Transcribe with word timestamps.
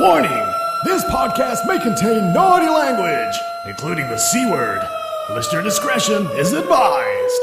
Warning! 0.00 0.30
This 0.82 1.04
podcast 1.10 1.66
may 1.66 1.78
contain 1.78 2.32
naughty 2.32 2.70
language, 2.70 3.34
including 3.66 4.08
the 4.08 4.16
C 4.16 4.50
word. 4.50 4.80
Listener 5.28 5.60
discretion 5.60 6.26
is 6.38 6.54
advised. 6.54 7.42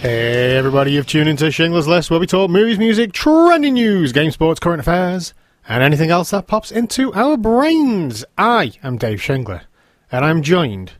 Hey 0.00 0.56
everybody, 0.56 0.92
you've 0.92 1.06
tuned 1.06 1.28
into 1.28 1.44
Shingler's 1.48 1.86
List 1.86 2.10
where 2.10 2.18
we 2.18 2.26
talk 2.26 2.48
movies, 2.48 2.78
music, 2.78 3.12
trending 3.12 3.74
news, 3.74 4.12
game 4.12 4.30
sports, 4.30 4.58
current 4.58 4.80
affairs, 4.80 5.34
and 5.68 5.82
anything 5.82 6.08
else 6.08 6.30
that 6.30 6.46
pops 6.46 6.72
into 6.72 7.12
our 7.12 7.36
brains. 7.36 8.24
I 8.38 8.72
am 8.82 8.96
Dave 8.96 9.18
Shingler, 9.18 9.64
and 10.10 10.24
I'm 10.24 10.40
joined 10.40 10.92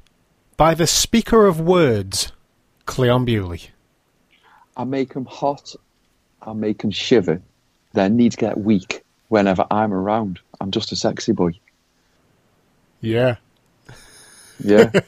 by 0.57 0.75
the 0.75 0.87
speaker 0.87 1.47
of 1.47 1.61
words, 1.61 2.33
Cleon 2.87 3.25
Bewley. 3.25 3.71
I 4.77 4.85
make 4.85 5.15
them 5.15 5.27
hot, 5.27 5.75
I 6.41 6.53
make 6.53 6.83
them 6.83 6.91
shiver, 6.91 7.43
Their 7.93 8.09
need 8.09 8.33
to 8.33 8.39
get 8.39 8.59
weak 8.59 9.03
whenever 9.29 9.67
I'm 9.71 9.93
around. 9.93 10.41
I'm 10.61 10.71
just 10.71 10.93
a 10.93 10.97
sexy 10.97 11.33
boy. 11.33 11.53
Yeah. 13.01 13.37
Yeah. 14.63 14.91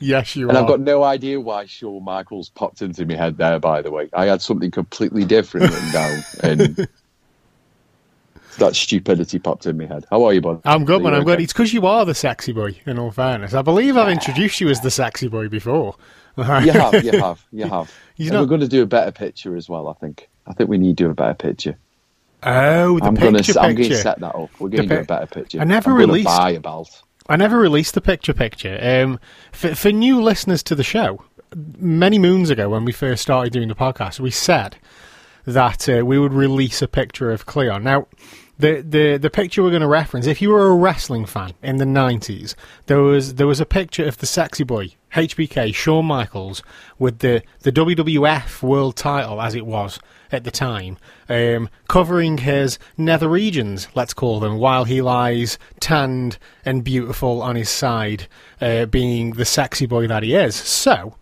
Yes, 0.00 0.36
you 0.36 0.48
and 0.48 0.56
are. 0.56 0.62
I've 0.62 0.68
got 0.68 0.80
no 0.80 1.02
idea 1.02 1.40
why 1.40 1.66
Shawn 1.66 2.04
Michaels 2.04 2.50
popped 2.50 2.82
into 2.82 3.06
my 3.06 3.14
head 3.14 3.38
there, 3.38 3.58
by 3.58 3.82
the 3.82 3.90
way. 3.90 4.08
I 4.12 4.26
had 4.26 4.42
something 4.42 4.70
completely 4.70 5.24
different 5.24 5.70
written 5.70 5.92
down, 5.92 6.24
and 6.42 6.88
that 8.58 8.76
stupidity 8.76 9.38
popped 9.38 9.66
in 9.66 9.78
my 9.78 9.86
head. 9.86 10.04
How 10.10 10.24
are 10.24 10.32
you, 10.32 10.40
bud? 10.40 10.60
I'm 10.64 10.84
good, 10.84 11.02
man. 11.02 11.14
I'm 11.14 11.24
good. 11.24 11.34
okay? 11.34 11.44
It's 11.44 11.52
because 11.52 11.72
you 11.72 11.86
are 11.86 12.04
the 12.04 12.14
sexy 12.14 12.52
boy, 12.52 12.76
in 12.86 12.98
all 12.98 13.10
fairness. 13.10 13.54
I 13.54 13.62
believe 13.62 13.96
I've 13.96 14.08
introduced 14.10 14.60
you 14.60 14.68
as 14.68 14.80
the 14.80 14.90
sexy 14.90 15.28
boy 15.28 15.48
before. 15.48 15.96
You 16.38 16.44
have, 16.44 16.62
you 17.04 17.18
have, 17.18 17.44
you 17.50 17.62
have. 17.64 17.92
Not- 18.20 18.40
We're 18.40 18.46
going 18.46 18.60
to 18.60 18.68
do 18.68 18.82
a 18.82 18.86
better 18.86 19.10
picture 19.10 19.56
as 19.56 19.68
well, 19.68 19.88
I 19.88 19.94
think. 19.94 20.28
I 20.46 20.52
think 20.52 20.70
we 20.70 20.78
need 20.78 20.96
to 20.98 21.04
do 21.06 21.10
a 21.10 21.14
better 21.14 21.34
picture. 21.34 21.76
Oh, 22.44 23.00
the 23.00 23.06
I'm 23.06 23.14
going 23.14 23.34
picture 23.34 23.54
to 23.54 23.60
I'm 23.60 23.74
going 23.74 23.88
to 23.88 23.96
set 23.96 24.20
that 24.20 24.36
up. 24.36 24.48
We're 24.60 24.68
going 24.68 24.88
to 24.88 24.94
do 24.94 25.00
a 25.00 25.04
better 25.04 25.26
picture. 25.26 25.60
I 25.60 25.64
never 25.64 25.90
I'm 25.90 25.96
released- 25.96 26.26
buy 26.26 26.50
a 26.52 26.60
belt. 26.60 27.02
I 27.28 27.34
never 27.34 27.58
released 27.58 27.94
the 27.94 28.00
picture 28.00 28.32
picture. 28.32 28.78
Um, 28.80 29.18
for, 29.50 29.74
for 29.74 29.90
new 29.90 30.22
listeners 30.22 30.62
to 30.62 30.76
the 30.76 30.84
show, 30.84 31.24
many 31.76 32.20
moons 32.20 32.50
ago 32.50 32.68
when 32.68 32.84
we 32.84 32.92
first 32.92 33.20
started 33.22 33.52
doing 33.52 33.66
the 33.66 33.74
podcast, 33.74 34.20
we 34.20 34.30
said 34.30 34.76
that 35.44 35.88
uh, 35.88 36.06
we 36.06 36.20
would 36.20 36.32
release 36.32 36.80
a 36.82 36.88
picture 36.88 37.32
of 37.32 37.46
Cleon. 37.46 37.82
Now, 37.82 38.06
the, 38.58 38.82
the, 38.82 39.16
the 39.18 39.30
picture 39.30 39.62
we're 39.62 39.70
going 39.70 39.82
to 39.82 39.88
reference, 39.88 40.26
if 40.26 40.42
you 40.42 40.50
were 40.50 40.66
a 40.66 40.74
wrestling 40.74 41.26
fan 41.26 41.52
in 41.62 41.76
the 41.76 41.84
90s, 41.84 42.54
there 42.86 43.00
was 43.00 43.34
there 43.34 43.46
was 43.46 43.60
a 43.60 43.66
picture 43.66 44.04
of 44.04 44.18
the 44.18 44.26
sexy 44.26 44.64
boy, 44.64 44.94
HBK, 45.14 45.74
Shawn 45.74 46.06
Michaels, 46.06 46.62
with 46.98 47.20
the, 47.20 47.42
the 47.60 47.70
WWF 47.70 48.62
world 48.62 48.96
title 48.96 49.40
as 49.40 49.54
it 49.54 49.64
was 49.64 50.00
at 50.32 50.44
the 50.44 50.50
time, 50.50 50.98
um, 51.28 51.68
covering 51.88 52.38
his 52.38 52.78
nether 52.96 53.28
regions, 53.28 53.88
let's 53.94 54.12
call 54.12 54.40
them, 54.40 54.58
while 54.58 54.84
he 54.84 55.00
lies 55.00 55.58
tanned 55.80 56.38
and 56.64 56.84
beautiful 56.84 57.40
on 57.40 57.56
his 57.56 57.70
side, 57.70 58.26
uh, 58.60 58.86
being 58.86 59.32
the 59.32 59.44
sexy 59.44 59.86
boy 59.86 60.06
that 60.08 60.22
he 60.22 60.34
is. 60.34 60.56
So, 60.56 61.14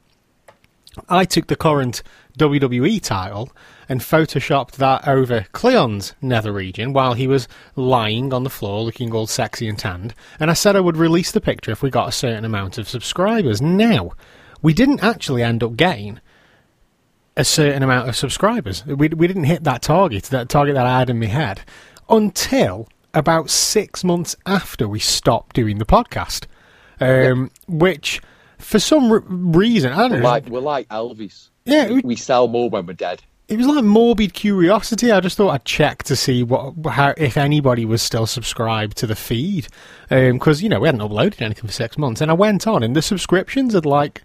I 1.08 1.26
took 1.26 1.46
the 1.46 1.56
current 1.56 2.02
WWE 2.38 3.02
title 3.02 3.52
and 3.88 4.00
photoshopped 4.00 4.72
that 4.72 5.06
over 5.06 5.46
Cleon's 5.52 6.14
nether 6.20 6.52
region 6.52 6.92
while 6.92 7.14
he 7.14 7.26
was 7.26 7.46
lying 7.76 8.32
on 8.32 8.42
the 8.44 8.50
floor 8.50 8.82
looking 8.82 9.12
all 9.12 9.26
sexy 9.26 9.68
and 9.68 9.78
tanned. 9.78 10.14
And 10.40 10.50
I 10.50 10.54
said 10.54 10.74
I 10.76 10.80
would 10.80 10.96
release 10.96 11.30
the 11.32 11.40
picture 11.40 11.70
if 11.70 11.82
we 11.82 11.90
got 11.90 12.08
a 12.08 12.12
certain 12.12 12.44
amount 12.44 12.78
of 12.78 12.88
subscribers. 12.88 13.62
Now, 13.62 14.12
we 14.62 14.72
didn't 14.74 15.02
actually 15.04 15.42
end 15.42 15.62
up 15.62 15.76
getting 15.76 16.20
a 17.36 17.44
certain 17.44 17.82
amount 17.82 18.08
of 18.08 18.16
subscribers. 18.16 18.84
We, 18.86 19.08
we 19.08 19.26
didn't 19.26 19.44
hit 19.44 19.64
that 19.64 19.82
target, 19.82 20.25
that 20.25 20.48
target 20.48 20.75
that 20.75 20.86
I 20.86 20.98
had 20.98 21.10
in 21.10 21.20
my 21.20 21.26
head, 21.26 21.60
until 22.08 22.88
about 23.14 23.50
six 23.50 24.02
months 24.04 24.34
after 24.46 24.88
we 24.88 24.98
stopped 24.98 25.54
doing 25.54 25.78
the 25.78 25.84
podcast. 25.86 26.46
Um, 26.98 27.50
Which, 27.69 28.20
for 28.58 28.78
some 28.78 29.10
r- 29.12 29.22
reason, 29.26 29.92
I 29.92 29.96
don't 30.08 30.10
We're 30.12 30.19
know. 30.20 30.25
like, 30.28 30.46
we're 30.46 30.60
like 30.60 30.88
Elvis. 30.88 31.50
Yeah, 31.66 31.91
We, 31.91 32.00
we 32.02 32.16
sell 32.16 32.48
more 32.48 32.70
when 32.70 32.86
we're 32.86 32.92
dead. 32.94 33.22
It 33.48 33.56
was 33.56 33.66
like 33.66 33.84
morbid 33.84 34.34
curiosity. 34.34 35.12
I 35.12 35.20
just 35.20 35.36
thought 35.36 35.50
I'd 35.50 35.64
check 35.64 36.02
to 36.04 36.16
see 36.16 36.42
what, 36.42 36.74
how, 36.86 37.14
if 37.16 37.36
anybody 37.36 37.84
was 37.84 38.02
still 38.02 38.26
subscribed 38.26 38.96
to 38.98 39.06
the 39.06 39.14
feed, 39.14 39.68
because 40.08 40.62
you 40.62 40.68
know 40.68 40.80
we 40.80 40.88
hadn't 40.88 41.00
uploaded 41.00 41.42
anything 41.42 41.66
for 41.66 41.72
six 41.72 41.96
months, 41.96 42.20
and 42.20 42.30
I 42.30 42.34
went 42.34 42.66
on, 42.66 42.82
and 42.82 42.96
the 42.96 43.02
subscriptions 43.02 43.74
had 43.74 43.86
like 43.86 44.22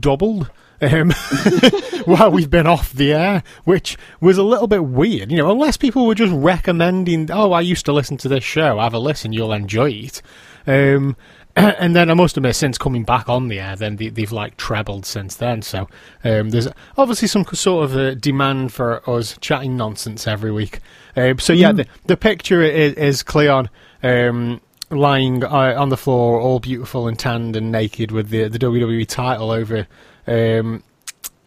doubled 0.00 0.50
um, 0.80 1.10
while 2.04 2.30
we've 2.30 2.50
been 2.50 2.66
off 2.66 2.92
the 2.92 3.12
air, 3.12 3.42
which 3.64 3.98
was 4.20 4.38
a 4.38 4.42
little 4.42 4.66
bit 4.66 4.84
weird. 4.84 5.30
You 5.30 5.38
know, 5.38 5.50
unless 5.50 5.76
people 5.76 6.06
were 6.06 6.14
just 6.14 6.32
recommending, 6.32 7.30
"Oh, 7.30 7.52
I 7.52 7.60
used 7.60 7.84
to 7.86 7.92
listen 7.92 8.16
to 8.18 8.28
this 8.28 8.44
show. 8.44 8.78
Have 8.78 8.94
a 8.94 8.98
listen, 8.98 9.32
you'll 9.34 9.52
enjoy 9.52 9.90
it." 9.90 10.22
Um, 10.66 11.16
and 11.78 11.96
then 11.96 12.10
I 12.10 12.14
must 12.14 12.36
admit, 12.36 12.54
since 12.54 12.76
coming 12.76 13.02
back 13.02 13.30
on 13.30 13.48
the 13.48 13.58
air, 13.58 13.76
then 13.76 13.96
they, 13.96 14.10
they've 14.10 14.30
like 14.30 14.58
trebled 14.58 15.06
since 15.06 15.36
then. 15.36 15.62
So 15.62 15.88
um, 16.22 16.50
there's 16.50 16.68
obviously 16.98 17.28
some 17.28 17.46
sort 17.46 17.84
of 17.84 17.96
uh 17.96 18.14
demand 18.14 18.74
for 18.74 19.08
us 19.08 19.38
chatting 19.40 19.74
nonsense 19.74 20.26
every 20.26 20.52
week. 20.52 20.80
Um, 21.16 21.38
so 21.38 21.54
yeah, 21.54 21.72
the, 21.72 21.86
the 22.04 22.16
picture 22.16 22.60
is, 22.62 22.92
is 22.94 23.22
Cleon 23.22 23.70
um, 24.02 24.60
lying 24.90 25.42
uh, 25.42 25.74
on 25.78 25.88
the 25.88 25.96
floor, 25.96 26.38
all 26.38 26.60
beautiful 26.60 27.08
and 27.08 27.18
tanned 27.18 27.56
and 27.56 27.72
naked, 27.72 28.10
with 28.10 28.28
the 28.28 28.48
the 28.48 28.58
WWE 28.58 29.06
title 29.08 29.50
over 29.50 29.86
um, 30.26 30.82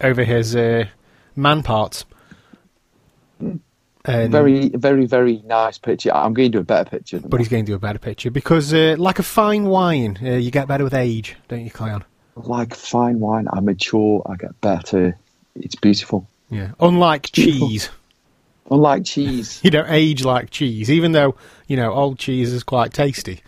over 0.00 0.24
his 0.24 0.56
uh, 0.56 0.86
man 1.36 1.62
parts. 1.62 2.04
And- 4.04 4.32
Very, 4.32 4.68
very, 4.70 5.06
very 5.06 5.42
nice 5.44 5.76
picture. 5.78 6.12
I'm 6.14 6.32
going 6.32 6.50
to 6.52 6.58
do 6.58 6.60
a 6.60 6.64
better 6.64 6.88
picture. 6.88 7.20
But 7.20 7.40
he's 7.40 7.48
going 7.48 7.66
to 7.66 7.72
do 7.72 7.76
a 7.76 7.78
better 7.78 7.98
picture 7.98 8.30
because, 8.30 8.72
uh, 8.72 8.96
like 8.98 9.18
a 9.18 9.22
fine 9.22 9.64
wine, 9.66 10.18
uh, 10.22 10.30
you 10.30 10.50
get 10.50 10.66
better 10.68 10.84
with 10.84 10.94
age, 10.94 11.36
don't 11.48 11.60
you, 11.64 11.70
Cleon? 11.70 12.04
like 12.36 12.74
fine 12.74 13.20
wine. 13.20 13.46
I 13.52 13.60
mature. 13.60 14.22
I 14.24 14.36
get 14.36 14.58
better. 14.60 15.18
It's 15.54 15.74
beautiful. 15.74 16.26
Yeah. 16.48 16.70
Unlike 16.80 17.32
cheese, 17.32 17.90
Unlike 18.70 19.04
cheese. 19.04 19.60
you 19.64 19.70
don't 19.70 19.90
age 19.90 20.24
like 20.24 20.50
cheese, 20.50 20.90
even 20.90 21.12
though 21.12 21.34
you 21.66 21.76
know 21.76 21.92
old 21.92 22.18
cheese 22.18 22.52
is 22.52 22.62
quite 22.62 22.92
tasty. 22.92 23.40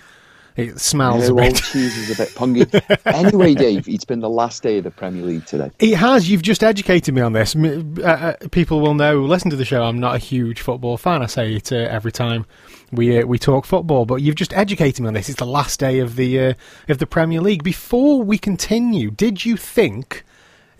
It 0.56 0.78
smells 0.80 1.28
No, 1.30 1.38
a 1.38 1.44
old 1.46 1.56
cheese 1.56 1.96
is 1.96 2.10
a 2.10 2.22
bit 2.22 2.28
pungy. 2.34 2.98
anyway, 3.06 3.54
Dave, 3.54 3.88
it's 3.88 4.04
been 4.04 4.20
the 4.20 4.28
last 4.28 4.62
day 4.62 4.78
of 4.78 4.84
the 4.84 4.90
Premier 4.90 5.22
League 5.22 5.46
today. 5.46 5.70
It 5.78 5.94
has. 5.96 6.28
You've 6.30 6.42
just 6.42 6.62
educated 6.62 7.14
me 7.14 7.22
on 7.22 7.32
this. 7.32 7.56
Uh, 7.56 7.82
uh, 8.02 8.34
people 8.50 8.80
will 8.80 8.94
know. 8.94 9.22
Listen 9.22 9.50
to 9.50 9.56
the 9.56 9.64
show. 9.64 9.82
I'm 9.82 9.98
not 9.98 10.14
a 10.14 10.18
huge 10.18 10.60
football 10.60 10.96
fan. 10.98 11.22
I 11.22 11.26
say 11.26 11.54
it 11.54 11.72
uh, 11.72 11.76
every 11.76 12.12
time 12.12 12.44
we 12.91 13.18
uh, 13.18 13.26
we 13.26 13.38
talk 13.38 13.64
football. 13.64 14.04
But 14.04 14.16
you've 14.16 14.34
just 14.34 14.52
educated 14.52 15.00
me 15.00 15.08
on 15.08 15.14
this. 15.14 15.28
It's 15.30 15.38
the 15.38 15.46
last 15.46 15.80
day 15.80 16.00
of 16.00 16.16
the 16.16 16.38
uh, 16.41 16.54
of 16.88 16.98
the 16.98 17.06
Premier 17.06 17.41
League. 17.41 17.62
Before 17.64 18.22
we 18.22 18.36
continue, 18.36 19.10
did 19.10 19.44
you 19.46 19.56
think 19.56 20.24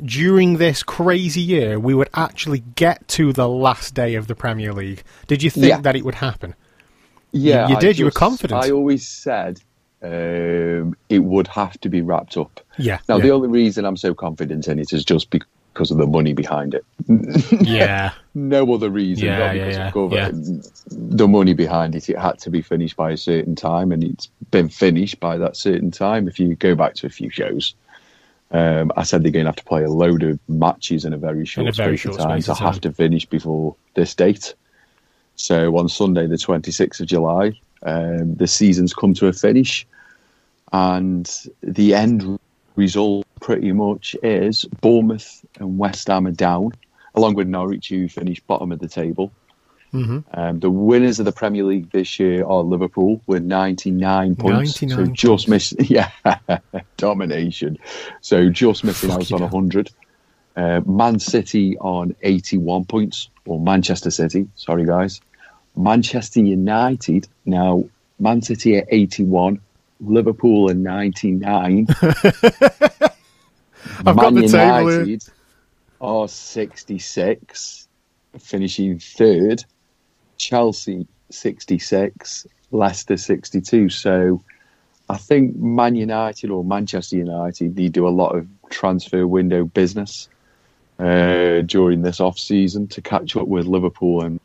during 0.05 0.57
this 0.59 0.83
crazy 0.83 1.41
year 1.41 1.79
we 1.79 1.95
would 1.95 2.09
actually 2.15 2.59
get 2.75 3.07
to 3.07 3.33
the 3.33 3.49
last 3.49 3.95
day 3.95 4.17
of 4.17 4.27
the 4.27 4.35
Premier 4.35 4.73
League? 4.73 5.03
Did 5.29 5.43
you 5.43 5.51
think 5.51 5.67
Yeah. 5.67 5.81
that 5.81 5.97
it 5.97 6.05
would 6.05 6.17
happen? 6.17 6.55
Yeah, 7.33 7.69
you 7.69 7.77
I 7.77 7.81
did, 7.81 7.99
you 7.99 8.05
were 8.05 8.11
confident. 8.11 8.65
I 8.65 8.71
always 8.71 9.07
said 9.09 9.61
um, 10.03 10.97
it 11.09 11.21
would 11.21 11.47
have 11.49 11.81
to 11.81 11.89
be 11.89 12.03
wrapped 12.03 12.37
up. 12.37 12.61
Yeah. 12.79 12.99
Now, 13.09 13.17
yeah. 13.17 13.23
the 13.23 13.31
only 13.31 13.49
reason 13.49 13.85
I'm 13.85 13.97
so 13.97 14.15
confident 14.15 14.69
in 14.69 14.79
it 14.79 14.93
is 14.93 15.05
just 15.05 15.31
because 15.31 15.91
of 15.91 15.99
the 15.99 16.07
money 16.07 16.35
behind 16.35 16.75
it. 16.75 16.85
yeah. 17.67 18.13
no 18.35 18.75
other 18.75 18.91
reason. 18.91 19.27
Yeah, 19.27 19.39
not 19.39 19.57
yeah, 19.57 19.65
because 19.65 20.13
yeah, 20.13 20.29
of 20.29 20.41
cover. 20.41 21.17
The 21.17 21.29
money 21.29 21.55
behind 21.55 21.95
it, 21.95 22.09
it 22.11 22.19
had 22.19 22.39
to 22.41 22.51
be 22.51 22.63
finished 22.63 22.97
by 22.97 23.13
a 23.13 23.17
certain 23.17 23.55
time, 23.55 23.93
and 23.93 24.03
it's 24.03 24.29
been 24.51 24.69
finished 24.69 25.21
by 25.21 25.39
that 25.39 25.57
certain 25.57 25.91
time. 25.91 26.29
If 26.29 26.39
you 26.39 26.55
go 26.57 26.75
back 26.75 26.95
to 26.95 27.07
a 27.07 27.11
few 27.11 27.31
shows, 27.31 27.75
um, 28.51 28.93
I 28.97 29.05
said 29.05 29.23
they're 29.23 29.33
going 29.33 29.45
to 29.45 29.49
have 29.49 29.57
to 29.57 29.65
play 29.65 29.85
a 29.85 29.91
load 29.91 30.23
of 30.25 30.39
matches 30.49 31.05
in 31.05 31.13
a 31.13 31.17
very 31.17 31.47
short 31.47 31.75
very 31.75 31.97
space 31.97 32.01
short 32.01 32.17
of 32.17 32.27
time 32.27 32.41
space 32.41 32.49
of 32.51 32.59
have 32.59 32.75
time. 32.75 32.81
to 32.81 32.93
finish 32.93 33.25
before 33.25 33.77
this 33.95 34.15
date. 34.15 34.55
So 35.37 35.77
on 35.77 35.89
Sunday, 35.89 36.27
the 36.27 36.37
26th 36.37 37.01
of 37.01 37.07
July, 37.07 37.59
um, 37.83 38.35
the 38.35 38.47
season's 38.47 38.95
come 38.95 39.15
to 39.15 39.27
a 39.27 39.33
finish, 39.33 39.87
and 40.73 41.29
the 41.63 41.95
end 41.95 42.39
result 42.77 43.27
pretty 43.41 43.73
much 43.73 44.17
is 44.23 44.65
Bournemouth 44.81 45.45
and 45.59 45.79
West 45.79 46.09
Ham 46.09 46.27
are 46.27 46.31
down, 46.31 46.73
along 47.15 47.35
with 47.35 47.49
Norwich, 47.49 47.89
who 47.89 48.09
finished 48.09 48.47
bottom 48.47 48.73
of 48.73 48.79
the 48.79 48.89
table. 48.89 49.33
hmm 49.91 50.21
Um, 50.33 50.61
the 50.61 50.71
winners 50.71 51.19
of 51.19 51.27
the 51.27 51.33
Premier 51.33 51.65
League 51.65 51.91
this 51.91 52.19
year 52.19 52.45
are 52.47 52.63
Liverpool 52.63 53.21
with 53.27 53.43
99 53.43 54.37
points. 54.37 54.81
99 54.83 55.07
so 55.07 55.13
just 55.13 55.49
miss, 55.49 55.75
yeah, 55.79 56.11
domination. 56.97 57.79
So 58.21 58.49
just 58.49 58.85
missing 58.85 59.11
out 59.11 59.33
on 59.33 59.41
hell. 59.41 59.49
100. 59.49 59.91
Uh, 60.55 60.81
Man 60.87 61.19
City 61.19 61.77
on 61.79 62.15
81 62.23 62.85
points, 62.85 63.29
or 63.47 63.61
Manchester 63.61 64.11
City, 64.11 64.49
sorry 64.55 64.85
guys. 64.85 65.21
Manchester 65.77 66.41
United, 66.41 67.29
now 67.45 67.85
Man 68.19 68.43
City 68.43 68.77
at 68.77 68.87
81, 68.91 69.61
Liverpool 70.01 70.69
in 70.69 70.83
'99. 70.83 71.87
I've 74.05 74.17
got 74.17 74.35
the 74.35 74.49
table. 74.49 74.93
United 74.93 75.25
are 76.03 76.29
66, 76.29 77.89
finishing 78.39 78.99
third. 78.99 79.65
Chelsea 80.37 81.07
66, 81.31 82.47
Leicester 82.73 83.17
62. 83.17 83.89
So 83.89 84.43
I 85.09 85.17
think 85.17 85.57
Man 85.57 85.95
United 85.95 86.51
or 86.51 86.65
Manchester 86.65 87.17
United 87.17 87.77
they 87.77 87.89
do 87.89 88.07
a 88.07 88.11
lot 88.11 88.37
of 88.37 88.49
transfer 88.71 89.27
window 89.27 89.65
business 89.65 90.29
uh, 91.03 91.63
during 91.63 92.03
this 92.03 92.21
off 92.21 92.39
season 92.39 92.87
to 92.89 93.03
catch 93.03 93.37
up 93.37 93.49
with 93.49 93.67
Liverpool 93.67 94.23
and 94.25 94.41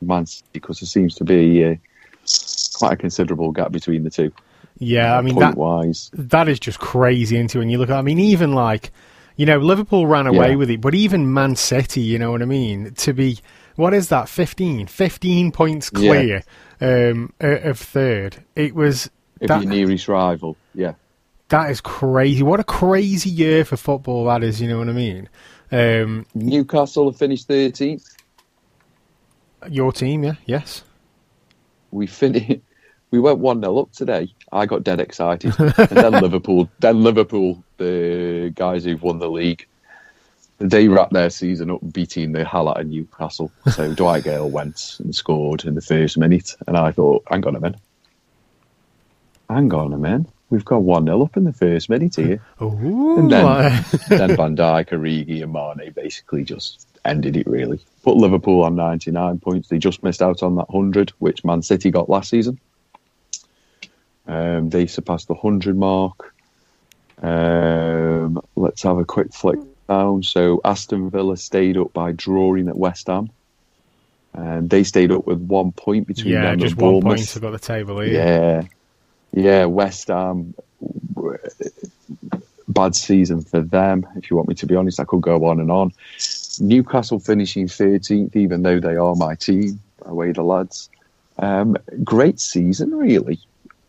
Man 0.00 0.26
City 0.26 0.46
because 0.52 0.80
there 0.80 0.86
seems 0.86 1.14
to 1.16 1.24
be 1.24 1.64
uh, 1.64 1.74
quite 2.74 2.92
a 2.94 2.96
considerable 2.96 3.52
gap 3.52 3.70
between 3.72 4.02
the 4.04 4.10
two. 4.10 4.32
Yeah, 4.78 5.16
I 5.16 5.20
mean 5.20 5.34
point 5.34 5.46
that 5.46 5.56
wise. 5.56 6.10
that 6.14 6.48
is 6.48 6.58
just 6.58 6.78
crazy 6.80 7.36
into 7.36 7.58
when 7.58 7.68
you 7.68 7.78
look 7.78 7.90
at. 7.90 7.96
I 7.98 8.02
mean, 8.02 8.18
even 8.18 8.52
like 8.54 8.90
you 9.36 9.46
know, 9.46 9.58
Liverpool 9.58 10.06
ran 10.06 10.26
away 10.26 10.50
Yeah. 10.50 10.56
with 10.56 10.70
it, 10.70 10.80
but 10.82 10.94
even 10.94 11.32
Man 11.32 11.56
City, 11.56 12.02
you 12.02 12.18
know 12.18 12.30
what 12.32 12.42
I 12.42 12.46
mean, 12.46 12.92
to 12.94 13.12
be 13.12 13.38
what 13.76 13.94
is 13.94 14.08
that 14.08 14.28
15 14.28 14.86
15 14.86 15.52
points 15.52 15.90
Yeah. 15.94 15.98
clear 16.00 16.42
um, 16.80 17.32
of 17.40 17.78
third. 17.78 18.42
It 18.56 18.74
was 18.74 19.10
If 19.40 19.48
that, 19.48 19.62
your 19.62 19.70
nearest 19.70 20.08
rival, 20.08 20.56
yeah. 20.74 20.94
that 21.48 21.70
is 21.70 21.80
crazy. 21.80 22.42
What 22.42 22.60
a 22.60 22.64
crazy 22.64 23.30
year 23.30 23.64
for 23.64 23.76
football 23.76 24.24
that 24.26 24.42
is, 24.42 24.60
you 24.60 24.68
know 24.68 24.78
what 24.78 24.88
I 24.88 24.92
mean? 24.92 25.28
Um, 25.72 26.26
Newcastle 26.34 27.10
have 27.10 27.18
finished 27.18 27.48
13th. 27.48 28.16
your 29.68 29.92
team, 29.92 30.24
yeah, 30.24 30.34
yes. 30.46 30.82
we 31.90 32.06
finished. 32.06 32.60
We 33.10 33.18
went 33.18 33.38
one 33.38 33.60
0 33.60 33.78
up 33.78 33.92
today. 33.92 34.32
I 34.52 34.66
got 34.66 34.84
dead 34.84 35.00
excited, 35.00 35.52
and 35.58 35.74
then 35.74 36.12
Liverpool, 36.12 36.70
then 36.78 37.02
Liverpool, 37.02 37.62
the 37.76 38.52
guys 38.54 38.84
who've 38.84 39.02
won 39.02 39.18
the 39.18 39.28
league, 39.28 39.66
they 40.58 40.88
wrapped 40.88 41.12
their 41.12 41.30
season 41.30 41.70
up 41.70 41.80
beating 41.92 42.32
the 42.32 42.44
hell 42.44 42.68
out 42.68 42.80
of 42.80 42.86
Newcastle. 42.86 43.50
So 43.72 43.94
Dwight 43.94 44.24
Gayle 44.24 44.48
went 44.48 44.96
and 45.00 45.14
scored 45.14 45.64
in 45.64 45.74
the 45.74 45.80
first 45.80 46.18
minute, 46.18 46.54
and 46.66 46.76
I 46.76 46.92
thought, 46.92 47.24
hang 47.28 47.44
on 47.46 47.56
a 47.56 47.60
minute, 47.60 47.80
hang 49.48 49.72
on 49.72 49.92
a 49.92 49.98
minute, 49.98 50.26
we've 50.50 50.64
got 50.64 50.82
one 50.82 51.06
0 51.06 51.22
up 51.22 51.36
in 51.36 51.44
the 51.44 51.52
first 51.52 51.88
minute 51.88 52.16
here. 52.16 52.42
Ooh, 52.60 53.18
And 53.18 53.30
then, 53.30 53.84
then 54.08 54.36
Van 54.36 54.56
Dijk, 54.56 54.88
Origi, 54.90 55.42
and 55.42 55.52
Mane 55.52 55.92
basically 55.92 56.44
just 56.44 56.86
ended 57.04 57.36
it. 57.36 57.46
Really, 57.46 57.80
put 58.02 58.16
Liverpool 58.16 58.62
on 58.64 58.74
ninety 58.74 59.10
nine 59.10 59.38
points. 59.38 59.68
They 59.68 59.78
just 59.78 60.02
missed 60.02 60.20
out 60.22 60.42
on 60.42 60.56
that 60.56 60.66
hundred, 60.70 61.10
which 61.18 61.44
Man 61.44 61.62
City 61.62 61.90
got 61.90 62.10
last 62.10 62.30
season. 62.30 62.58
Um, 64.26 64.70
they 64.70 64.86
surpassed 64.86 65.28
the 65.28 65.34
hundred 65.34 65.76
mark. 65.76 66.34
Um, 67.22 68.40
let's 68.56 68.82
have 68.82 68.98
a 68.98 69.04
quick 69.04 69.32
flick 69.34 69.58
down. 69.88 70.22
So 70.22 70.60
Aston 70.64 71.10
Villa 71.10 71.36
stayed 71.36 71.76
up 71.76 71.92
by 71.92 72.12
drawing 72.12 72.68
at 72.68 72.76
West 72.76 73.08
Ham, 73.08 73.30
and 74.32 74.70
they 74.70 74.84
stayed 74.84 75.10
up 75.10 75.26
with 75.26 75.38
one 75.38 75.72
point 75.72 76.06
between 76.06 76.34
yeah, 76.34 76.42
them 76.42 76.60
just 76.60 76.72
and 76.74 76.82
one 76.82 77.00
Bournemouth. 77.00 77.18
point. 77.18 77.32
I've 77.36 77.42
got 77.42 77.50
the 77.52 77.58
table 77.58 78.00
here. 78.00 78.14
Yeah, 78.14 78.62
yeah. 79.32 79.64
West 79.66 80.08
Ham, 80.08 80.54
bad 82.68 82.94
season 82.94 83.42
for 83.42 83.60
them. 83.60 84.06
If 84.16 84.30
you 84.30 84.36
want 84.36 84.48
me 84.48 84.54
to 84.56 84.66
be 84.66 84.76
honest, 84.76 85.00
I 85.00 85.04
could 85.04 85.20
go 85.20 85.44
on 85.46 85.60
and 85.60 85.70
on. 85.70 85.92
Newcastle 86.60 87.18
finishing 87.18 87.66
13th, 87.66 88.36
even 88.36 88.62
though 88.62 88.80
they 88.80 88.96
are 88.96 89.14
my 89.14 89.34
team, 89.34 89.80
away 90.04 90.32
the 90.32 90.42
lads. 90.42 90.90
Um, 91.38 91.76
great 92.04 92.38
season, 92.38 92.94
really. 92.94 93.40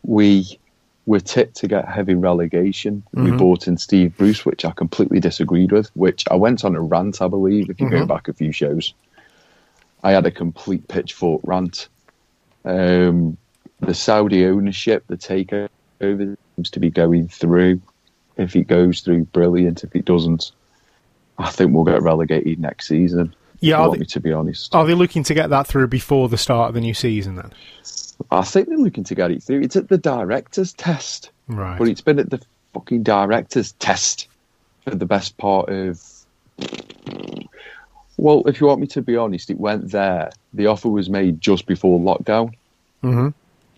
We 0.04 0.60
were 1.06 1.20
tipped 1.20 1.58
to 1.58 1.68
get 1.68 1.88
heavy 1.88 2.16
relegation. 2.16 3.04
We 3.14 3.32
Mhm. 3.32 3.38
bought 3.38 3.68
in 3.68 3.78
Steve 3.78 4.16
Bruce, 4.18 4.46
which 4.46 4.64
I 4.64 4.72
completely 4.72 5.20
disagreed 5.20 5.72
with, 5.72 5.90
which 5.96 6.24
I 6.30 6.36
went 6.36 6.64
on 6.64 6.76
a 6.76 6.82
rant, 6.82 7.22
I 7.22 7.28
believe, 7.28 7.70
if 7.70 7.82
you 7.82 7.90
go 7.90 8.04
Mhm. 8.04 8.08
back 8.08 8.28
a 8.28 8.34
few 8.34 8.52
shows. 8.52 8.94
I 10.04 10.12
had 10.12 10.26
a 10.26 10.32
complete 10.32 10.88
pitchfork 10.88 11.42
rant. 11.44 11.90
Um, 12.64 13.38
the 13.82 13.94
Saudi 13.94 14.46
ownership, 14.46 15.04
the 15.08 15.18
takeover 15.18 16.38
seems 16.56 16.70
to 16.72 16.80
be 16.80 16.90
going 16.90 17.28
through. 17.28 17.82
If 18.38 18.56
it 18.56 18.68
goes 18.68 19.02
through, 19.02 19.26
brilliant. 19.26 19.84
If 19.84 19.96
it 19.96 20.06
doesn't, 20.06 20.52
I 21.38 21.50
think 21.50 21.74
we'll 21.74 21.84
get 21.84 22.02
relegated 22.02 22.60
next 22.60 22.88
season. 22.88 23.36
Yeah, 23.60 23.88
they, 23.92 24.00
me 24.00 24.06
to 24.08 24.20
be 24.20 24.32
honest. 24.34 24.74
are 24.74 24.86
they 24.86 24.96
looking 24.96 25.24
to 25.24 25.34
get 25.36 25.52
that 25.52 25.68
through 25.68 25.88
before 25.88 26.30
the 26.30 26.38
start 26.38 26.70
of 26.70 26.74
the 26.74 26.82
new 26.82 26.94
season 26.96 27.36
then? 27.36 27.52
I 28.32 28.42
think 28.44 28.68
they're 28.70 28.78
looking 28.78 29.04
to 29.04 29.14
get 29.16 29.30
it 29.32 29.44
through. 29.44 29.62
It's 29.62 29.76
at 29.76 29.88
the 29.90 29.98
director's 30.00 30.74
test, 30.74 31.30
Right. 31.48 31.78
but 31.78 31.88
it's 31.88 32.02
been 32.02 32.18
at 32.20 32.30
the 32.32 32.42
fucking 32.74 33.04
director's 33.04 33.74
test 33.74 34.28
for 34.84 34.96
the 34.96 35.06
best 35.06 35.38
part 35.38 35.70
of. 35.70 36.02
Well, 38.18 38.44
if 38.48 38.62
you 38.62 38.68
want 38.68 38.82
me 38.82 38.88
to 38.88 39.02
be 39.02 39.16
honest, 39.16 39.50
it 39.50 39.60
went 39.60 39.92
there. 39.92 40.32
The 40.54 40.68
offer 40.68 40.90
was 40.90 41.10
made 41.10 41.42
just 41.42 41.66
before 41.66 42.00
lockdown. 42.00 42.54
hmm 43.02 43.30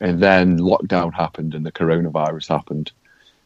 and 0.03 0.19
then 0.21 0.59
lockdown 0.59 1.13
happened 1.13 1.55
and 1.55 1.65
the 1.65 1.71
coronavirus 1.71 2.49
happened. 2.49 2.91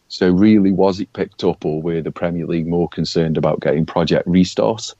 So 0.09 0.29
really, 0.31 0.71
was 0.71 0.99
it 0.99 1.13
picked 1.13 1.43
up, 1.43 1.63
or 1.63 1.81
were 1.81 2.01
the 2.01 2.11
Premier 2.11 2.47
League 2.47 2.67
more 2.67 2.89
concerned 2.89 3.37
about 3.37 3.59
getting 3.61 3.85
Project 3.85 4.27
Restart 4.27 4.95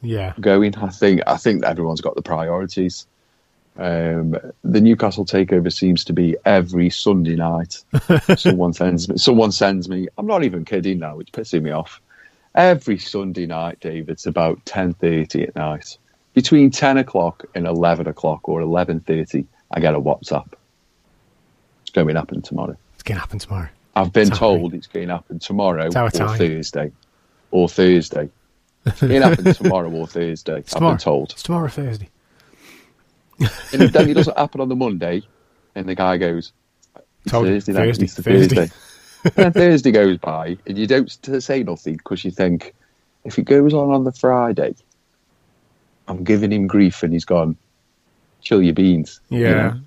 Yeah. 0.00 0.32
going? 0.40 0.74
I 0.76 0.88
think 0.88 1.20
I 1.26 1.36
think 1.36 1.64
everyone's 1.64 2.00
got 2.00 2.14
the 2.16 2.22
priorities. 2.22 3.06
Um, 3.76 4.36
the 4.62 4.80
Newcastle 4.80 5.26
takeover 5.26 5.72
seems 5.72 6.04
to 6.04 6.12
be 6.12 6.36
every 6.44 6.88
Sunday 6.90 7.34
night. 7.36 7.82
someone 8.38 8.72
sends 8.72 9.08
me. 9.08 9.18
Someone 9.18 9.52
sends 9.52 9.88
me. 9.88 10.06
I'm 10.16 10.26
not 10.26 10.44
even 10.44 10.64
kidding 10.64 11.00
now. 11.00 11.18
It's 11.18 11.30
pissing 11.30 11.62
me 11.62 11.72
off. 11.72 12.00
Every 12.54 12.98
Sunday 12.98 13.46
night, 13.46 13.80
Dave. 13.80 14.08
It's 14.08 14.26
about 14.26 14.64
ten 14.64 14.94
thirty 14.94 15.42
at 15.42 15.56
night. 15.56 15.98
Between 16.34 16.70
ten 16.70 16.96
o'clock 16.98 17.44
and 17.54 17.66
eleven 17.66 18.06
o'clock 18.06 18.48
or 18.48 18.60
eleven 18.60 19.00
thirty, 19.00 19.46
I 19.72 19.80
get 19.80 19.94
a 19.94 20.00
WhatsApp. 20.00 20.52
It's 21.94 22.02
going 22.02 22.14
to 22.14 22.20
happen 22.20 22.42
tomorrow. 22.42 22.76
It's 22.94 23.02
going 23.02 23.16
to 23.16 23.20
happen 23.20 23.38
tomorrow. 23.38 23.68
I've 23.96 24.12
been 24.12 24.28
It's 24.28 24.38
told 24.38 24.74
it's 24.74 24.86
going 24.88 25.06
to 25.08 25.14
happen 25.14 25.38
tomorrow 25.38 25.86
or 25.86 25.90
time. 26.10 26.36
Thursday. 26.38 26.90
Or 27.52 27.68
Thursday. 27.68 28.28
It's 28.86 29.00
going 29.00 29.20
to 29.20 29.28
happen 29.28 29.54
tomorrow 29.54 29.90
or 29.90 30.06
Thursday. 30.08 30.56
I've 30.56 30.64
tomorrow. 30.66 30.92
been 30.94 30.98
told. 30.98 31.30
It's 31.30 31.42
tomorrow, 31.44 31.68
Thursday. 31.68 32.08
And 33.38 33.82
if 33.82 33.94
it 33.94 34.14
doesn't 34.14 34.36
happen 34.38 34.60
on 34.60 34.68
the 34.68 34.76
Monday, 34.76 35.22
and 35.74 35.88
the 35.88 35.94
guy 35.94 36.16
goes. 36.18 36.52
Thursday. 37.28 37.72
Thursday, 37.72 38.04
It's 38.04 38.14
Thursday. 38.20 38.66
Thursday. 38.66 39.42
and 39.44 39.54
Thursday 39.54 39.90
goes 39.92 40.18
by, 40.18 40.58
and 40.66 40.76
you 40.76 40.86
don't 40.86 41.08
say 41.42 41.62
nothing 41.62 41.94
because 41.96 42.24
you 42.24 42.30
think, 42.30 42.74
if 43.24 43.38
it 43.38 43.44
goes 43.44 43.72
on 43.72 43.90
on 43.90 44.04
the 44.04 44.12
Friday, 44.12 44.74
I'm 46.08 46.22
giving 46.24 46.52
him 46.52 46.66
grief, 46.66 47.02
and 47.02 47.12
he's 47.12 47.24
gone, 47.24 47.56
chill 48.42 48.62
your 48.62 48.74
beans. 48.74 49.20
you 49.30 49.40
Yeah. 49.40 49.52
know? 49.54 49.80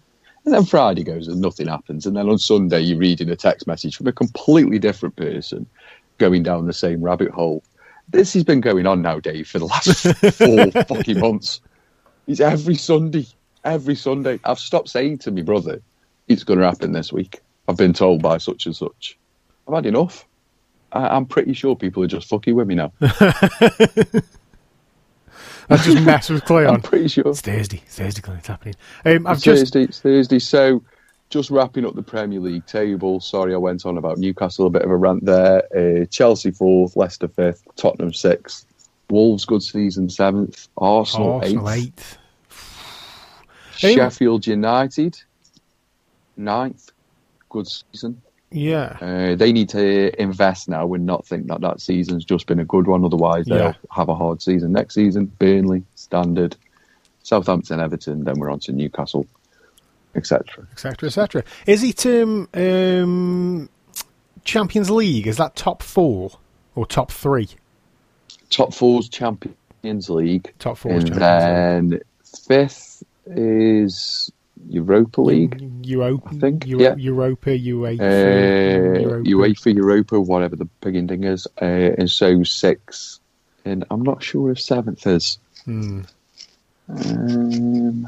And 0.47 0.53
then 0.53 0.63
Friday 0.63 1.03
goes 1.03 1.27
and 1.27 1.41
nothing 1.41 1.67
happens. 1.67 2.05
And 2.05 2.15
then 2.15 2.29
on 2.29 2.37
Sunday, 2.37 2.79
you're 2.79 2.97
reading 2.97 3.29
a 3.29 3.35
text 3.35 3.67
message 3.67 3.97
from 3.97 4.07
a 4.07 4.13
completely 4.13 4.79
different 4.79 5.17
person 5.17 5.65
going 6.19 6.41
down 6.41 6.67
the 6.67 6.71
same 6.71 7.01
rabbit 7.01 7.31
hole. 7.31 7.65
This 8.07 8.31
has 8.31 8.45
been 8.45 8.61
going 8.61 8.87
on 8.87 9.01
now, 9.01 9.19
Dave, 9.19 9.49
for 9.49 9.59
the 9.59 9.65
last 9.65 10.07
four 10.37 10.71
fucking 10.85 11.19
months. 11.19 11.59
It's 12.27 12.39
every 12.39 12.75
Sunday. 12.75 13.27
Every 13.65 13.95
Sunday. 13.95 14.39
I've 14.45 14.57
stopped 14.57 14.87
saying 14.87 15.17
to 15.17 15.31
my 15.31 15.41
brother, 15.41 15.81
it's 16.29 16.45
going 16.45 16.59
to 16.59 16.65
happen 16.65 16.93
this 16.93 17.11
week. 17.11 17.41
I've 17.67 17.75
been 17.75 17.91
told 17.91 18.21
by 18.21 18.37
such 18.37 18.67
and 18.67 18.73
such. 18.73 19.17
I've 19.67 19.73
had 19.73 19.85
enough. 19.85 20.25
I, 20.93 21.09
I'm 21.09 21.25
pretty 21.25 21.55
sure 21.55 21.75
people 21.75 22.03
are 22.03 22.07
just 22.07 22.29
fucking 22.29 22.55
with 22.55 22.69
me 22.69 22.75
now. 22.75 22.93
I 25.69 25.77
just 25.77 26.03
mess 26.03 26.29
with 26.29 26.49
I'm 26.51 26.81
pretty 26.81 27.07
sure. 27.07 27.27
It's 27.27 27.41
Thursday. 27.41 27.81
It's 27.85 27.97
Thursday, 27.97 28.21
Cleon. 28.21 28.39
It's 28.39 28.47
happening. 28.47 28.75
Um, 29.05 29.27
I've 29.27 29.37
It's 29.37 29.43
just 29.43 29.59
Thursday. 29.61 29.83
It's 29.83 29.99
Thursday. 29.99 30.39
So, 30.39 30.83
just 31.29 31.49
wrapping 31.49 31.85
up 31.85 31.95
the 31.95 32.03
Premier 32.03 32.39
League 32.39 32.65
table. 32.65 33.19
Sorry, 33.19 33.53
I 33.53 33.57
went 33.57 33.85
on 33.85 33.97
about 33.97 34.17
Newcastle. 34.17 34.67
A 34.67 34.69
bit 34.69 34.83
of 34.83 34.91
a 34.91 34.95
rant 34.95 35.25
there. 35.25 35.63
Uh, 35.75 36.05
Chelsea 36.05 36.51
fourth, 36.51 36.95
Leicester 36.95 37.27
fifth, 37.27 37.63
Tottenham 37.75 38.13
sixth, 38.13 38.65
Wolves 39.09 39.45
good 39.45 39.63
season 39.63 40.09
seventh, 40.09 40.67
Arsenal, 40.77 41.33
Arsenal 41.33 41.69
eighth, 41.69 42.17
eighth. 43.83 43.95
Sheffield 43.95 44.47
United 44.47 45.17
ninth, 46.37 46.91
good 47.49 47.67
season. 47.67 48.21
Yeah. 48.57 48.97
Uh, 48.99 49.35
they 49.35 49.51
need 49.51 49.69
to 49.69 50.21
invest 50.21 50.67
now 50.69 50.93
and 50.93 51.05
not 51.05 51.25
think 51.25 51.47
that 51.47 51.61
that 51.61 51.79
season's 51.81 52.25
just 52.25 52.47
been 52.47 52.59
a 52.59 52.65
good 52.65 52.87
one. 52.87 53.05
Otherwise, 53.05 53.45
they'll 53.45 53.57
Yeah. 53.57 53.73
have 53.91 54.09
a 54.09 54.15
hard 54.15 54.41
season 54.41 54.71
next 54.71 54.95
season. 54.95 55.25
Burnley, 55.39 55.83
Standard, 55.95 56.55
Southampton, 57.23 57.79
Everton. 57.79 58.23
Then 58.23 58.39
we're 58.39 58.49
on 58.51 58.59
to 58.61 58.71
Newcastle, 58.71 59.25
etc. 60.15 60.65
Etc. 60.71 61.07
Etc. 61.07 61.43
Is 61.65 61.83
it 61.83 62.05
um, 62.05 62.47
um, 62.53 63.69
Champions 64.43 64.89
League? 64.89 65.27
Is 65.27 65.37
that 65.37 65.55
top 65.55 65.83
four 65.83 66.31
or 66.75 66.85
top 66.85 67.11
three? 67.11 67.49
top 68.49 68.73
four's 68.73 69.09
Champions 69.09 70.09
League, 70.09 70.53
Top 70.57 70.77
four 70.77 70.93
is 70.93 71.03
and 71.03 71.13
Champions 71.13 71.91
League. 71.91 72.01
then 72.01 72.01
fifth 72.47 73.03
is 73.25 74.31
Europa 74.69 75.21
League. 75.21 75.61
Europa, 75.85 76.29
I 76.31 76.39
think, 76.39 76.65
Euro- 76.67 76.83
yeah. 76.83 76.95
Europa, 76.97 77.49
UEFA, 77.49 77.99
Uh, 78.01 78.99
Europa. 78.99 79.29
UEFA, 79.29 79.75
Europa, 79.75 80.19
whatever 80.19 80.55
the 80.55 80.65
big 80.81 81.07
thing 81.07 81.23
is. 81.23 81.47
Uh, 81.61 81.65
and 81.97 82.09
so 82.09 82.43
six. 82.43 83.19
And 83.65 83.85
I'm 83.91 84.01
not 84.03 84.23
sure 84.23 84.51
if 84.51 84.59
seventh 84.59 85.05
is. 85.07 85.37
Hmm. 85.65 86.01
Um, 86.89 88.05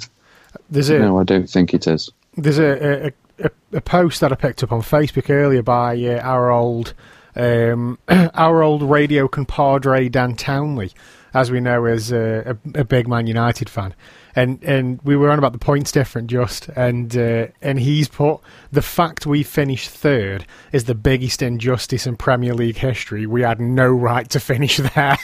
There's 0.69 0.89
a 0.89 0.99
no, 0.99 1.19
I 1.19 1.23
don't 1.23 1.49
think 1.49 1.73
it 1.73 1.85
is. 1.87 2.09
there's 2.37 2.59
a, 2.59 3.07
a, 3.07 3.11
a, 3.45 3.49
a 3.73 3.81
post 3.81 4.21
that 4.21 4.31
I 4.31 4.35
picked 4.35 4.63
up 4.63 4.71
on 4.71 4.81
Facebook 4.81 5.29
earlier 5.29 5.61
by 5.61 5.97
uh, 6.05 6.19
our 6.21 6.49
old 6.51 6.93
um, 7.35 7.99
our 8.07 8.63
old 8.63 8.83
radio 8.83 9.27
compadre 9.27 10.09
Dan 10.09 10.35
Townley, 10.35 10.91
as 11.33 11.51
we 11.51 11.59
know 11.59 11.85
is 11.85 12.11
a, 12.11 12.57
a, 12.75 12.79
a 12.79 12.83
big 12.85 13.07
Man 13.07 13.27
United 13.27 13.69
fan, 13.69 13.93
and 14.35 14.61
and 14.63 14.99
we 15.03 15.15
were 15.15 15.29
on 15.29 15.39
about 15.39 15.53
the 15.53 15.59
points 15.59 15.91
different 15.91 16.29
just, 16.29 16.67
and 16.69 17.15
uh, 17.17 17.47
and 17.61 17.79
he's 17.79 18.07
put 18.07 18.39
the 18.71 18.81
fact 18.81 19.25
we 19.25 19.43
finished 19.43 19.89
third 19.89 20.45
is 20.71 20.85
the 20.85 20.95
biggest 20.95 21.41
injustice 21.41 22.05
in 22.07 22.15
Premier 22.15 22.53
League 22.53 22.77
history. 22.77 23.25
We 23.25 23.41
had 23.41 23.59
no 23.59 23.87
right 23.87 24.29
to 24.29 24.39
finish 24.39 24.77
there. 24.95 25.17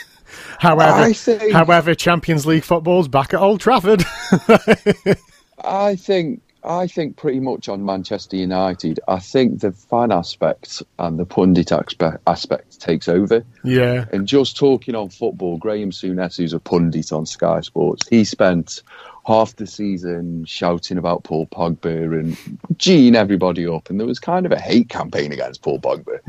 However, 0.58 1.12
think- 1.14 1.52
however, 1.52 1.94
Champions 1.94 2.46
League 2.46 2.64
football's 2.64 3.08
back 3.08 3.32
at 3.32 3.40
Old 3.40 3.60
Trafford. 3.60 4.04
I 5.64 5.96
think 5.96 6.42
I 6.66 6.88
think 6.88 7.16
pretty 7.16 7.40
much 7.40 7.68
on 7.68 7.84
Manchester 7.84 8.36
United. 8.36 8.98
I 9.06 9.20
think 9.20 9.60
the 9.60 9.72
fan 9.72 10.10
aspect 10.10 10.82
and 10.98 11.18
the 11.18 11.24
pundit 11.24 11.70
aspect, 11.72 12.80
takes 12.80 13.08
over. 13.08 13.44
yeah, 13.62 14.06
And 14.12 14.26
just 14.26 14.56
talking 14.56 14.94
on 14.94 15.08
football, 15.08 15.58
Graham 15.58 15.90
Souness, 15.90 16.36
who's 16.36 16.52
a 16.52 16.58
pundit 16.58 17.12
on 17.12 17.24
Sky 17.24 17.60
Sports, 17.60 18.08
he 18.08 18.24
spent 18.24 18.82
half 19.26 19.56
the 19.56 19.66
season 19.66 20.44
shouting 20.44 20.98
about 20.98 21.24
Paul 21.24 21.46
Pogba 21.46 22.18
and 22.18 22.36
geeing 22.74 23.14
everybody 23.14 23.66
up. 23.66 23.90
And 23.90 23.98
there 23.98 24.06
was 24.06 24.18
kind 24.18 24.46
of 24.46 24.52
a 24.52 24.58
hate 24.58 24.88
campaign 24.88 25.32
against 25.32 25.62
Paul 25.62 25.80
Pogba. 25.80 26.20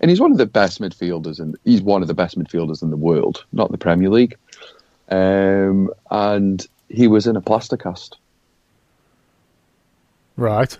And 0.00 0.10
he's 0.10 0.20
one 0.20 0.32
of 0.32 0.38
the 0.38 0.46
best 0.46 0.80
midfielders, 0.80 1.38
and 1.38 1.56
he's 1.64 1.82
one 1.82 2.02
of 2.02 2.08
the 2.08 2.14
best 2.14 2.38
midfielders 2.38 2.82
in 2.82 2.90
the 2.90 2.96
world, 2.96 3.44
not 3.52 3.70
the 3.70 3.78
Premier 3.78 4.10
League. 4.10 4.36
Um, 5.08 5.90
and 6.10 6.66
he 6.88 7.06
was 7.08 7.26
in 7.26 7.36
a 7.36 7.40
plaster 7.40 7.76
cast. 7.76 8.18
Right. 10.36 10.76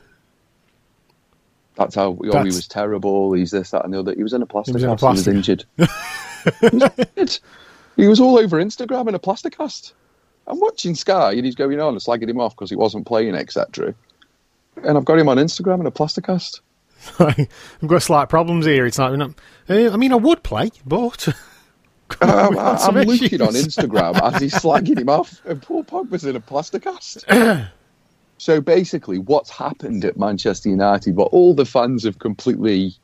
That's 1.77 1.95
how 1.95 2.17
oh, 2.23 2.43
he 2.43 2.47
was 2.47 2.69
terrible. 2.69 3.33
He's 3.33 3.51
this, 3.51 3.71
that, 3.71 3.85
and 3.85 3.93
the 3.93 3.99
other. 3.99 4.15
He 4.15 4.23
was 4.23 4.33
in 4.33 4.43
a 4.43 4.47
plaster 4.47 4.73
was 4.73 4.83
in 4.85 4.91
a 4.91 4.97
cast. 4.97 5.03
He 5.03 5.09
was 5.09 5.29
injured. 5.29 5.65
he, 5.77 5.85
was 6.73 6.91
injured. 7.17 7.39
He 7.97 8.09
was 8.09 8.21
all 8.21 8.39
over 8.39 8.63
Instagram 8.63 9.09
in 9.09 9.15
a 9.15 9.19
plaster 9.19 9.51
cast. 9.51 9.95
I'm 10.47 10.61
watching 10.61 10.95
Sky 10.95 11.33
and 11.33 11.45
he's 11.45 11.55
going 11.55 11.81
on 11.81 11.95
and 11.95 12.03
slagging 12.03 12.29
him 12.29 12.41
off 12.41 12.55
because 12.55 12.71
he 12.71 12.77
wasn't 12.77 13.07
playing, 13.07 13.35
etc. 13.35 13.95
And 14.83 14.99
I've 14.99 15.05
got 15.05 15.19
him 15.19 15.29
on 15.29 15.39
Instagram 15.39 15.81
in 15.81 15.87
a 15.87 15.91
plaster 15.91 16.21
cast. 16.21 16.61
I've 17.19 17.49
got 17.87 18.03
slight 18.03 18.29
problems 18.29 18.67
here. 18.67 18.87
It's 18.87 18.99
like, 18.99 19.19
uh, 19.19 19.29
I 19.69 19.97
mean, 19.97 20.13
I 20.13 20.17
would 20.17 20.43
play, 20.43 20.71
but 20.85 21.29
got 22.09 22.81
some 22.81 22.97
I'm 22.97 23.07
looking 23.07 23.41
on. 23.41 23.49
Instagram 23.49 24.21
as 24.23 24.41
he's 24.41 24.55
slagging 24.55 24.99
him 24.99 25.09
off, 25.09 25.41
and 25.45 25.61
Paul 25.63 25.85
Pogba's 25.85 26.25
in 26.25 26.37
a 26.37 26.41
plaster 26.41 26.79
cast. 26.79 27.25
so 28.39 28.61
basically, 28.61 29.19
what's 29.19 29.51
happened 29.51 30.05
at 30.05 30.17
Manchester 30.19 30.69
United, 30.69 31.17
what 31.17 31.33
all 31.33 31.55
the 31.55 31.65
fans 31.65 32.05
have 32.05 32.19
completely 32.19 32.95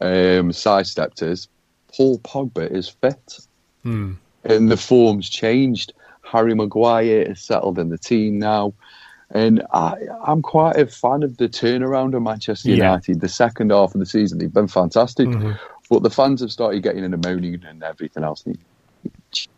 um, 0.00 0.52
sidestepped 0.52 1.22
is 1.22 1.48
Paul 1.94 2.18
Pogba 2.20 2.70
is 2.70 2.88
fit, 2.88 3.38
Hmm. 3.82 4.12
and 4.44 4.70
the 4.70 4.76
form's 4.76 5.28
changed. 5.28 5.92
Harry 6.22 6.54
Maguire 6.54 7.22
is 7.22 7.40
settled 7.40 7.78
in 7.78 7.88
the 7.88 7.98
team 7.98 8.38
now. 8.38 8.74
And 9.30 9.62
I, 9.72 9.94
I'm 10.24 10.42
quite 10.42 10.76
a 10.76 10.86
fan 10.86 11.22
of 11.22 11.36
the 11.36 11.48
turnaround 11.48 12.14
of 12.14 12.22
Manchester 12.22 12.70
Yeah. 12.70 12.76
United. 12.76 13.20
The 13.20 13.28
second 13.28 13.70
half 13.70 13.94
of 13.94 13.98
the 14.00 14.06
season, 14.06 14.38
they've 14.38 14.52
been 14.52 14.68
fantastic. 14.68 15.28
Mm-hmm. 15.28 15.52
But 15.88 16.02
the 16.02 16.10
fans 16.10 16.40
have 16.40 16.52
started 16.52 16.82
getting 16.82 17.04
in 17.04 17.14
a 17.14 17.16
moaning 17.16 17.62
and 17.64 17.82
everything 17.82 18.24
else. 18.24 18.44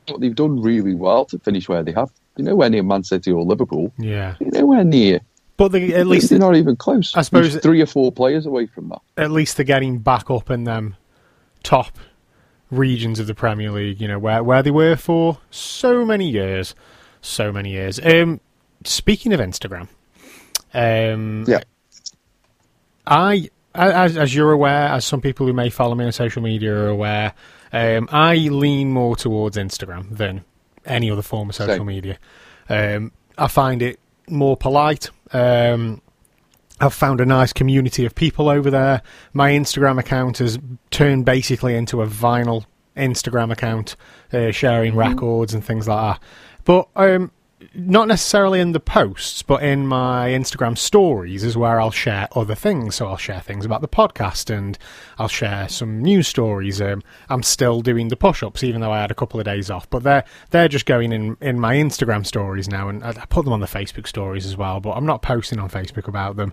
But 0.06 0.20
they've 0.20 0.34
done 0.34 0.60
really 0.60 0.94
well 0.94 1.24
to 1.26 1.38
finish 1.38 1.68
where 1.68 1.82
they 1.82 1.92
have. 1.92 2.10
You 2.38 2.44
know, 2.44 2.56
where 2.56 2.70
near 2.70 2.82
Man 2.82 3.04
City 3.04 3.30
or 3.32 3.44
Liverpool. 3.44 3.92
yeah. 3.98 4.36
You 4.40 4.50
know, 4.50 4.64
where 4.66 4.84
near. 4.84 5.20
But 5.58 5.72
they, 5.72 5.92
at 5.92 6.06
least 6.06 6.30
they're 6.30 6.38
not 6.38 6.54
even 6.56 6.76
close. 6.76 7.14
I 7.16 7.22
suppose- 7.22 7.50
There's 7.52 7.62
three 7.62 7.82
or 7.82 7.86
four 7.86 8.12
players 8.12 8.46
away 8.46 8.66
from 8.66 8.88
that. 8.90 9.00
at 9.16 9.30
least 9.30 9.56
they're 9.56 9.64
getting 9.66 9.98
back 9.98 10.30
up 10.30 10.48
in 10.50 10.64
them 10.64 10.94
top 11.64 11.98
regions 12.70 13.18
of 13.18 13.26
the 13.26 13.34
Premier 13.34 13.70
League. 13.72 14.00
You 14.00 14.06
know 14.08 14.18
where 14.20 14.42
where 14.44 14.62
they 14.62 14.70
were 14.70 14.94
for 14.96 15.38
so 15.50 16.06
many 16.06 16.28
years, 16.30 16.74
so 17.20 17.50
many 17.52 17.72
years. 17.72 17.98
Um, 18.04 18.40
speaking 18.84 19.32
of 19.32 19.40
Instagram, 19.40 19.88
um, 20.72 21.44
Yeah. 21.48 21.60
I, 23.06 23.48
as, 23.74 24.16
as 24.16 24.34
you're 24.34 24.52
aware, 24.52 24.88
as 24.88 25.04
some 25.04 25.20
people 25.20 25.46
who 25.46 25.52
may 25.52 25.70
follow 25.70 25.94
me 25.94 26.04
on 26.04 26.12
social 26.12 26.42
media 26.42 26.74
are 26.74 26.88
aware, 26.88 27.32
um, 27.72 28.08
I 28.12 28.36
lean 28.36 28.90
more 28.92 29.16
towards 29.16 29.56
Instagram 29.56 30.16
than 30.16 30.44
any 30.88 31.10
other 31.10 31.22
form 31.22 31.50
of 31.50 31.54
social 31.54 31.76
Same. 31.76 31.86
media. 31.86 32.18
Um, 32.68 33.12
I 33.36 33.48
find 33.48 33.82
it 33.82 34.00
more 34.28 34.56
polite. 34.56 35.10
Um, 35.32 36.02
I've 36.80 36.94
found 36.94 37.20
a 37.20 37.26
nice 37.26 37.52
community 37.52 38.04
of 38.04 38.14
people 38.14 38.48
over 38.48 38.70
there. 38.70 39.02
My 39.32 39.50
Instagram 39.50 39.98
account 39.98 40.38
has 40.38 40.58
turned 40.90 41.24
basically 41.24 41.74
into 41.74 42.02
a 42.02 42.06
vinyl 42.06 42.64
Instagram 42.96 43.52
account, 43.52 43.96
uh, 44.32 44.50
sharing 44.50 44.94
records 44.94 45.54
and 45.54 45.64
things 45.64 45.88
like 45.88 46.14
that. 46.18 46.22
But 46.64 46.88
um, 46.96 47.32
not 47.74 48.06
necessarily 48.06 48.60
in 48.60 48.72
the 48.72 48.80
posts, 48.80 49.42
but 49.42 49.62
in 49.62 49.86
my 49.86 50.28
Instagram 50.28 50.78
stories 50.78 51.42
is 51.42 51.56
where 51.56 51.80
I'll 51.80 51.90
share 51.90 52.28
other 52.32 52.54
things. 52.54 52.96
So 52.96 53.08
I'll 53.08 53.16
share 53.16 53.40
things 53.40 53.64
about 53.64 53.80
the 53.80 53.88
podcast 53.88 54.54
and 54.56 54.78
I'll 55.18 55.28
share 55.28 55.68
some 55.68 56.00
news 56.00 56.28
stories. 56.28 56.80
Um, 56.80 57.02
I'm 57.28 57.42
still 57.42 57.80
doing 57.80 58.08
the 58.08 58.16
push-ups, 58.16 58.62
even 58.62 58.80
though 58.80 58.92
I 58.92 59.00
had 59.00 59.10
a 59.10 59.14
couple 59.14 59.40
of 59.40 59.44
days 59.46 59.70
off. 59.70 59.90
But 59.90 60.02
they're 60.04 60.24
they're 60.50 60.68
just 60.68 60.86
going 60.86 61.12
in 61.12 61.36
in 61.40 61.58
my 61.58 61.74
Instagram 61.74 62.24
stories 62.24 62.68
now, 62.68 62.88
and 62.88 63.02
I, 63.02 63.10
I 63.10 63.26
put 63.26 63.44
them 63.44 63.52
on 63.52 63.60
the 63.60 63.66
Facebook 63.66 64.06
stories 64.06 64.46
as 64.46 64.56
well. 64.56 64.80
But 64.80 64.92
I'm 64.92 65.06
not 65.06 65.22
posting 65.22 65.58
on 65.58 65.68
Facebook 65.68 66.06
about 66.06 66.36
them. 66.36 66.52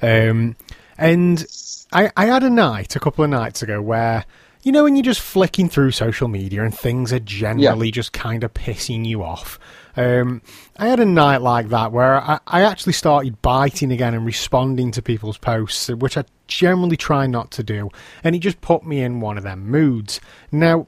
Um, 0.00 0.56
and 0.98 1.44
I, 1.92 2.10
I 2.16 2.26
had 2.26 2.42
a 2.42 2.50
night 2.50 2.96
a 2.96 3.00
couple 3.00 3.24
of 3.24 3.30
nights 3.30 3.62
ago 3.62 3.82
where. 3.82 4.24
You 4.62 4.72
know, 4.72 4.82
when 4.82 4.96
you're 4.96 5.04
just 5.04 5.20
flicking 5.20 5.68
through 5.68 5.92
social 5.92 6.26
media 6.26 6.64
and 6.64 6.76
things 6.76 7.12
are 7.12 7.20
generally 7.20 7.92
just 7.92 8.12
kind 8.12 8.42
of 8.42 8.52
pissing 8.52 9.06
you 9.06 9.22
off. 9.22 9.60
Um, 9.96 10.42
I 10.76 10.88
had 10.88 11.00
a 11.00 11.06
night 11.06 11.40
like 11.40 11.70
that 11.70 11.90
where 11.90 12.20
I, 12.20 12.38
I 12.46 12.62
actually 12.62 12.92
started 12.92 13.40
biting 13.40 13.90
again 13.90 14.14
and 14.14 14.26
responding 14.26 14.90
to 14.92 15.02
people's 15.02 15.38
posts, 15.38 15.88
which 15.88 16.18
I 16.18 16.24
generally 16.48 16.96
try 16.96 17.26
not 17.26 17.50
to 17.52 17.62
do, 17.62 17.90
and 18.22 18.36
it 18.36 18.40
just 18.40 18.60
put 18.60 18.84
me 18.84 19.00
in 19.00 19.20
one 19.20 19.38
of 19.38 19.44
them 19.44 19.68
moods. 19.70 20.20
Now, 20.52 20.86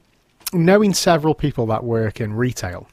knowing 0.52 0.94
several 0.94 1.34
people 1.34 1.66
that 1.66 1.84
work 1.84 2.20
in 2.20 2.34
retail, 2.34 2.88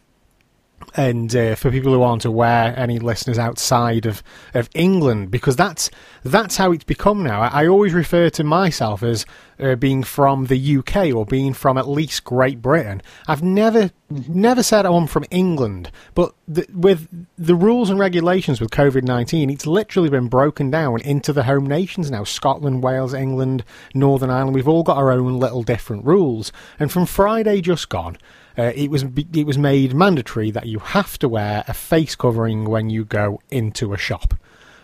and 0.96 1.36
uh, 1.36 1.56
for 1.56 1.72
people 1.72 1.94
who 1.94 2.02
aren't 2.02 2.26
aware, 2.26 2.74
any 2.78 3.00
listeners 3.00 3.40
outside 3.40 4.06
of, 4.06 4.24
of 4.54 4.70
England, 4.74 5.32
because 5.32 5.56
that's 5.56 5.90
that's 6.24 6.58
how 6.58 6.72
it's 6.72 6.84
become 6.84 7.24
now. 7.24 7.42
I, 7.42 7.64
I 7.64 7.68
always 7.68 7.94
refer 7.94 8.30
to 8.32 8.44
myself 8.44 9.04
as 9.04 9.26
uh, 9.60 9.76
being 9.76 10.04
from 10.04 10.46
the 10.46 10.78
UK 10.78 11.14
or 11.14 11.26
being 11.26 11.54
from 11.54 11.78
at 11.78 11.88
least 11.88 12.24
Great 12.24 12.62
Britain. 12.62 13.02
I've 13.28 13.44
never 13.44 13.92
never 14.10 14.62
said 14.62 14.86
I'm 14.86 15.08
from 15.08 15.26
England, 15.32 15.92
but 16.14 16.34
the, 16.48 16.66
with 16.74 17.08
the 17.38 17.56
rules 17.56 17.90
and 17.90 18.00
regulations 18.00 18.62
with 18.62 18.72
COVID 18.72 19.04
nineteen, 19.04 19.50
it's 19.50 19.68
literally 19.68 20.10
been 20.10 20.28
broken 20.28 20.70
down 20.70 21.02
into 21.02 21.34
the 21.34 21.44
home 21.44 21.66
nations 21.66 22.12
now: 22.12 22.24
Scotland, 22.24 22.84
Wales, 22.84 23.14
England, 23.14 23.64
Northern 23.94 24.30
Ireland. 24.30 24.56
We've 24.56 24.68
all 24.68 24.84
got 24.84 24.98
our 24.98 25.12
own 25.12 25.40
little 25.40 25.64
different 25.64 26.06
rules, 26.06 26.52
and 26.80 26.92
from 26.92 27.06
Friday 27.06 27.62
just 27.62 27.90
gone. 27.90 28.18
Uh, 28.58 28.72
it 28.76 28.90
was 28.90 29.06
it 29.34 29.46
was 29.46 29.58
made 29.58 29.94
mandatory 29.94 30.52
that 30.52 30.66
you 30.66 30.80
have 30.80 31.18
to 31.20 31.28
wear 31.28 31.64
a 31.68 31.74
face 31.74 32.16
covering 32.16 32.66
when 32.66 32.90
you 32.90 33.06
go 33.06 33.42
into 33.50 33.94
a 33.94 33.98
shop. 33.98 34.34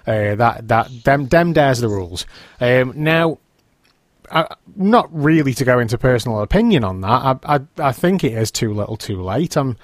Uh, 0.06 0.36
that 0.36 0.68
that 0.68 0.90
them 1.04 1.28
them 1.28 1.54
dares 1.54 1.80
the 1.80 1.88
rules. 1.88 2.26
Um, 2.60 2.94
now, 2.96 3.38
I, 4.32 4.48
not 4.76 5.08
really 5.14 5.54
to 5.54 5.66
go 5.66 5.80
into 5.80 5.98
personal 5.98 6.42
opinion 6.42 6.84
on 6.84 7.02
that. 7.02 7.40
I, 7.46 7.56
I 7.56 7.60
I 7.78 7.92
think 7.92 8.24
it 8.24 8.34
is 8.34 8.52
too 8.52 8.74
little, 8.74 8.98
too 8.98 9.22
late. 9.22 9.56
I'm 9.56 9.78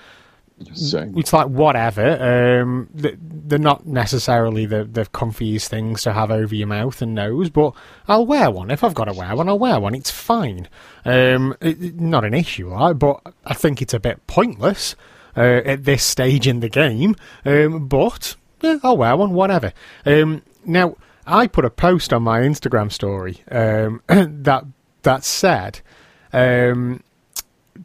It's 1.15 1.33
like 1.33 1.47
whatever. 1.47 2.61
Um, 2.61 2.89
they're 2.93 3.59
not 3.59 3.85
necessarily 3.85 4.65
the 4.65 4.83
the 4.85 5.05
comfiest 5.05 5.67
things 5.67 6.01
to 6.03 6.13
have 6.13 6.31
over 6.31 6.55
your 6.55 6.67
mouth 6.67 7.01
and 7.01 7.13
nose, 7.13 7.49
but 7.49 7.73
I'll 8.07 8.25
wear 8.25 8.49
one 8.49 8.71
if 8.71 8.83
I've 8.83 8.95
got 8.95 9.05
to 9.05 9.13
wear 9.13 9.35
one. 9.35 9.47
I'll 9.49 9.59
wear 9.59 9.79
one. 9.79 9.93
It's 9.95 10.11
fine. 10.11 10.67
Um, 11.05 11.55
it- 11.61 11.99
not 11.99 12.25
an 12.25 12.33
issue, 12.33 12.69
right? 12.69 12.93
But 12.93 13.21
I 13.45 13.53
think 13.53 13.81
it's 13.81 13.93
a 13.93 13.99
bit 13.99 14.25
pointless 14.27 14.95
uh, 15.35 15.61
at 15.63 15.83
this 15.83 16.03
stage 16.03 16.47
in 16.47 16.59
the 16.59 16.69
game. 16.69 17.15
Um, 17.45 17.87
but 17.87 18.35
yeah, 18.61 18.79
I'll 18.83 18.97
wear 18.97 19.15
one. 19.15 19.33
Whatever. 19.33 19.73
Um, 20.05 20.41
now 20.65 20.95
I 21.27 21.45
put 21.47 21.65
a 21.65 21.69
post 21.69 22.11
on 22.11 22.23
my 22.23 22.41
Instagram 22.41 22.91
story 22.91 23.41
um, 23.51 24.01
that 24.07 24.65
that 25.03 25.23
said. 25.23 25.81
Um, 26.33 27.03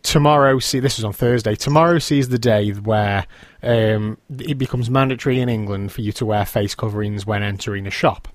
tomorrow 0.02 0.58
see 0.58 0.80
this 0.80 0.96
was 0.98 1.04
on 1.04 1.12
Thursday. 1.12 1.54
Tomorrow 1.54 1.98
sees 1.98 2.28
the 2.28 2.38
day 2.38 2.70
where 2.70 3.26
um, 3.62 4.18
it 4.38 4.58
becomes 4.58 4.90
mandatory 4.90 5.40
in 5.40 5.48
England 5.48 5.92
for 5.92 6.00
you 6.00 6.12
to 6.12 6.26
wear 6.26 6.44
face 6.44 6.74
coverings 6.74 7.26
when 7.26 7.42
entering 7.42 7.86
a 7.86 7.90
shop. 7.90 8.28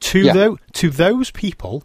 To 0.00 0.18
Yeah. 0.20 0.32
tho- 0.32 0.58
to 0.74 0.90
those 0.90 1.30
people 1.30 1.84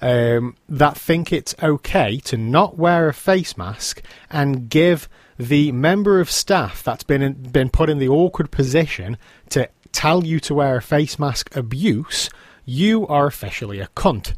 um, 0.00 0.54
that 0.68 0.96
think 0.96 1.32
it's 1.32 1.54
okay 1.62 2.18
to 2.24 2.36
not 2.36 2.78
wear 2.78 3.08
a 3.08 3.14
face 3.14 3.56
mask 3.56 4.02
and 4.30 4.68
give 4.68 5.08
the 5.38 5.72
member 5.72 6.20
of 6.20 6.30
staff 6.30 6.82
that's 6.82 7.04
been 7.04 7.22
in, 7.22 7.32
been 7.34 7.68
put 7.70 7.88
in 7.90 7.98
the 7.98 8.08
awkward 8.08 8.50
position 8.50 9.16
to 9.50 9.68
tell 9.92 10.24
you 10.24 10.38
to 10.40 10.54
wear 10.54 10.76
a 10.76 10.82
face 10.82 11.18
mask 11.18 11.54
abuse, 11.56 12.28
you 12.64 13.06
are 13.08 13.26
officially 13.26 13.80
a 13.80 13.88
cunt. 13.96 14.34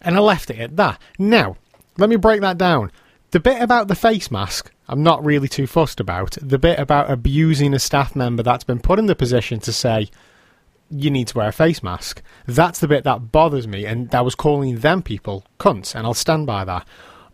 And 0.00 0.16
I 0.16 0.20
left 0.20 0.50
it 0.50 0.58
at 0.58 0.76
that. 0.76 1.00
Now, 1.18 1.56
let 2.00 2.10
me 2.10 2.16
break 2.16 2.40
that 2.40 2.58
down. 2.58 2.90
The 3.30 3.40
bit 3.40 3.62
about 3.62 3.86
the 3.86 3.94
face 3.94 4.30
mask, 4.30 4.72
I'm 4.88 5.02
not 5.02 5.24
really 5.24 5.46
too 5.46 5.66
fussed 5.68 6.00
about. 6.00 6.36
The 6.42 6.58
bit 6.58 6.80
about 6.80 7.10
abusing 7.10 7.74
a 7.74 7.78
staff 7.78 8.16
member 8.16 8.42
that's 8.42 8.64
been 8.64 8.80
put 8.80 8.98
in 8.98 9.06
the 9.06 9.14
position 9.14 9.60
to 9.60 9.72
say, 9.72 10.08
you 10.90 11.10
need 11.10 11.28
to 11.28 11.38
wear 11.38 11.48
a 11.48 11.52
face 11.52 11.82
mask, 11.82 12.22
that's 12.46 12.80
the 12.80 12.88
bit 12.88 13.04
that 13.04 13.30
bothers 13.30 13.68
me, 13.68 13.86
and 13.86 14.10
that 14.10 14.24
was 14.24 14.34
calling 14.34 14.78
them 14.78 15.02
people 15.02 15.44
cunts, 15.60 15.94
and 15.94 16.04
I'll 16.04 16.14
stand 16.14 16.46
by 16.46 16.64
that. 16.64 16.88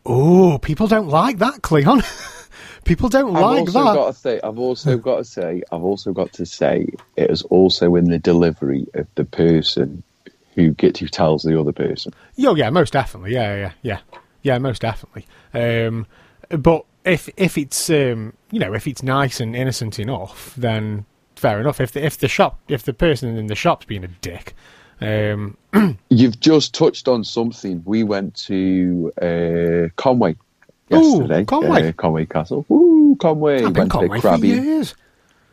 Oh, 0.05 0.59
people 0.59 0.87
don't 0.87 1.09
like 1.09 1.39
that, 1.39 1.63
Cleon. 1.63 2.03
people 2.85 3.09
don't 3.09 3.35
I've 3.35 3.43
like 3.43 3.61
also 3.61 3.85
that. 3.85 3.95
got 3.95 4.07
to 4.07 4.13
say, 4.13 4.41
I've 4.45 4.59
also 4.59 4.99
got 4.99 5.17
to 5.17 5.25
say, 5.25 5.63
I've 5.73 5.83
also 5.83 6.13
got 6.13 6.33
to 6.35 6.45
say, 6.45 6.89
it 7.17 7.31
is 7.31 7.43
also 7.43 7.95
in 7.95 8.11
the 8.11 8.19
delivery 8.19 8.87
of 8.95 9.07
the 9.15 9.25
person 9.25 10.03
who 10.55 10.71
gets 10.73 11.01
who 11.01 11.09
tells 11.09 11.43
the 11.43 11.59
other 11.59 11.73
person. 11.73 12.13
Oh 12.41 12.55
yeah, 12.55 12.71
most 12.71 12.93
definitely. 12.93 13.33
Yeah, 13.33 13.57
yeah, 13.57 13.73
yeah, 13.83 14.19
yeah, 14.47 14.59
most 14.59 14.83
definitely. 14.83 15.27
Um, 15.53 16.07
but 16.49 16.85
if 17.05 17.29
if 17.37 17.59
it's 17.59 17.91
um, 17.91 18.33
you 18.53 18.61
know 18.61 18.73
if 18.75 18.87
it's 18.87 19.03
nice 19.03 19.41
and 19.41 19.57
innocent 19.57 19.99
enough, 19.99 20.55
then 20.57 21.05
fair 21.35 21.61
enough. 21.61 21.81
If 21.81 21.93
the 21.93 22.05
if 22.05 22.17
the 22.19 22.29
shop 22.29 22.61
if 22.69 22.85
the 22.85 22.95
person 22.95 23.37
in 23.37 23.49
the 23.49 23.57
shop's 23.57 23.87
being 23.87 24.05
a 24.05 24.09
dick, 24.09 24.55
um, 25.01 25.57
You've 26.09 26.39
just 26.39 26.75
touched 26.75 27.09
on 27.09 27.25
something. 27.25 27.83
We 27.85 28.05
went 28.05 28.37
to 28.47 29.13
uh, 29.21 29.89
Conway 29.97 30.37
yesterday. 30.89 31.45
Conway. 31.45 31.89
uh, 31.89 31.93
Conway 31.93 32.27
Castle. 32.27 32.65
Woo, 32.69 33.17
Conway. 33.17 33.65
I've 33.65 33.73
been 33.73 33.89
went 33.89 33.91
Conway 33.91 34.21
for 34.21 34.37
years. 34.37 34.95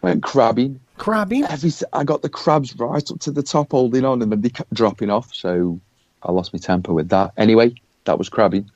Went 0.04 0.22
crabbing. 0.22 0.80
Crabbing. 0.98 1.46
Every, 1.46 1.72
I 1.94 2.04
got 2.04 2.22
the 2.22 2.30
crabs 2.30 2.78
right 2.78 3.10
up 3.10 3.20
to 3.22 3.32
the 3.32 3.42
top, 3.42 3.72
holding 3.72 4.06
on, 4.06 4.22
and 4.22 4.32
then 4.32 4.42
they 4.42 4.50
kept 4.50 4.72
dropping 4.74 5.10
off. 5.10 5.34
So 5.34 5.80
I 6.22 6.32
lost 6.32 6.54
my 6.54 6.60
temper 6.60 6.94
with 6.94 7.10
that. 7.10 7.32
Anyway, 7.36 7.74
that 8.06 8.18
was 8.18 8.30
crabbing. 8.30 8.70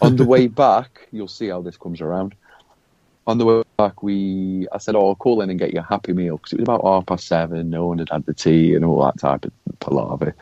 On 0.00 0.16
the 0.16 0.24
way 0.24 0.46
back, 0.46 1.08
you'll 1.12 1.28
see 1.28 1.48
how 1.48 1.60
this 1.62 1.76
comes 1.76 2.00
around. 2.00 2.34
On 3.26 3.38
the 3.38 3.44
way 3.44 3.62
back, 3.78 4.02
we 4.02 4.66
I 4.72 4.78
said, 4.78 4.94
"Oh, 4.94 5.08
I'll 5.08 5.14
call 5.14 5.40
in 5.40 5.50
and 5.50 5.58
get 5.58 5.72
you 5.72 5.80
a 5.80 5.82
Happy 5.82 6.12
Meal," 6.12 6.36
because 6.36 6.52
it 6.52 6.60
was 6.60 6.64
about 6.64 6.84
half 6.84 7.06
past 7.06 7.26
seven. 7.26 7.70
No 7.70 7.86
one 7.86 7.98
had 7.98 8.10
had 8.10 8.26
the 8.26 8.34
tea 8.34 8.74
and 8.74 8.84
all 8.84 9.02
that 9.04 9.18
type 9.18 9.44
of 9.44 9.52
palaver. 9.80 10.34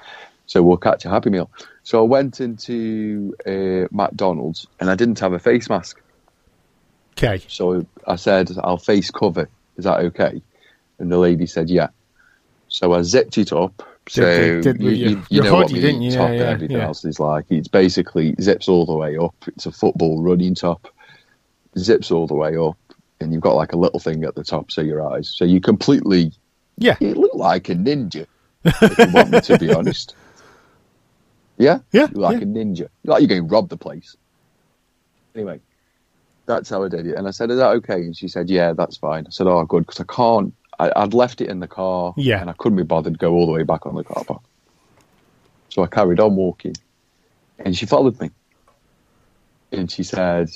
So 0.47 0.63
we'll 0.63 0.77
catch 0.77 1.05
a 1.05 1.09
Happy 1.09 1.31
Meal. 1.31 1.51
So 1.83 2.01
I 2.01 2.07
went 2.07 2.41
into 2.41 3.35
uh, 3.47 3.89
McDonald's 3.91 4.67
and 4.81 4.91
I 4.91 4.95
didn't 4.95 5.21
have 5.21 5.33
a 5.33 5.39
face 5.39 5.69
mask. 5.69 6.01
Okay. 7.17 7.43
So 7.49 7.87
I 8.07 8.17
said, 8.17 8.51
I'll 8.63 8.77
face 8.79 9.11
cover. 9.11 9.49
Is 9.77 9.85
that 9.85 10.01
okay? 10.01 10.43
And 10.99 11.11
the 11.11 11.19
lady 11.19 11.47
said, 11.47 11.71
yeah. 11.71 11.89
So 12.69 12.93
I 12.93 13.03
zipped 13.03 13.39
it 13.39 13.53
up. 13.53 13.83
So 14.09 14.23
Did- 14.23 14.63
did- 14.79 14.83
you, 14.83 14.91
you, 14.91 15.09
you 15.11 15.23
your 15.31 15.45
know 15.45 15.55
what 15.55 15.69
hoodie, 15.71 15.75
my 15.81 15.87
didn't 15.87 16.03
you? 16.03 16.11
top 16.13 16.19
Yeah, 16.21 16.27
and 16.31 16.39
yeah, 16.41 16.47
everything 16.51 16.77
yeah. 16.79 16.85
else 16.87 17.05
is 17.05 17.21
like. 17.21 17.45
It's 17.51 17.69
basically 17.69 18.35
zips 18.41 18.69
all 18.69 18.85
the 18.87 18.95
way 18.95 19.17
up. 19.17 19.35
It's 19.47 19.67
a 19.67 19.73
football 19.73 20.23
running 20.23 20.55
top. 20.55 20.89
Zips 21.79 22.11
all 22.11 22.27
the 22.27 22.35
way 22.35 22.57
up. 22.57 22.77
And 23.21 23.33
you've 23.33 23.43
got 23.43 23.55
like 23.55 23.73
a 23.73 23.77
little 23.79 24.01
thing 24.01 24.25
at 24.25 24.35
the 24.35 24.43
top, 24.43 24.73
so 24.73 24.81
your 24.81 25.07
eyes. 25.09 25.29
So 25.29 25.45
you 25.45 25.61
completely, 25.61 26.33
Yeah. 26.79 26.97
you 27.01 27.15
look 27.15 27.35
like 27.35 27.69
a 27.69 27.75
ninja, 27.77 28.27
if 28.65 28.99
you 28.99 29.13
want 29.13 29.31
me 29.31 29.41
to 29.41 29.59
be 29.59 29.73
honest. 29.75 30.17
Yeah? 31.59 31.79
Yeah, 31.93 32.09
You 32.13 32.21
like 32.21 32.39
yeah. 32.39 32.43
a 32.43 32.47
ninja. 32.47 32.79
You 32.81 32.89
like 33.05 33.21
you're 33.21 33.29
going 33.29 33.47
to 33.49 33.55
rob 33.55 33.69
the 33.69 33.77
place. 33.77 34.17
Anyway, 35.37 35.61
that's 36.47 36.69
how 36.69 36.83
I 36.83 36.89
did 36.89 37.07
it. 37.07 37.15
And 37.15 37.29
I 37.29 37.31
said, 37.31 37.51
"Is 37.51 37.59
that 37.59 37.69
okay?" 37.77 37.95
And 38.01 38.17
she 38.17 38.27
said, 38.29 38.51
"Yeah, 38.51 38.73
that's 38.73 38.97
fine." 38.97 39.27
I 39.27 39.31
said, 39.31 39.47
"Oh, 39.47 39.65
good," 39.65 39.87
because 39.87 40.01
I 40.01 40.05
can't. 40.13 40.53
I, 40.83 41.03
I'd 41.03 41.15
left 41.15 41.41
it 41.41 41.49
in 41.49 41.61
the 41.61 41.69
car, 41.69 42.15
Yeah. 42.17 42.41
and 42.41 42.51
I 42.51 42.55
couldn't 42.55 42.77
be 42.77 42.83
bothered 42.83 43.15
to 43.15 43.19
go 43.19 43.33
all 43.33 43.47
the 43.47 43.53
way 43.53 43.63
back 43.63 43.87
on 43.87 43.95
the 43.95 44.05
car 44.05 44.25
park. 44.25 44.43
So 45.69 45.83
I 45.83 45.87
carried 45.87 46.21
on 46.21 46.37
walking, 46.37 46.75
and 47.59 47.77
she 47.77 47.87
followed 47.87 48.21
me. 48.21 48.31
And 49.71 49.91
she 49.91 50.03
said, 50.03 50.51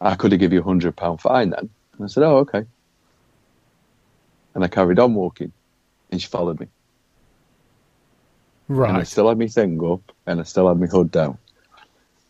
"I 0.00 0.16
could 0.16 0.32
have 0.32 0.40
give 0.40 0.52
you 0.52 0.60
a 0.60 0.64
hundred 0.64 0.96
pound 0.96 1.20
fine 1.20 1.50
then." 1.50 1.70
And 1.94 2.04
I 2.04 2.06
said, 2.08 2.24
"Oh, 2.24 2.38
okay." 2.38 2.64
And 4.54 4.64
I 4.64 4.68
carried 4.68 4.98
on 4.98 5.14
walking, 5.14 5.52
and 6.10 6.20
she 6.20 6.28
followed 6.28 6.60
me. 6.60 6.66
Right. 8.68 8.88
And 8.88 8.98
I 8.98 9.02
still 9.02 9.28
had 9.28 9.38
my 9.38 9.46
thing 9.46 9.78
up 9.84 10.00
and 10.26 10.40
I 10.40 10.42
still 10.44 10.68
had 10.68 10.80
my 10.80 10.86
hood 10.86 11.10
down. 11.10 11.38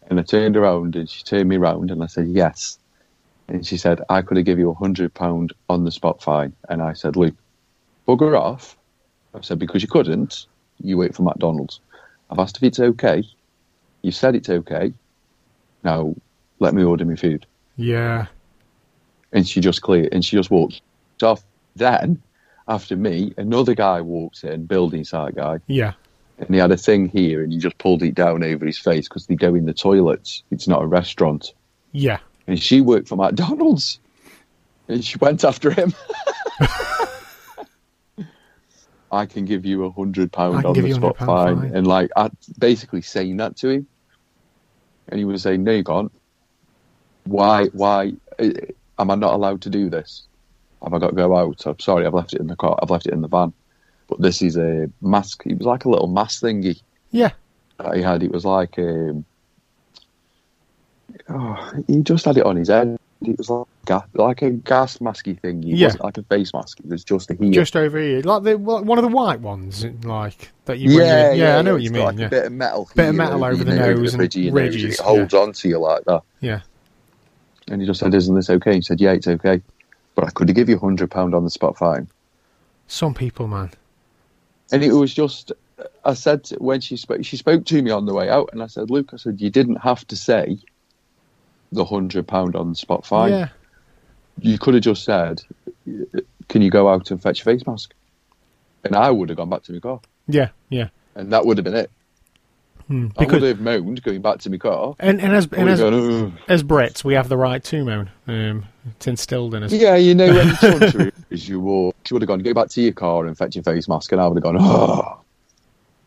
And 0.08 0.18
I 0.18 0.22
turned 0.22 0.56
around 0.56 0.96
and 0.96 1.08
she 1.08 1.22
turned 1.22 1.48
me 1.48 1.56
round 1.56 1.90
and 1.90 2.02
I 2.02 2.06
said, 2.06 2.26
yes. 2.28 2.78
And 3.48 3.66
she 3.66 3.76
said, 3.76 4.00
I 4.08 4.22
could 4.22 4.36
have 4.36 4.46
give 4.46 4.58
you 4.58 4.70
a 4.70 4.74
hundred 4.74 5.12
pound 5.12 5.52
on 5.68 5.84
the 5.84 5.92
spot 5.92 6.22
fine. 6.22 6.54
And 6.68 6.80
I 6.82 6.94
said, 6.94 7.16
Luke, 7.16 7.34
bugger 8.08 8.38
off. 8.38 8.76
I 9.34 9.40
said, 9.42 9.58
because 9.58 9.82
you 9.82 9.88
couldn't, 9.88 10.46
you 10.82 10.96
wait 10.96 11.14
for 11.14 11.22
McDonald's. 11.22 11.80
I've 12.30 12.38
asked 12.38 12.56
if 12.56 12.62
it's 12.62 12.80
okay. 12.80 13.22
You 14.02 14.12
said 14.12 14.34
it's 14.34 14.48
okay. 14.48 14.92
Now 15.82 16.14
let 16.58 16.74
me 16.74 16.82
order 16.82 17.04
my 17.04 17.16
food. 17.16 17.44
Yeah. 17.76 18.26
And 19.32 19.46
she 19.46 19.60
just 19.60 19.82
cleared 19.82 20.10
and 20.12 20.24
she 20.24 20.36
just 20.36 20.50
walked 20.50 20.80
off. 21.22 21.42
Then, 21.76 22.22
after 22.68 22.96
me, 22.96 23.34
another 23.36 23.74
guy 23.74 24.00
walks 24.00 24.44
in, 24.44 24.66
building 24.66 25.04
site 25.04 25.34
guy, 25.34 25.58
Yeah. 25.66 25.92
and 26.38 26.48
he 26.50 26.56
had 26.56 26.70
a 26.70 26.76
thing 26.76 27.08
here 27.08 27.42
and 27.42 27.52
he 27.52 27.58
just 27.58 27.76
pulled 27.78 28.02
it 28.02 28.14
down 28.14 28.44
over 28.44 28.64
his 28.64 28.78
face 28.78 29.08
because 29.08 29.26
they 29.26 29.34
go 29.34 29.54
in 29.54 29.66
the 29.66 29.74
toilets. 29.74 30.44
It's 30.50 30.68
not 30.68 30.82
a 30.82 30.86
restaurant. 30.86 31.52
Yeah. 31.92 32.18
And 32.46 32.62
she 32.62 32.80
worked 32.80 33.08
for 33.08 33.16
McDonald's. 33.16 34.00
And 34.88 35.04
she 35.04 35.18
went 35.18 35.44
after 35.44 35.70
him. 35.70 35.94
I 39.10 39.26
can 39.26 39.44
give 39.44 39.64
you 39.64 39.84
a 39.84 39.90
hundred 39.90 40.32
pound 40.32 40.66
on 40.66 40.74
the 40.74 40.92
spot 40.92 41.16
fine. 41.18 41.56
fine. 41.56 41.74
And 41.74 41.86
like 41.86 42.10
I 42.16 42.30
basically 42.58 43.00
saying 43.00 43.36
that 43.38 43.56
to 43.58 43.68
him. 43.68 43.86
And 45.08 45.18
he 45.18 45.24
was 45.24 45.42
saying, 45.42 45.62
No 45.62 45.72
you 45.72 45.84
can't. 45.84 46.12
Why 47.24 47.66
why 47.66 48.14
uh, 48.38 48.50
am 48.98 49.10
I 49.10 49.14
not 49.14 49.34
allowed 49.34 49.62
to 49.62 49.70
do 49.70 49.88
this? 49.88 50.26
Have 50.82 50.92
I 50.92 50.98
got 50.98 51.10
to 51.10 51.16
go 51.16 51.36
out? 51.36 51.64
I'm 51.64 51.78
sorry, 51.78 52.04
I've 52.06 52.14
left 52.14 52.34
it 52.34 52.40
in 52.40 52.48
the 52.48 52.56
car 52.56 52.78
I've 52.82 52.90
left 52.90 53.06
it 53.06 53.14
in 53.14 53.22
the 53.22 53.28
van. 53.28 53.52
But 54.08 54.20
this 54.20 54.42
is 54.42 54.56
a 54.56 54.90
mask 55.00 55.44
it 55.46 55.58
was 55.58 55.66
like 55.66 55.84
a 55.84 55.88
little 55.88 56.08
mask 56.08 56.42
thingy 56.42 56.82
Yeah. 57.10 57.30
that 57.78 57.96
he 57.96 58.02
had. 58.02 58.22
It 58.22 58.32
was 58.32 58.44
like 58.44 58.78
um, 58.78 59.24
oh, 61.28 61.72
he 61.86 61.98
just 62.02 62.24
had 62.24 62.36
it 62.36 62.44
on 62.46 62.56
his 62.56 62.68
head. 62.68 62.98
It 63.22 63.38
was 63.38 63.48
like 63.48 63.66
ga- 63.86 64.04
like 64.14 64.42
a 64.42 64.50
gas 64.50 64.98
masky 64.98 65.38
thing. 65.40 65.62
It 65.62 65.76
Yeah. 65.76 65.86
wasn't 65.86 66.04
like 66.04 66.18
a 66.18 66.22
face 66.24 66.52
mask. 66.52 66.80
It 66.80 66.86
was 66.86 67.04
just 67.04 67.30
a 67.30 67.34
here. 67.34 67.52
Just 67.52 67.74
over 67.76 67.98
here, 67.98 68.20
like 68.20 68.42
the 68.42 68.58
one 68.58 68.98
of 68.98 69.02
the 69.02 69.08
white 69.08 69.40
ones, 69.40 69.84
like 70.04 70.50
that 70.66 70.78
you. 70.78 70.96
when 70.98 71.06
yeah, 71.06 71.32
yeah, 71.32 71.56
I 71.58 71.62
know 71.62 71.74
what 71.74 71.82
you 71.82 71.90
mean. 71.90 72.04
like 72.04 72.18
yeah. 72.18 72.26
a 72.26 72.30
bit 72.30 72.46
of 72.46 72.52
metal. 72.52 72.90
Bit 72.94 73.08
of 73.10 73.14
metal 73.14 73.44
over 73.44 73.64
the 73.64 73.74
nose, 73.74 74.12
and 74.12 74.18
bridge 74.18 74.36
of 74.36 74.42
nose, 74.44 74.52
ridges, 74.52 74.94
It 74.94 75.00
holds 75.00 75.32
on 75.32 75.52
to 75.54 75.68
you 75.68 75.78
like 75.78 76.04
that. 76.04 76.20
yeah. 76.40 76.60
And 77.68 77.80
he 77.80 77.86
just 77.86 78.00
said, 78.00 78.12
"Isn't 78.12 78.34
this 78.34 78.50
okay?" 78.50 78.74
He 78.74 78.82
said, 78.82 79.00
"Yeah, 79.00 79.12
it's 79.12 79.26
okay." 79.26 79.62
But 80.14 80.26
I 80.26 80.30
could 80.30 80.48
have 80.48 80.56
give 80.56 80.68
you 80.68 80.76
a 80.76 80.80
hundred 80.80 81.10
pound 81.10 81.34
on 81.34 81.44
the 81.44 81.50
spot 81.50 81.78
fine. 81.78 82.08
Some 82.88 83.14
people, 83.14 83.48
man. 83.48 83.70
And 84.70 84.84
it 84.84 84.92
was 84.92 85.14
just, 85.14 85.50
I 86.04 86.12
said 86.14 86.46
when 86.58 86.80
she 86.82 86.96
spoke, 86.98 87.24
she 87.24 87.36
spoke 87.38 87.64
to 87.66 87.80
me 87.82 87.90
on 87.90 88.04
the 88.04 88.12
way 88.12 88.28
out, 88.28 88.50
and 88.52 88.62
I 88.62 88.66
said, 88.66 88.90
"Luke, 88.90 89.10
I 89.14 89.16
said 89.16 89.40
you 89.40 89.48
didn't 89.48 89.76
have 89.76 90.06
to 90.08 90.16
say 90.16 90.58
the 91.74 91.84
hundred 91.84 92.26
pound 92.26 92.56
on 92.56 92.70
the 92.70 92.74
spot 92.76 93.04
fine. 93.06 93.32
Yeah. 93.32 93.48
You 94.40 94.58
could 94.58 94.74
have 94.74 94.82
just 94.82 95.04
said, 95.04 95.42
"Can 96.48 96.62
you 96.62 96.70
go 96.70 96.88
out 96.88 97.10
and 97.10 97.20
fetch 97.22 97.40
a 97.42 97.44
face 97.44 97.66
mask?" 97.66 97.92
And 98.84 98.94
I 98.96 99.10
would 99.10 99.28
have 99.28 99.36
gone 99.38 99.48
back 99.50 99.62
to 99.64 99.72
my 99.72 99.78
car, 99.78 100.00
Yeah. 100.26 100.48
Yeah. 100.68 100.88
and 101.14 101.32
that 101.32 101.46
would 101.46 101.56
have 101.58 101.64
been 101.64 101.74
it. 101.74 101.90
Hmm. 102.88 103.06
I 103.16 103.20
Because 103.24 103.40
would 103.40 103.48
have 103.48 103.60
moaned 103.60 104.02
going 104.02 104.20
back 104.20 104.40
to 104.40 104.50
my 104.50 104.58
car. 104.58 104.94
and 104.98 105.18
and 105.20 105.32
as 105.34 105.48
and 105.52 105.70
as, 105.70 105.80
as 106.48 106.62
Brits, 106.62 107.02
we 107.02 107.14
have 107.14 107.28
the 107.30 107.36
right 107.38 107.64
to 107.64 107.82
moan. 107.84 108.10
Um, 108.26 108.64
it's 108.90 109.06
instilled 109.06 109.54
in 109.54 109.62
us. 109.62 109.72
Yeah, 109.72 109.96
you 109.96 110.14
know, 110.14 110.54
country 110.56 111.12
as 111.30 111.48
you 111.48 111.60
walk, 111.60 111.96
she 112.04 112.12
would 112.12 112.20
have 112.22 112.28
gone, 112.28 112.40
go 112.40 112.52
back 112.52 112.68
to 112.70 112.82
your 112.82 112.92
car 112.92 113.24
and 113.26 113.38
fetch 113.38 113.54
your 113.56 113.64
face 113.64 113.88
mask, 113.88 114.12
and 114.12 114.20
I 114.20 114.26
would 114.28 114.36
have 114.36 114.42
gone, 114.42 114.56
oh. 114.60 115.20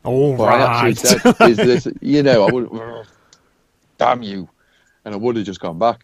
All 0.04 0.38
right. 0.38 0.96
said, 0.96 1.20
is 1.42 1.58
this, 1.58 1.88
you 2.02 2.22
know, 2.24 2.48
I 2.48 2.52
would, 2.52 2.70
"Ugh, 2.72 3.06
damn 3.98 4.22
you. 4.22 4.48
And 5.08 5.16
I 5.16 5.18
would 5.18 5.38
have 5.38 5.46
just 5.46 5.62
gone 5.62 5.80
back. 5.80 6.04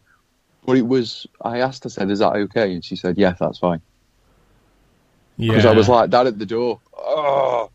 But 0.65 0.77
it 0.77 0.87
was, 0.87 1.27
I 1.41 1.59
asked, 1.59 1.85
I 1.85 1.89
said, 1.89 2.09
is 2.09 2.19
that 2.19 2.33
okay? 2.37 2.71
And 2.73 2.85
she 2.85 2.95
said, 2.95 3.17
yeah, 3.17 3.33
that's 3.37 3.59
fine. 3.59 3.81
yeah. 5.35 5.51
Because 5.51 5.65
I 5.65 5.73
was 5.73 5.89
like 5.89 6.09
that 6.11 6.25
at 6.25 6.39
the 6.39 6.45
door. 6.45 6.79
Oh. 6.97 7.69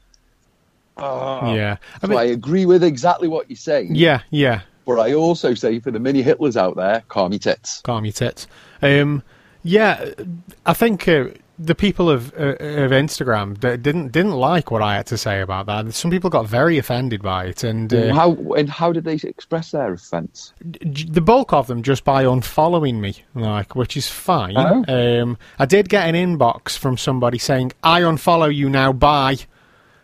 Oh. 0.96 1.54
yeah. 1.54 1.76
I 1.96 2.06
So 2.06 2.08
mean, 2.08 2.18
I 2.18 2.24
agree 2.24 2.64
with 2.64 2.82
exactly 2.82 3.28
what 3.28 3.50
you're 3.50 3.58
saying. 3.58 3.94
yeah. 3.94 4.22
Yeah. 4.30 4.62
But 4.86 5.00
I 5.00 5.12
also 5.12 5.52
say 5.52 5.80
for 5.80 5.90
the 5.90 6.00
mini 6.00 6.24
Hitlers 6.24 6.56
out 6.56 6.76
there, 6.76 7.02
calm 7.08 7.30
your 7.32 7.40
tits. 7.40 7.82
calm 7.82 8.06
your 8.06 8.12
tits. 8.12 8.46
Um, 8.80 9.22
yeah, 9.62 10.12
I 10.64 10.72
think 10.72 11.06
uh, 11.06 11.26
the 11.58 11.74
people 11.74 12.08
of 12.08 12.32
uh, 12.38 12.54
of 12.60 12.92
Instagram 12.92 13.58
that 13.60 13.82
didn't 13.82 14.12
didn't 14.12 14.32
like 14.32 14.70
what 14.70 14.80
I 14.82 14.94
had 14.96 15.06
to 15.06 15.18
say 15.18 15.40
about 15.40 15.66
that. 15.66 15.92
Some 15.94 16.10
people 16.10 16.30
got 16.30 16.46
very 16.46 16.78
offended 16.78 17.20
by 17.22 17.46
it, 17.46 17.64
and 17.64 17.92
uh, 17.92 18.14
How 18.14 18.32
and 18.56 18.68
how 18.70 18.92
did 18.92 19.04
they 19.04 19.14
express 19.22 19.72
their 19.72 19.92
offence? 19.92 20.52
j- 20.70 21.06
the 21.08 21.20
bulk 21.20 21.52
of 21.52 21.66
them 21.66 21.82
just 21.82 22.04
by 22.04 22.24
unfollowing 22.24 23.00
me, 23.00 23.16
like, 23.34 23.74
which 23.74 23.96
is 23.96 24.08
fine. 24.08 24.54
Oh. 24.56 24.84
Um, 24.88 25.36
I 25.58 25.66
did 25.66 25.88
get 25.88 26.08
an 26.08 26.14
inbox 26.14 26.78
from 26.78 26.96
somebody 26.96 27.38
saying, 27.38 27.72
"I 27.82 28.02
unfollow 28.02 28.54
you 28.54 28.70
now." 28.70 28.92
Bye. 28.92 29.38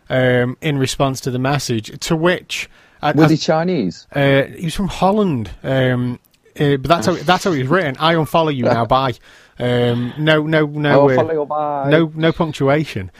Um, 0.07 0.55
in 0.61 0.77
response 0.77 1.19
to 1.21 1.31
the 1.31 1.39
message, 1.39 1.97
to 2.01 2.15
which 2.15 2.69
I, 3.01 3.11
Were 3.13 3.23
I- 3.25 3.27
they 3.27 3.37
Chinese? 3.37 4.05
uh, 4.13 4.43
he 4.43 4.65
was 4.65 4.75
from 4.75 4.87
Holland, 4.87 5.49
um, 5.63 6.19
uh, 6.59 6.77
but 6.77 6.83
that's 6.83 7.07
how 7.07 7.13
that's 7.15 7.43
how 7.45 7.49
was 7.51 7.63
written. 7.63 7.95
I 7.99 8.13
unfollow 8.13 8.55
you 8.55 8.65
now. 8.65 8.85
Bye. 8.97 9.13
Um, 9.57 10.13
no, 10.17 10.43
no, 10.45 10.65
no, 10.65 11.09
uh, 11.09 11.89
no, 11.89 12.11
no 12.13 12.31
punctuation. 12.31 13.11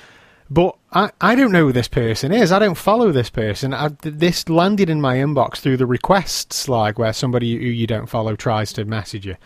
But 0.50 0.76
I, 0.92 1.10
I 1.20 1.34
don't 1.34 1.52
know 1.52 1.66
who 1.68 1.72
this 1.74 1.88
person 1.88 2.32
is. 2.32 2.52
I 2.52 2.60
don't 2.60 2.76
follow 2.76 3.12
this 3.12 3.32
person. 3.32 3.74
I, 3.74 3.90
this 4.02 4.48
landed 4.48 4.90
in 4.90 5.02
my 5.02 5.16
inbox 5.16 5.58
through 5.58 5.78
the 5.78 5.88
requests, 5.88 6.70
like 6.70 7.00
where 7.00 7.14
somebody 7.14 7.56
who 7.58 7.66
you 7.66 7.88
don't 7.88 8.06
follow 8.08 8.36
tries 8.36 8.72
to 8.74 8.86
message 8.86 9.26
you, 9.26 9.38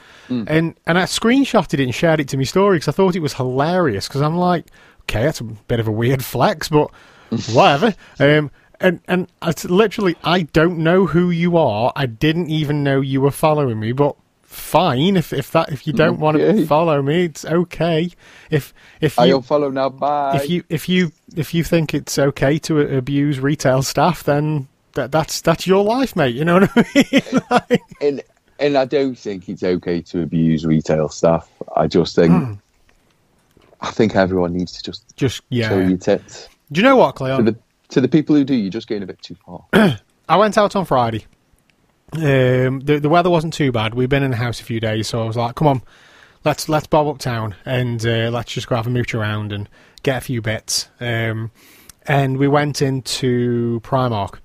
and 0.47 0.75
and 0.85 0.97
I 0.99 1.03
screenshotted 1.03 1.75
it 1.75 1.83
and 1.83 1.95
shared 1.95 2.19
it 2.19 2.27
to 2.29 2.37
my 2.37 2.43
story 2.43 2.77
because 2.77 2.89
I 2.89 2.95
thought 2.95 3.15
it 3.15 3.21
was 3.21 3.33
hilarious. 3.33 4.07
Because 4.07 4.21
I'm 4.21 4.35
like, 4.35 4.65
okay, 5.03 5.23
that's 5.23 5.39
a 5.39 5.45
bit 5.45 5.79
of 5.79 5.87
a 5.87 5.91
weird 5.91 6.23
flex, 6.23 6.67
but 6.67 6.91
whatever. 7.53 7.95
Um, 8.19 8.51
and 8.81 8.99
and 9.07 9.27
it's 9.41 9.63
literally, 9.65 10.17
I 10.23 10.43
don't 10.43 10.79
know 10.79 11.05
who 11.05 11.29
you 11.29 11.55
are. 11.55 11.93
I 11.95 12.07
didn't 12.07 12.49
even 12.49 12.83
know 12.83 12.99
you 12.99 13.21
were 13.21 13.31
following 13.31 13.79
me, 13.79 13.93
but 13.93 14.17
fine. 14.49 15.15
If 15.15 15.31
if 15.31 15.51
that 15.51 15.71
if 15.71 15.85
you 15.87 15.93
don't 15.93 16.19
want 16.19 16.37
to 16.37 16.65
follow 16.65 17.01
me, 17.01 17.25
it's 17.25 17.45
okay. 17.45 18.09
If 18.49 18.73
if 18.99 19.17
you 19.17 19.39
unfollow 19.39 19.71
now. 19.71 19.89
Bye. 19.89 20.35
if 20.37 20.49
you 20.49 20.63
if 20.69 20.89
you 20.89 21.11
if 21.35 21.53
you 21.53 21.63
think 21.63 21.93
it's 21.93 22.17
okay 22.17 22.57
to 22.59 22.79
abuse 22.97 23.39
retail 23.39 23.81
staff, 23.83 24.23
then 24.23 24.67
that 24.93 25.11
that's 25.11 25.41
that's 25.41 25.67
your 25.67 25.83
life, 25.83 26.15
mate. 26.15 26.35
You 26.35 26.45
know 26.45 26.59
what 26.59 26.71
I 26.75 26.85
mean? 26.95 27.41
Like, 27.49 27.81
and 28.01 28.23
and 28.59 28.77
I 28.77 28.85
don't 28.85 29.17
think 29.17 29.47
it's 29.47 29.63
okay 29.63 30.01
to 30.01 30.21
abuse 30.21 30.65
retail 30.65 31.09
staff. 31.09 31.49
I 31.75 31.87
just 31.87 32.15
think 32.15 32.31
Hmm. 32.31 32.53
I 33.81 33.91
think 33.91 34.15
everyone 34.15 34.53
needs 34.53 34.73
to 34.73 34.83
just 34.83 35.15
just 35.15 35.41
yeah. 35.49 35.69
show 35.69 35.79
your 35.79 35.97
tits. 35.97 36.49
Do 36.71 36.81
you 36.81 36.83
know 36.83 36.97
what, 36.97 37.15
To 37.15 37.41
the 37.43 37.55
to 37.89 38.01
the 38.01 38.07
people 38.07 38.35
who 38.35 38.43
do, 38.43 38.53
you're 38.53 38.69
just 38.69 38.87
going 38.87 39.03
a 39.03 39.05
bit 39.07 39.21
too 39.21 39.35
far. 39.45 39.65
I 40.29 40.37
went 40.37 40.57
out 40.57 40.75
on 40.75 40.85
Friday. 40.85 41.25
Um, 42.13 42.79
the 42.81 42.99
the 42.99 43.09
weather 43.09 43.29
wasn't 43.29 43.53
too 43.53 43.71
bad. 43.71 43.93
We've 43.93 44.09
been 44.09 44.23
in 44.23 44.31
the 44.31 44.37
house 44.37 44.59
a 44.59 44.63
few 44.63 44.79
days, 44.79 45.07
so 45.07 45.21
I 45.21 45.25
was 45.25 45.37
like, 45.37 45.55
"Come 45.55 45.67
on, 45.67 45.81
let's 46.43 46.67
let's 46.67 46.87
bob 46.87 47.07
uptown 47.07 47.55
and 47.65 48.03
uh, 48.05 48.29
let's 48.31 48.51
just 48.51 48.67
go 48.67 48.75
have 48.75 48.87
a 48.87 48.89
mooch 48.89 49.13
around 49.13 49.51
and 49.51 49.69
get 50.03 50.17
a 50.17 50.21
few 50.21 50.41
bits." 50.41 50.89
Um, 50.99 51.51
and 52.07 52.37
we 52.37 52.47
went 52.47 52.81
into 52.81 53.79
Primark, 53.81 54.39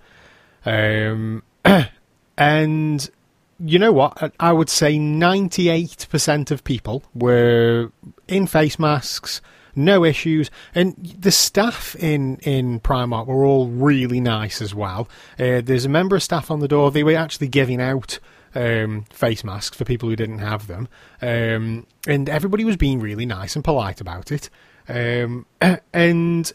um, 0.66 1.42
and 2.36 3.10
you 3.58 3.78
know 3.78 3.92
what? 3.92 4.32
I- 4.38 4.52
would 4.52 4.68
say 4.68 4.98
ninety 4.98 5.70
eight 5.70 6.06
percent 6.10 6.50
of 6.50 6.64
people 6.64 7.02
were 7.14 7.90
in 8.28 8.46
face 8.46 8.78
masks. 8.78 9.40
No 9.76 10.04
issues, 10.04 10.50
and 10.74 10.94
the 10.96 11.30
staff 11.30 11.96
in 11.96 12.36
in 12.38 12.80
Primark 12.80 13.26
were 13.26 13.44
all 13.44 13.68
really 13.68 14.20
nice 14.20 14.62
as 14.62 14.74
well. 14.74 15.08
Uh, 15.38 15.60
there's 15.62 15.84
a 15.84 15.88
member 15.88 16.16
of 16.16 16.22
staff 16.22 16.50
on 16.50 16.60
the 16.60 16.68
door. 16.68 16.90
They 16.90 17.02
were 17.02 17.16
actually 17.16 17.48
giving 17.48 17.80
out 17.80 18.18
um, 18.54 19.04
face 19.10 19.42
masks 19.44 19.76
for 19.76 19.84
people 19.84 20.08
who 20.08 20.16
didn't 20.16 20.38
have 20.38 20.66
them, 20.66 20.88
um, 21.20 21.86
and 22.06 22.28
everybody 22.28 22.64
was 22.64 22.76
being 22.76 23.00
really 23.00 23.26
nice 23.26 23.56
and 23.56 23.64
polite 23.64 24.00
about 24.00 24.30
it. 24.30 24.48
Um, 24.88 25.46
and 25.92 26.52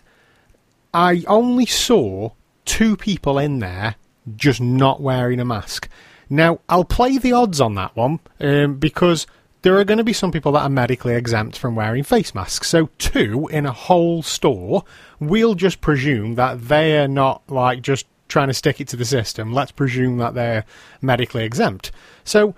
I 0.94 1.24
only 1.28 1.66
saw 1.66 2.32
two 2.66 2.96
people 2.96 3.38
in 3.38 3.60
there 3.60 3.96
just 4.36 4.62
not 4.62 5.02
wearing 5.02 5.40
a 5.40 5.46
mask. 5.46 5.90
Now, 6.30 6.60
I'll 6.70 6.86
play 6.86 7.18
the 7.18 7.34
odds 7.34 7.60
on 7.60 7.76
that 7.76 7.96
one 7.96 8.20
um, 8.40 8.76
because 8.76 9.26
there 9.62 9.78
are 9.78 9.84
going 9.84 9.98
to 9.98 10.04
be 10.04 10.14
some 10.14 10.32
people 10.32 10.54
that 10.54 10.62
are 10.62 10.70
medically 10.70 11.16
exempt 11.16 11.58
from 11.58 11.76
wearing 11.76 12.04
face 12.04 12.34
masks. 12.34 12.70
So, 12.70 12.90
two 12.98 13.48
in 13.48 13.66
a 13.66 13.72
whole 13.72 14.24
store, 14.24 14.84
we'll 15.20 15.56
just 15.56 15.82
presume 15.82 16.36
that 16.36 16.68
they're 16.68 17.08
not 17.08 17.42
like 17.50 17.82
just 17.82 18.06
trying 18.28 18.48
to 18.48 18.54
stick 18.54 18.80
it 18.80 18.88
to 18.90 18.96
the 18.96 19.06
system. 19.06 19.52
Let's 19.52 19.72
presume 19.72 20.18
that 20.18 20.34
they're 20.34 20.66
medically 21.02 21.44
exempt. 21.44 21.92
So, 22.24 22.56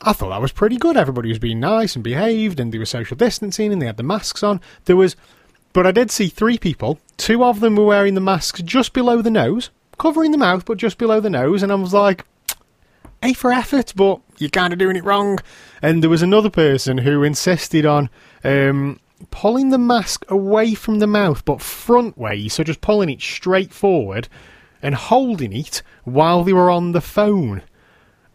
I 0.00 0.12
thought 0.12 0.30
that 0.30 0.40
was 0.40 0.52
pretty 0.52 0.78
good. 0.78 0.96
Everybody 0.96 1.28
was 1.28 1.38
being 1.38 1.60
nice 1.60 1.94
and 1.94 2.02
behaved, 2.02 2.58
and 2.58 2.72
they 2.72 2.78
were 2.78 2.86
social 2.86 3.16
distancing, 3.16 3.72
and 3.72 3.80
they 3.80 3.86
had 3.86 3.98
the 3.98 4.02
masks 4.02 4.42
on. 4.42 4.60
There 4.86 4.96
was, 4.96 5.16
but 5.72 5.86
I 5.86 5.92
did 5.92 6.10
see 6.10 6.28
three 6.28 6.58
people. 6.58 6.98
Two 7.18 7.44
of 7.44 7.60
them 7.60 7.76
were 7.76 7.84
wearing 7.84 8.14
the 8.14 8.20
masks 8.20 8.62
just 8.62 8.94
below 8.94 9.20
the 9.20 9.30
nose, 9.30 9.70
covering 9.98 10.32
the 10.32 10.38
mouth, 10.38 10.64
but 10.64 10.78
just 10.78 10.98
below 10.98 11.20
the 11.20 11.30
nose, 11.30 11.62
and 11.62 11.70
I 11.70 11.74
was 11.74 11.92
like, 11.92 12.24
A 13.22 13.34
for 13.34 13.52
effort, 13.52 13.92
but 13.94 14.20
you're 14.42 14.50
kind 14.50 14.72
of 14.72 14.78
doing 14.78 14.96
it 14.96 15.04
wrong. 15.04 15.38
And 15.80 16.02
there 16.02 16.10
was 16.10 16.22
another 16.22 16.50
person 16.50 16.98
who 16.98 17.22
insisted 17.22 17.86
on 17.86 18.10
um, 18.44 19.00
pulling 19.30 19.70
the 19.70 19.78
mask 19.78 20.24
away 20.28 20.74
from 20.74 20.98
the 20.98 21.06
mouth, 21.06 21.44
but 21.44 21.62
front 21.62 22.18
way, 22.18 22.48
so 22.48 22.62
just 22.64 22.80
pulling 22.80 23.08
it 23.08 23.20
straight 23.20 23.72
forward 23.72 24.28
and 24.82 24.94
holding 24.94 25.52
it 25.52 25.82
while 26.04 26.44
they 26.44 26.52
were 26.52 26.70
on 26.70 26.92
the 26.92 27.00
phone. 27.00 27.62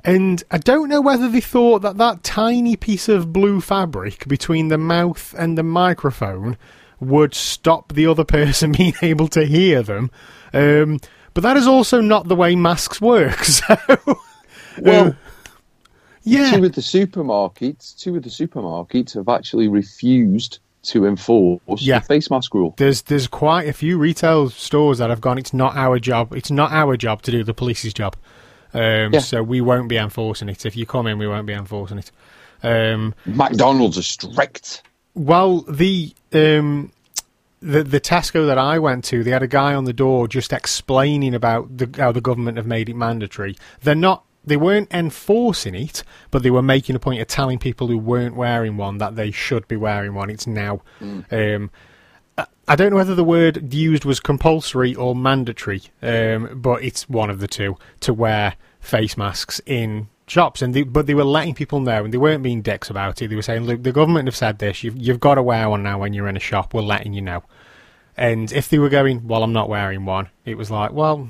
And 0.04 0.42
I 0.50 0.58
don't 0.58 0.88
know 0.88 1.02
whether 1.02 1.28
they 1.28 1.42
thought 1.42 1.82
that 1.82 1.98
that 1.98 2.24
tiny 2.24 2.78
piece 2.78 3.10
of 3.10 3.34
blue 3.34 3.60
fabric 3.60 4.28
between 4.28 4.70
the 4.70 4.78
mouth 4.78 5.36
and 5.38 5.58
the 5.58 5.64
microphone 5.64 6.58
would 7.00 7.34
stop 7.34 7.94
the 7.94 8.08
other 8.08 8.24
person 8.24 8.72
being 8.78 8.94
able 9.02 9.28
to 9.30 9.46
hear 9.46 9.84
them. 9.84 10.10
Um, 10.54 11.00
but 11.34 11.44
that 11.44 11.58
is 11.58 11.68
also 11.68 12.02
not 12.02 12.28
the 12.28 12.36
way 12.36 12.56
masks 12.56 13.02
work. 13.02 13.40
So, 13.44 13.76
Well, 14.82 15.16
yeah, 16.28 16.52
two 16.52 16.64
of 16.66 16.74
the 16.74 16.82
supermarkets, 16.82 17.98
two 17.98 18.16
of 18.16 18.24
the 18.24 18.30
supermarkets 18.30 19.14
have 19.16 19.30
actually 19.30 19.68
refused 19.68 20.60
to 20.84 21.06
enforce 21.06 21.82
Yeah. 21.82 22.00
the 22.00 22.06
face 22.06 22.30
mask 22.30 22.54
rule. 22.54 22.74
there's 22.78 23.02
there's 23.04 23.28
quite 23.28 23.68
a 23.68 23.74
few 23.74 23.98
retail 23.98 24.50
stores 24.50 25.00
that 25.00 25.10
have 25.10 25.20
gone. 25.22 25.38
It's 25.38 25.54
not 25.54 25.76
our 25.76 26.00
job. 26.00 26.34
It's 26.34 26.52
not 26.52 26.72
our 26.72 26.96
job 26.98 27.22
to 27.24 27.32
do 27.32 27.44
the 27.44 27.54
police's 27.54 27.94
job. 27.94 28.16
Um, 28.74 29.14
Yeah. 29.14 29.20
So 29.20 29.44
we 29.44 29.60
won't 29.62 29.90
be 29.90 29.98
enforcing 29.98 30.50
it. 30.50 30.66
If 30.66 30.78
you 30.78 30.86
come 30.86 31.08
in, 31.08 31.18
we 31.18 31.28
won't 31.28 31.48
be 31.48 31.54
enforcing 31.54 31.98
it. 31.98 32.12
Um, 32.64 33.14
McDonald's 33.26 33.98
are 33.98 34.02
strict. 34.04 34.82
Well, 35.14 35.62
the 35.62 36.14
um, 36.34 36.92
the 37.62 37.84
the 37.84 38.00
Tesco 38.00 38.46
that 38.46 38.58
I 38.58 38.80
went 38.80 39.04
to, 39.06 39.24
they 39.24 39.32
had 39.32 39.44
a 39.44 39.48
guy 39.48 39.74
on 39.74 39.86
the 39.86 39.94
door 39.94 40.28
just 40.28 40.54
explaining 40.54 41.34
about 41.34 41.76
the, 41.78 41.90
how 41.98 42.12
the 42.12 42.22
government 42.22 42.58
have 42.58 42.68
made 42.68 42.88
it 42.90 42.96
mandatory. 42.96 43.56
They're 43.82 43.96
not. 43.96 44.24
They 44.48 44.58
weren't 44.58 44.92
enforcing 44.94 45.76
it, 45.76 46.04
but 46.32 46.42
they 46.42 46.50
were 46.52 46.62
making 46.62 46.96
a 46.96 47.00
point 47.00 47.22
of 47.22 47.28
telling 47.28 47.60
people 47.60 47.88
who 47.88 47.98
weren't 47.98 48.36
wearing 48.36 48.78
one 48.78 48.98
that 48.98 49.16
they 49.16 49.30
should 49.32 49.68
be 49.68 49.76
wearing 49.76 50.14
one. 50.14 50.30
It's 50.30 50.48
now. 50.48 50.82
Um, 51.32 51.70
I- 52.38 52.46
I 52.68 52.76
don't 52.76 52.92
know 52.92 52.98
whether 52.98 53.16
the 53.16 53.24
word 53.24 53.74
used 53.74 54.06
was 54.06 54.20
compulsory 54.20 54.94
or 54.96 55.16
mandatory, 55.16 55.82
um, 56.02 56.50
but 56.62 56.84
it's 56.84 57.10
one 57.10 57.30
of 57.30 57.40
the 57.40 57.48
two 57.48 57.78
to 58.02 58.14
wear 58.14 58.56
face 58.80 59.18
masks 59.18 59.60
in 59.66 60.08
shops. 60.28 60.62
And 60.62 60.74
they, 60.74 60.84
but 60.84 61.08
they 61.08 61.14
were 61.14 61.24
letting 61.24 61.54
people 61.56 61.80
know, 61.80 62.04
and 62.06 62.14
they 62.14 62.18
weren't 62.18 62.44
being 62.44 62.62
dicks 62.62 62.90
about 62.90 63.22
it. 63.22 63.30
They 63.30 63.36
were 63.36 63.42
saying, 63.42 63.64
"Look, 63.64 63.84
the 63.84 63.92
government 63.92 64.28
have 64.28 64.36
said 64.36 64.60
this. 64.60 64.84
You've 64.84 64.98
you've 64.98 65.20
got 65.20 65.36
to 65.36 65.44
wear 65.44 65.70
one 65.70 65.84
now 65.84 66.00
when 66.00 66.14
you're 66.14 66.28
in 66.28 66.38
a 66.38 66.42
shop. 66.42 66.74
We're 66.74 66.82
letting 66.82 67.14
you 67.14 67.22
know." 67.22 67.44
And 68.16 68.52
if 68.52 68.70
they 68.70 68.80
were 68.80 68.90
going, 68.90 69.28
"Well, 69.28 69.44
I'm 69.44 69.54
not 69.54 69.70
wearing 69.70 70.06
one," 70.06 70.30
it 70.46 70.58
was 70.58 70.70
like, 70.72 70.92
"Well." 70.94 71.30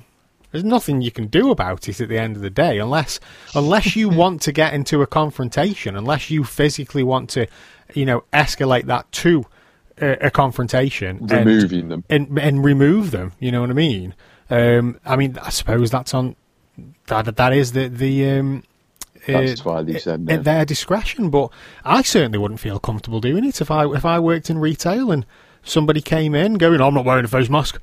There's 0.57 0.65
nothing 0.65 1.01
you 1.01 1.11
can 1.11 1.27
do 1.27 1.51
about 1.51 1.87
it 1.87 2.01
at 2.01 2.09
the 2.09 2.17
end 2.17 2.35
of 2.35 2.41
the 2.41 2.49
day, 2.49 2.79
unless 2.79 3.19
unless 3.53 3.95
you 3.95 4.09
want 4.23 4.41
to 4.41 4.51
get 4.51 4.73
into 4.73 5.03
a 5.03 5.07
confrontation, 5.07 5.95
unless 5.95 6.31
you 6.31 6.43
physically 6.43 7.03
want 7.03 7.29
to, 7.31 7.45
you 7.93 8.07
know, 8.07 8.23
escalate 8.33 8.85
that 8.85 9.11
to 9.11 9.45
a, 10.01 10.27
a 10.27 10.31
confrontation, 10.31 11.17
and- 11.29 11.31
Removing 11.31 11.89
them. 11.89 12.03
and 12.09 12.39
and 12.39 12.65
remove 12.65 13.11
them. 13.11 13.33
You 13.39 13.51
know 13.51 13.61
what 13.61 13.69
I 13.69 13.73
mean? 13.73 14.15
Um, 14.49 14.99
I 15.05 15.15
mean, 15.15 15.37
I 15.43 15.51
suppose 15.51 15.91
that's 15.91 16.15
on 16.15 16.35
that. 17.05 17.35
That 17.35 17.53
is 17.53 17.73
the 17.73 17.87
the. 17.87 18.27
Um, 18.31 18.63
That's 19.27 19.61
uh, 19.61 19.63
why 19.63 19.83
they 19.83 19.99
said 19.99 20.25
at 20.27 20.43
their 20.43 20.65
discretion, 20.65 21.29
but 21.29 21.51
I 21.85 22.01
certainly 22.01 22.39
wouldn't 22.39 22.61
feel 22.61 22.79
comfortable 22.79 23.21
doing 23.21 23.45
it 23.45 23.61
if 23.61 23.69
I 23.69 23.85
if 23.93 24.05
I 24.05 24.17
worked 24.17 24.49
in 24.49 24.57
retail 24.57 25.11
and 25.11 25.23
somebody 25.61 26.01
came 26.01 26.33
in 26.33 26.55
going, 26.55 26.81
"I'm 26.81 26.95
not 26.95 27.05
wearing 27.05 27.25
a 27.25 27.27
face 27.27 27.47
mask." 27.47 27.79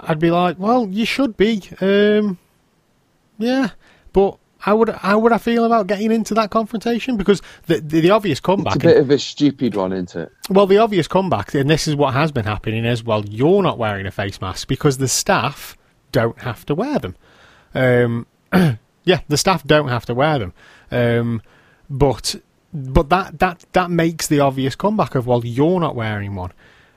I'd 0.00 0.18
be 0.18 0.30
like, 0.30 0.58
"Well, 0.58 0.88
you 0.88 1.04
should 1.04 1.36
be." 1.36 1.62
Um, 1.80 2.38
yeah, 3.38 3.70
but 4.12 4.38
how 4.58 4.76
would 4.76 4.88
how 4.88 5.18
would 5.18 5.32
I 5.32 5.38
feel 5.38 5.64
about 5.64 5.86
getting 5.86 6.10
into 6.10 6.34
that 6.34 6.50
confrontation? 6.50 7.16
Because 7.16 7.40
the 7.66 7.80
the, 7.80 8.00
the 8.00 8.10
obvious 8.10 8.40
comeback, 8.40 8.76
It's 8.76 8.84
a 8.84 8.88
bit 8.88 8.96
of 8.96 9.10
a 9.10 9.18
stupid 9.18 9.74
one, 9.76 9.92
isn't 9.92 10.14
it? 10.16 10.32
well, 10.50 10.66
the 10.66 10.78
obvious 10.78 11.06
comeback, 11.08 11.54
and 11.54 11.68
this 11.70 11.86
is 11.86 11.94
what 11.94 12.14
has 12.14 12.32
been 12.32 12.44
happening, 12.46 12.84
is 12.84 13.04
well, 13.04 13.24
you're 13.24 13.62
not 13.62 13.78
wearing 13.78 14.06
a 14.06 14.10
face 14.10 14.40
mask 14.40 14.66
because 14.68 14.98
the 14.98 15.08
staff 15.08 15.76
don't 16.12 16.38
have 16.40 16.64
to 16.66 16.74
wear 16.74 16.98
them. 16.98 17.16
Um, 17.74 18.26
Yeah, 19.04 19.20
the 19.28 19.38
staff 19.38 19.64
don't 19.64 19.88
have 19.88 20.04
to 20.06 20.12
wear 20.14 20.38
them, 20.38 20.52
um, 20.90 21.40
but 21.88 22.34
but 22.74 23.08
that 23.08 23.38
that 23.38 23.64
that 23.72 23.90
makes 23.90 24.26
the 24.26 24.40
obvious 24.40 24.74
comeback 24.74 25.14
of 25.14 25.26
well, 25.26 25.46
you're 25.46 25.80
not 25.80 25.96
wearing 25.96 26.34
one. 26.34 26.52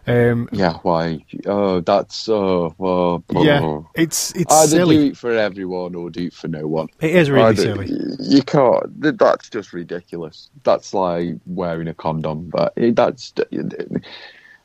Um, 0.08 0.50
Yeah, 0.52 0.78
why? 0.82 1.24
Oh, 1.46 1.80
that's 1.82 2.28
oh, 2.28 2.74
oh, 2.80 3.24
yeah, 3.32 3.62
oh. 3.62 3.88
it's 3.96 4.32
it's 4.36 4.52
Either 4.54 4.68
silly. 4.68 4.98
do 4.98 5.06
it 5.12 5.18
for 5.18 5.32
everyone 5.32 5.94
or 5.96 6.10
do 6.10 6.24
it 6.24 6.34
for 6.34 6.48
no 6.48 6.68
one. 6.68 6.88
It 7.00 7.16
is 7.16 7.30
really 7.30 7.50
Either- 7.50 7.62
silly. 7.62 7.92
You 8.20 8.42
can't. 8.42 9.18
That's 9.18 9.50
just 9.50 9.74
ridiculous. 9.74 10.50
That's 10.64 10.94
like 10.94 11.36
wearing 11.46 11.88
a 11.88 11.94
condom, 11.94 12.50
but 12.50 12.74
that's 12.96 13.34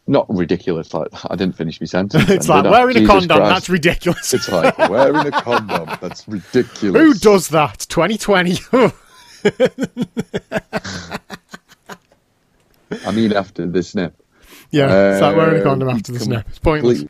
not 0.07 0.27
ridiculous. 0.29 0.95
Like 0.95 1.09
I 1.31 1.37
didn't 1.37 1.57
finish 1.57 1.81
my 1.81 1.87
sentence. 1.87 2.29
It's 2.31 2.47
then, 2.47 2.65
like 2.65 2.73
wearing 2.73 2.97
a 2.97 3.01
Jesus 3.01 3.13
condom. 3.13 3.37
Christ. 3.39 3.51
That's 3.55 3.69
ridiculous. 3.69 4.35
It's 4.35 4.49
like 4.51 4.79
wearing 4.89 5.27
a 5.27 5.31
condom. 5.33 5.99
That's 6.01 6.27
ridiculous. 6.27 7.01
Who 7.03 7.15
does 7.15 7.49
that? 7.49 7.87
2020. 7.89 8.59
I 13.05 13.11
mean, 13.13 13.33
after 13.33 13.67
the 13.67 13.83
snip. 13.83 14.15
Yeah, 14.71 15.13
it's 15.13 15.23
like 15.23 15.37
wearing 15.37 15.61
a 15.61 15.65
condom 15.65 15.89
after 15.89 16.13
the 16.13 16.21
snap. 16.21 16.47
It's 16.49 16.59
pointless. 16.59 17.05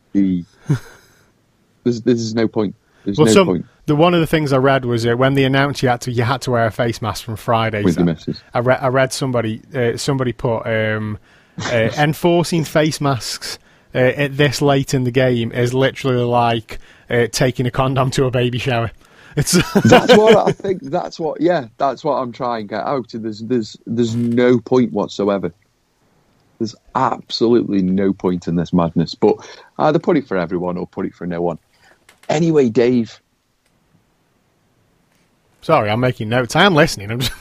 There's, 1.83 2.01
there's 2.01 2.35
no 2.35 2.47
point. 2.47 2.75
There's 3.05 3.17
Well, 3.17 3.27
no 3.27 3.33
some 3.33 3.47
point 3.47 3.65
the 3.87 3.95
one 3.95 4.13
of 4.13 4.19
the 4.19 4.27
things 4.27 4.53
I 4.53 4.57
read 4.57 4.85
was 4.85 5.05
uh, 5.05 5.15
when 5.15 5.33
they 5.33 5.45
announced 5.45 5.81
you 5.81 5.89
had 5.89 6.01
to 6.01 6.11
you 6.11 6.23
had 6.23 6.41
to 6.43 6.51
wear 6.51 6.65
a 6.67 6.71
face 6.71 7.01
mask 7.01 7.23
from 7.23 7.37
Friday. 7.37 7.83
with 7.83 7.95
the 7.95 8.03
missus. 8.03 8.43
I 8.53 8.59
read 8.59 8.79
I 8.81 8.89
read 8.89 9.11
somebody 9.13 9.61
uh, 9.73 9.97
somebody 9.97 10.33
put 10.33 10.67
um, 10.67 11.17
uh, 11.65 11.89
enforcing 11.97 12.65
face 12.65 13.01
masks 13.01 13.57
uh, 13.95 13.99
at 13.99 14.35
this 14.35 14.61
late 14.61 14.93
in 14.93 15.05
the 15.05 15.11
game 15.11 15.53
is 15.53 15.73
literally 15.73 16.23
like 16.23 16.79
uh, 17.09 17.27
taking 17.31 17.65
a 17.65 17.71
condom 17.71 18.11
to 18.11 18.25
a 18.25 18.31
baby 18.31 18.57
shower. 18.57 18.91
It's 19.37 19.51
That's 19.85 20.17
what 20.17 20.35
I 20.35 20.51
think. 20.51 20.83
That's 20.83 21.17
what. 21.19 21.39
Yeah, 21.39 21.67
that's 21.77 22.03
what 22.03 22.15
I'm 22.15 22.33
trying 22.33 22.67
to 22.67 22.75
get 22.75 22.83
out. 22.83 23.07
There's, 23.13 23.39
there's, 23.41 23.77
there's 23.85 24.15
no 24.15 24.59
point 24.59 24.91
whatsoever. 24.91 25.53
There's 26.59 26.75
absolutely 26.95 27.81
no 27.83 28.13
point 28.13 28.47
in 28.47 28.55
this 28.55 28.73
madness. 28.73 29.13
But 29.15 29.35
either 29.77 29.99
put 29.99 30.17
it 30.17 30.27
for 30.27 30.37
everyone 30.37 30.77
or 30.77 30.87
put 30.87 31.05
it 31.05 31.13
for 31.13 31.27
no 31.27 31.41
one. 31.41 31.59
Anyway, 32.29 32.69
Dave, 32.69 33.21
sorry, 35.61 35.89
I'm 35.89 35.99
making 35.99 36.29
notes. 36.29 36.55
I 36.55 36.63
am 36.63 36.73
listening. 36.75 37.11
I'm 37.11 37.19
just 37.19 37.33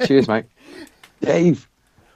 cheers, 0.06 0.28
mate. 0.28 0.44
Dave, 1.20 1.68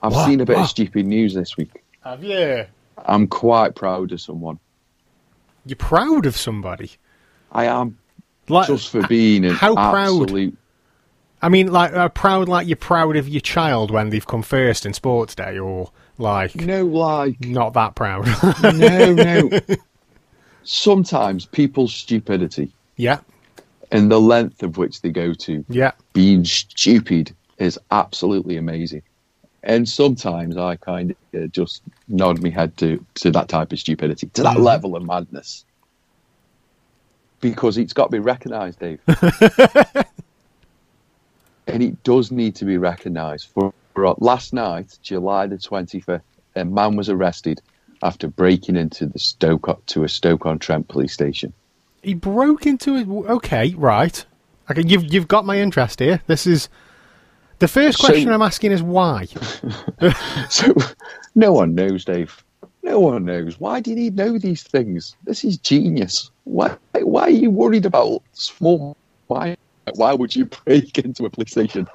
I've 0.03 0.13
What? 0.13 0.27
seen 0.27 0.41
a 0.41 0.45
bit 0.45 0.57
What? 0.57 0.65
of 0.65 0.69
stupid 0.71 1.07
news 1.07 1.35
this 1.35 1.57
week. 1.57 1.83
have 2.05 2.23
you. 2.23 2.65
I'm 3.07 3.27
quite 3.29 3.75
proud 3.77 4.11
of 4.13 4.21
someone. 4.21 4.59
You're 5.65 5.77
proud 5.77 6.27
of 6.27 6.37
somebody. 6.37 6.93
I 7.53 7.67
am 7.67 7.97
Like 8.49 8.67
just 8.67 8.91
for 8.91 9.07
being 9.07 9.45
an 9.45 9.55
how 9.55 9.75
proud? 9.75 10.23
absolute. 10.23 10.57
I 11.41 11.49
mean, 11.49 11.71
like 11.73 11.93
uh, 11.93 12.09
proud, 12.09 12.49
like 12.49 12.67
you're 12.67 12.77
proud 12.77 13.17
of 13.17 13.29
your 13.29 13.41
child 13.41 13.93
when 13.93 14.11
they've 14.11 14.27
come 14.27 14.43
first 14.43 14.85
in 14.85 14.93
sports 14.93 15.37
day, 15.37 15.59
or 15.59 15.93
like 16.19 16.55
No, 16.57 16.85
like 16.87 17.41
not 17.41 17.75
that 17.75 17.95
proud. 17.95 18.27
no, 18.63 19.15
no. 19.15 19.51
Sometimes 20.65 21.47
people's 21.47 21.95
stupidity 21.95 22.75
yeah, 22.97 23.21
and 23.91 24.11
the 24.11 24.21
length 24.21 24.63
of 24.63 24.77
which 24.77 25.01
they 25.01 25.11
go 25.11 25.33
to 25.33 25.65
yeah, 25.69 25.93
being 26.13 26.45
stupid 26.45 27.35
is 27.59 27.79
absolutely 27.91 28.57
amazing. 28.57 29.03
And 29.63 29.89
sometimes 29.89 30.57
I 30.57 30.77
kind 30.77 31.15
of 31.35 31.53
just 31.53 31.83
nod 32.07 32.43
my 32.43 32.51
head 32.51 32.77
to, 32.79 33.05
to 33.17 33.31
that 33.33 33.49
type 33.49 33.73
of 33.73 33.79
stupidity, 33.79 34.29
to 34.35 34.43
that 34.43 34.57
Mhm. 34.57 34.63
level 34.65 34.97
of 34.97 35.05
madness. 35.05 35.65
Because 37.41 37.79
it's 37.79 37.93
got 37.93 38.05
to 38.07 38.11
be 38.11 38.19
recognised, 38.19 38.79
Dave. 38.81 39.01
and 41.67 41.83
it 41.83 42.03
does 42.03 42.31
need 42.31 42.57
to 42.57 42.65
be 42.65 42.79
recognised. 42.79 43.49
For, 43.55 43.73
for 43.99 44.15
last 44.19 44.53
night, 44.53 44.97
July 45.03 45.47
the 45.49 45.57
25th, 45.57 46.21
a 46.55 46.65
man 46.65 46.95
was 46.97 47.09
arrested 47.09 47.61
after 48.03 48.29
breaking 48.29 48.77
into 48.77 49.07
the 49.07 49.19
Stoke 49.19 49.85
to 49.87 50.05
a 50.05 50.09
Stoke-on-Trent 50.09 50.87
police 50.89 51.13
station. 51.13 51.53
he 52.03 52.15
broke 52.15 52.65
into 52.65 52.95
it. 52.95 53.09
Okay, 53.09 53.75
right. 53.77 54.25
Okay, 54.71 54.83
you've 54.87 55.13
you've 55.13 55.27
got 55.29 55.45
my 55.45 55.59
interest 55.59 55.99
here. 55.99 56.21
This 56.29 56.47
is 56.47 56.69
the 57.59 57.67
first 57.67 57.99
So- 57.99 58.07
question 58.07 58.31
I'm 58.31 58.43
asking 58.43 58.71
is 58.73 58.83
why. 58.83 59.27
So 60.49 60.73
no 61.35 61.53
one 61.53 61.75
knows, 61.75 62.05
Dave. 62.05 62.45
No 62.85 63.01
one 63.01 63.25
knows. 63.25 63.59
Why 63.59 63.81
do 63.81 63.91
you 63.91 63.97
need 63.97 64.15
know 64.17 64.39
these 64.39 64.63
things? 64.63 65.17
This 65.25 65.45
is 65.45 65.59
genius. 65.59 66.31
Why 66.45 66.77
why 67.01 67.23
are 67.23 67.31
you 67.31 67.51
worried 67.51 67.85
about 67.85 68.23
small 68.33 68.97
why 69.27 69.57
why 69.95 70.15
would 70.15 70.37
you 70.37 70.45
break 70.45 70.99
into 70.99 71.27
a 71.27 71.31
police 71.31 71.51
station? 71.51 71.89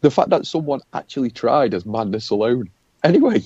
The 0.00 0.10
fact 0.10 0.30
that 0.30 0.46
someone 0.46 0.80
actually 0.92 1.30
tried 1.30 1.74
is 1.74 1.84
madness 1.84 2.30
alone. 2.30 2.70
Anyway, 3.02 3.42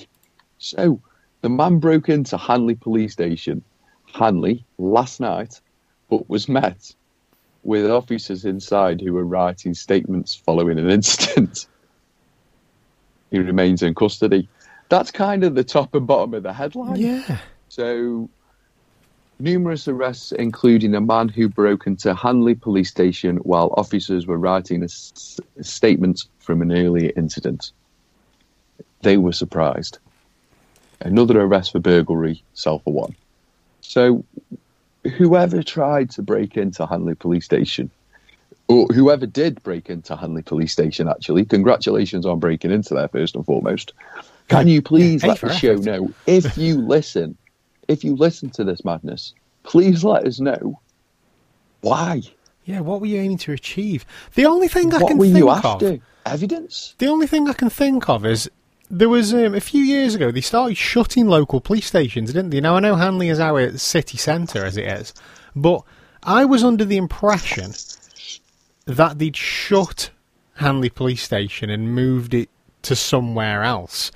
so 0.59 1.01
the 1.41 1.49
man 1.49 1.79
broke 1.79 2.09
into 2.09 2.37
Hanley 2.37 2.75
police 2.75 3.13
station, 3.13 3.63
Hanley, 4.13 4.65
last 4.79 5.21
night, 5.21 5.61
but 6.11 6.29
was 6.29 6.49
met 6.49 6.95
with 7.63 7.91
officers 7.91 8.45
inside 8.45 9.01
who 9.01 9.13
were 9.13 9.25
writing 9.25 9.75
statements 9.75 10.35
following 10.35 10.79
an 10.79 10.91
incident. 10.91 11.67
he 13.31 13.39
remains 13.39 13.83
in 13.83 13.95
custody. 13.95 14.49
That's 14.89 15.11
kind 15.11 15.45
of 15.45 15.55
the 15.55 15.65
top 15.65 15.95
and 15.95 16.07
bottom 16.07 16.35
of 16.35 16.43
the 16.43 16.53
headline. 16.53 16.97
Yeah. 16.97 17.39
So, 17.69 18.29
numerous 19.43 19.89
arrests, 19.89 20.33
including 20.33 20.95
a 20.95 21.01
man 21.01 21.29
who 21.29 21.49
broke 21.49 21.87
into 21.87 22.15
Hanley 22.15 22.55
police 22.55 22.89
station 22.89 23.37
while 23.39 23.75
officers 23.77 24.27
were 24.27 24.39
writing 24.39 24.83
a 24.83 24.85
s- 24.85 25.41
statement 25.61 26.23
from 26.39 26.63
an 26.63 26.73
earlier 26.73 27.11
incident. 27.17 27.73
They 29.03 29.17
were 29.17 29.33
surprised. 29.33 29.99
Another 31.01 31.41
arrest 31.41 31.73
for 31.73 31.81
burglary, 31.81 32.45
sell 32.55 32.79
for 32.79 32.93
one. 32.93 33.17
So, 33.81 34.25
whoever 35.17 35.63
tried 35.63 36.11
to 36.11 36.23
break 36.23 36.57
into 36.57 36.87
Hanley 36.87 37.17
police 37.17 37.45
station, 37.45 37.91
or 38.69 38.87
whoever 38.87 39.27
did 39.27 39.61
break 39.65 39.91
into 39.91 40.15
Hanley 40.15 40.43
police 40.43 40.73
station, 40.73 41.09
actually, 41.09 41.45
congratulations 41.45 42.25
on 42.25 42.39
breaking 42.39 42.71
into 42.71 42.95
there 42.95 43.09
first 43.09 43.35
and 43.35 43.45
foremost. 43.45 43.93
Can 44.47 44.69
you 44.69 44.81
please 44.81 45.25
let 45.25 45.41
the 45.41 45.53
show 45.53 45.75
know 45.75 46.13
if 46.27 46.57
you 46.57 46.77
listen, 46.77 47.37
if 47.93 48.03
you 48.03 48.17
listen 48.17 48.51
to 48.51 48.65
this 48.65 48.85
madness, 48.85 49.35
please 49.63 50.03
let 50.03 50.27
us 50.27 50.41
know 50.41 50.81
why. 51.83 52.23
Yeah, 52.65 52.81
what 52.81 53.01
were 53.01 53.07
you 53.07 53.21
aiming 53.21 53.39
to 53.39 53.53
achieve? 53.53 54.05
The 54.35 54.47
only 54.47 54.69
thing 54.69 54.93
I 54.95 54.99
what 54.99 55.09
can 55.09 55.19
were 55.19 55.27
think 55.27 55.39
you 55.39 55.51
of, 55.51 55.65
after? 55.65 55.99
Evidence? 56.25 56.95
the 56.99 57.09
only 57.09 57.27
thing 57.27 57.49
I 57.49 57.53
can 57.53 57.69
think 57.69 58.09
of 58.09 58.25
is 58.25 58.49
there 58.89 59.09
was 59.09 59.35
um, 59.35 59.55
a 59.55 59.61
few 59.61 59.83
years 59.83 60.15
ago 60.15 60.31
they 60.31 60.41
started 60.41 60.77
shutting 60.77 61.27
local 61.27 61.61
police 61.61 61.87
stations, 61.87 62.33
didn't 62.33 62.51
they? 62.51 62.61
Now 62.61 62.77
I 62.77 62.81
know 62.81 62.95
Hanley 62.95 63.29
is 63.29 63.41
our 63.41 63.77
city 63.77 64.19
centre 64.19 64.65
as 64.65 64.77
it 64.77 64.87
is, 64.87 65.13
but 65.57 65.83
I 66.23 66.45
was 66.45 66.63
under 66.63 66.85
the 66.85 66.97
impression 66.97 67.73
that 68.87 69.19
they'd 69.19 69.37
shut 69.37 70.11
Hanley 70.55 70.91
police 70.91 71.23
station 71.23 71.71
and 71.71 71.95
moved 71.95 72.35
it 72.35 72.49
to 72.83 72.95
somewhere 72.95 73.65
else. 73.65 74.13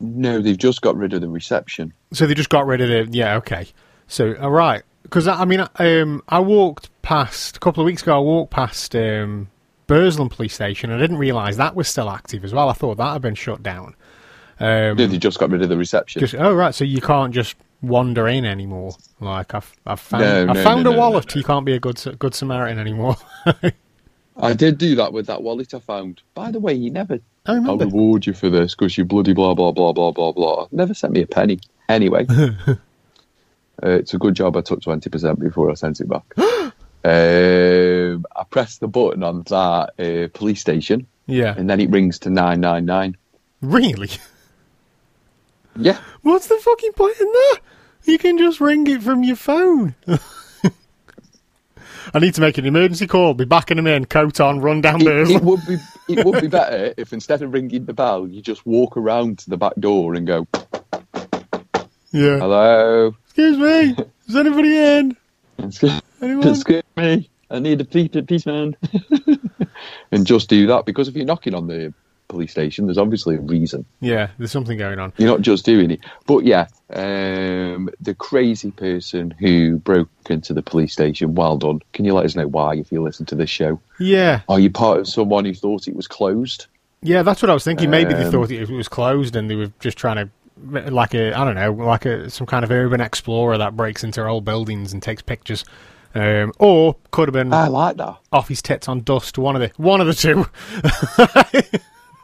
No, 0.00 0.40
they've 0.40 0.58
just 0.58 0.82
got 0.82 0.96
rid 0.96 1.12
of 1.12 1.20
the 1.20 1.28
reception. 1.28 1.92
So 2.12 2.26
they 2.26 2.34
just 2.34 2.48
got 2.50 2.66
rid 2.66 2.80
of 2.80 2.90
it. 2.90 3.14
Yeah, 3.14 3.36
okay. 3.36 3.66
So 4.08 4.34
all 4.40 4.50
right, 4.50 4.82
because 5.02 5.26
I, 5.26 5.42
I 5.42 5.44
mean, 5.44 5.66
um, 5.76 6.22
I 6.28 6.38
walked 6.40 6.90
past 7.02 7.56
a 7.56 7.60
couple 7.60 7.82
of 7.82 7.86
weeks 7.86 8.02
ago. 8.02 8.16
I 8.16 8.20
walked 8.20 8.52
past 8.52 8.94
um, 8.94 9.48
Burslem 9.86 10.28
police 10.28 10.54
station. 10.54 10.90
I 10.92 10.98
didn't 10.98 11.18
realise 11.18 11.56
that 11.56 11.74
was 11.74 11.88
still 11.88 12.08
active 12.10 12.44
as 12.44 12.52
well. 12.52 12.68
I 12.68 12.72
thought 12.72 12.96
that 12.98 13.12
had 13.12 13.22
been 13.22 13.34
shut 13.34 13.62
down. 13.62 13.94
Um, 14.58 14.96
No, 14.96 15.06
they 15.06 15.18
just 15.18 15.38
got 15.38 15.50
rid 15.50 15.62
of 15.62 15.68
the 15.68 15.76
reception. 15.76 16.20
just 16.20 16.34
oh 16.34 16.54
right, 16.54 16.74
so 16.74 16.84
you 16.84 17.00
can't 17.00 17.34
just 17.34 17.56
wander 17.82 18.26
in 18.28 18.44
anymore. 18.44 18.92
Like 19.20 19.54
I've 19.54 19.72
I've 19.84 20.00
found 20.00 20.22
No, 20.24 20.42
I 20.42 20.52
no, 20.54 20.62
found 20.62 20.84
no, 20.84 20.92
a 20.92 20.96
wallet. 20.96 21.34
You 21.34 21.42
can't 21.42 21.66
be 21.66 21.74
a 21.74 21.80
good 21.80 22.00
good 22.18 22.34
Samaritan 22.34 22.78
anymore. 22.78 23.16
I 24.38 24.52
did 24.52 24.78
do 24.78 24.94
that 24.96 25.12
with 25.12 25.26
that 25.26 25.42
wallet 25.42 25.72
I 25.74 25.78
found. 25.80 26.22
By 26.34 26.50
the 26.50 26.60
way, 26.60 26.74
you 26.74 26.90
never. 26.90 27.18
I 27.46 27.54
remember. 27.54 27.84
I'll 27.84 27.90
reward 27.90 28.26
you 28.26 28.32
for 28.34 28.50
this 28.50 28.74
because 28.74 28.96
you 28.98 29.04
bloody 29.04 29.32
blah 29.32 29.54
blah 29.54 29.72
blah 29.72 29.92
blah 29.92 30.10
blah 30.12 30.32
blah. 30.32 30.68
Never 30.72 30.94
sent 30.94 31.12
me 31.12 31.22
a 31.22 31.26
penny. 31.26 31.58
Anyway, 31.88 32.26
uh, 32.30 32.74
it's 33.82 34.14
a 34.14 34.18
good 34.18 34.34
job 34.34 34.56
I 34.56 34.60
took 34.62 34.80
twenty 34.82 35.10
percent 35.10 35.38
before 35.40 35.70
I 35.70 35.74
sent 35.74 36.00
it 36.00 36.08
back. 36.08 36.24
um, 36.38 36.72
I 38.34 38.44
pressed 38.50 38.80
the 38.80 38.88
button 38.88 39.22
on 39.22 39.42
that 39.44 39.92
uh, 39.98 40.28
police 40.36 40.60
station, 40.60 41.06
Yeah, 41.26 41.54
and 41.56 41.68
then 41.70 41.80
it 41.80 41.90
rings 41.90 42.18
to 42.20 42.30
nine 42.30 42.60
nine 42.60 42.84
nine. 42.86 43.16
really. 43.60 44.10
Yeah, 45.78 45.98
What's 46.22 46.46
the 46.46 46.56
fucking 46.56 46.92
point 46.92 47.20
in 47.20 47.26
that? 47.26 47.58
You 48.04 48.16
can 48.18 48.38
just 48.38 48.60
ring 48.62 48.86
it 48.86 49.02
from 49.02 49.22
your 49.22 49.36
phone. 49.36 49.94
I 52.14 52.18
need 52.20 52.34
to 52.34 52.40
make 52.40 52.56
an 52.56 52.64
emergency 52.64 53.06
call. 53.06 53.34
Be 53.34 53.44
back 53.44 53.70
in 53.70 53.78
a 53.78 53.82
minute. 53.82 54.08
coat 54.08 54.40
on, 54.40 54.60
run 54.60 54.80
down 54.80 55.00
it, 55.02 55.06
it 55.30 55.42
would 55.42 55.60
be 55.66 55.76
it 56.08 56.24
would 56.24 56.40
be 56.40 56.46
better 56.58 56.94
if 56.96 57.12
instead 57.12 57.42
of 57.42 57.52
ringing 57.52 57.84
the 57.84 57.92
bell, 57.92 58.26
you 58.28 58.40
just 58.40 58.64
walk 58.64 58.96
around 58.96 59.40
to 59.40 59.50
the 59.50 59.56
back 59.56 59.74
door 59.78 60.14
and 60.14 60.26
go, 60.26 60.46
Yeah. 62.12 62.38
"Hello, 62.38 63.14
Excuse 63.24 63.58
me. 63.58 64.04
Is 64.28 64.36
anybody 64.36 64.76
in? 64.76 65.16
excuse, 65.58 66.00
Anyone? 66.22 66.48
excuse 66.48 66.82
me," 66.96 67.28
I 67.50 67.58
need 67.58 67.80
a 67.80 67.84
pe- 67.84 68.08
pe- 68.08 68.22
policeman. 68.22 68.76
and 70.12 70.26
just 70.26 70.48
do 70.48 70.66
that 70.68 70.86
because 70.86 71.08
if 71.08 71.14
you're 71.16 71.24
knocking 71.26 71.54
on 71.54 71.66
the 71.66 71.92
police 72.28 72.50
station, 72.50 72.86
there's 72.86 72.98
obviously 72.98 73.36
a 73.36 73.40
reason. 73.40 73.84
Yeah, 74.00 74.28
there's 74.38 74.50
something 74.50 74.76
going 74.78 74.98
on. 74.98 75.12
You're 75.16 75.28
not 75.30 75.42
just 75.42 75.64
doing 75.64 75.92
it. 75.92 76.00
But 76.26 76.44
yeah, 76.44 76.66
um, 76.92 77.88
the 78.00 78.14
crazy 78.18 78.72
person 78.72 79.32
who 79.38 79.76
broke 79.76 80.08
into 80.28 80.52
the 80.52 80.62
police 80.62 80.92
station, 80.92 81.34
well 81.36 81.56
done. 81.56 81.80
Can 81.92 82.04
you 82.04 82.14
let 82.14 82.24
us 82.24 82.34
know 82.34 82.48
why 82.48 82.74
if 82.76 82.90
you 82.90 83.00
listen 83.02 83.26
to 83.26 83.34
this 83.36 83.50
show? 83.50 83.80
Yeah, 84.00 84.40
Are 84.48 84.58
you 84.58 84.70
part 84.70 84.98
of 84.98 85.08
someone 85.08 85.44
who 85.44 85.54
thought 85.54 85.86
it 85.86 85.94
was 85.94 86.08
closed? 86.08 86.66
yeah, 87.02 87.22
that's 87.22 87.42
what 87.42 87.50
I 87.50 87.54
was 87.54 87.62
thinking. 87.64 87.90
Maybe 87.90 88.12
they 88.14 88.24
Um, 88.24 88.32
thought 88.32 88.50
it 88.50 88.68
was 88.70 88.88
closed 88.88 89.36
and 89.36 89.48
they 89.48 89.54
were 89.54 89.70
just 89.78 89.96
trying 89.96 90.16
to, 90.16 90.28
like 90.62 91.14
a, 91.14 91.32
I 91.34 91.44
don't 91.44 91.54
know, 91.54 91.72
like 91.72 92.06
a 92.06 92.30
some 92.30 92.46
kind 92.46 92.64
of 92.64 92.70
urban 92.70 93.00
explorer 93.00 93.58
that 93.58 93.76
breaks 93.76 94.02
into 94.04 94.26
old 94.26 94.44
buildings 94.44 94.92
and 94.92 95.02
takes 95.02 95.22
pictures. 95.22 95.64
Um, 96.14 96.52
or 96.58 96.96
could 97.10 97.28
have 97.28 97.34
been 97.34 97.52
I 97.52 97.68
like 97.68 97.98
that. 97.98 98.16
off 98.32 98.48
his 98.48 98.62
tits 98.62 98.88
on 98.88 99.02
dust. 99.02 99.36
One 99.36 99.54
of 99.54 99.60
the 99.60 99.70
one 99.82 100.00
of 100.00 100.06
the 100.06 100.14
two. 100.14 100.46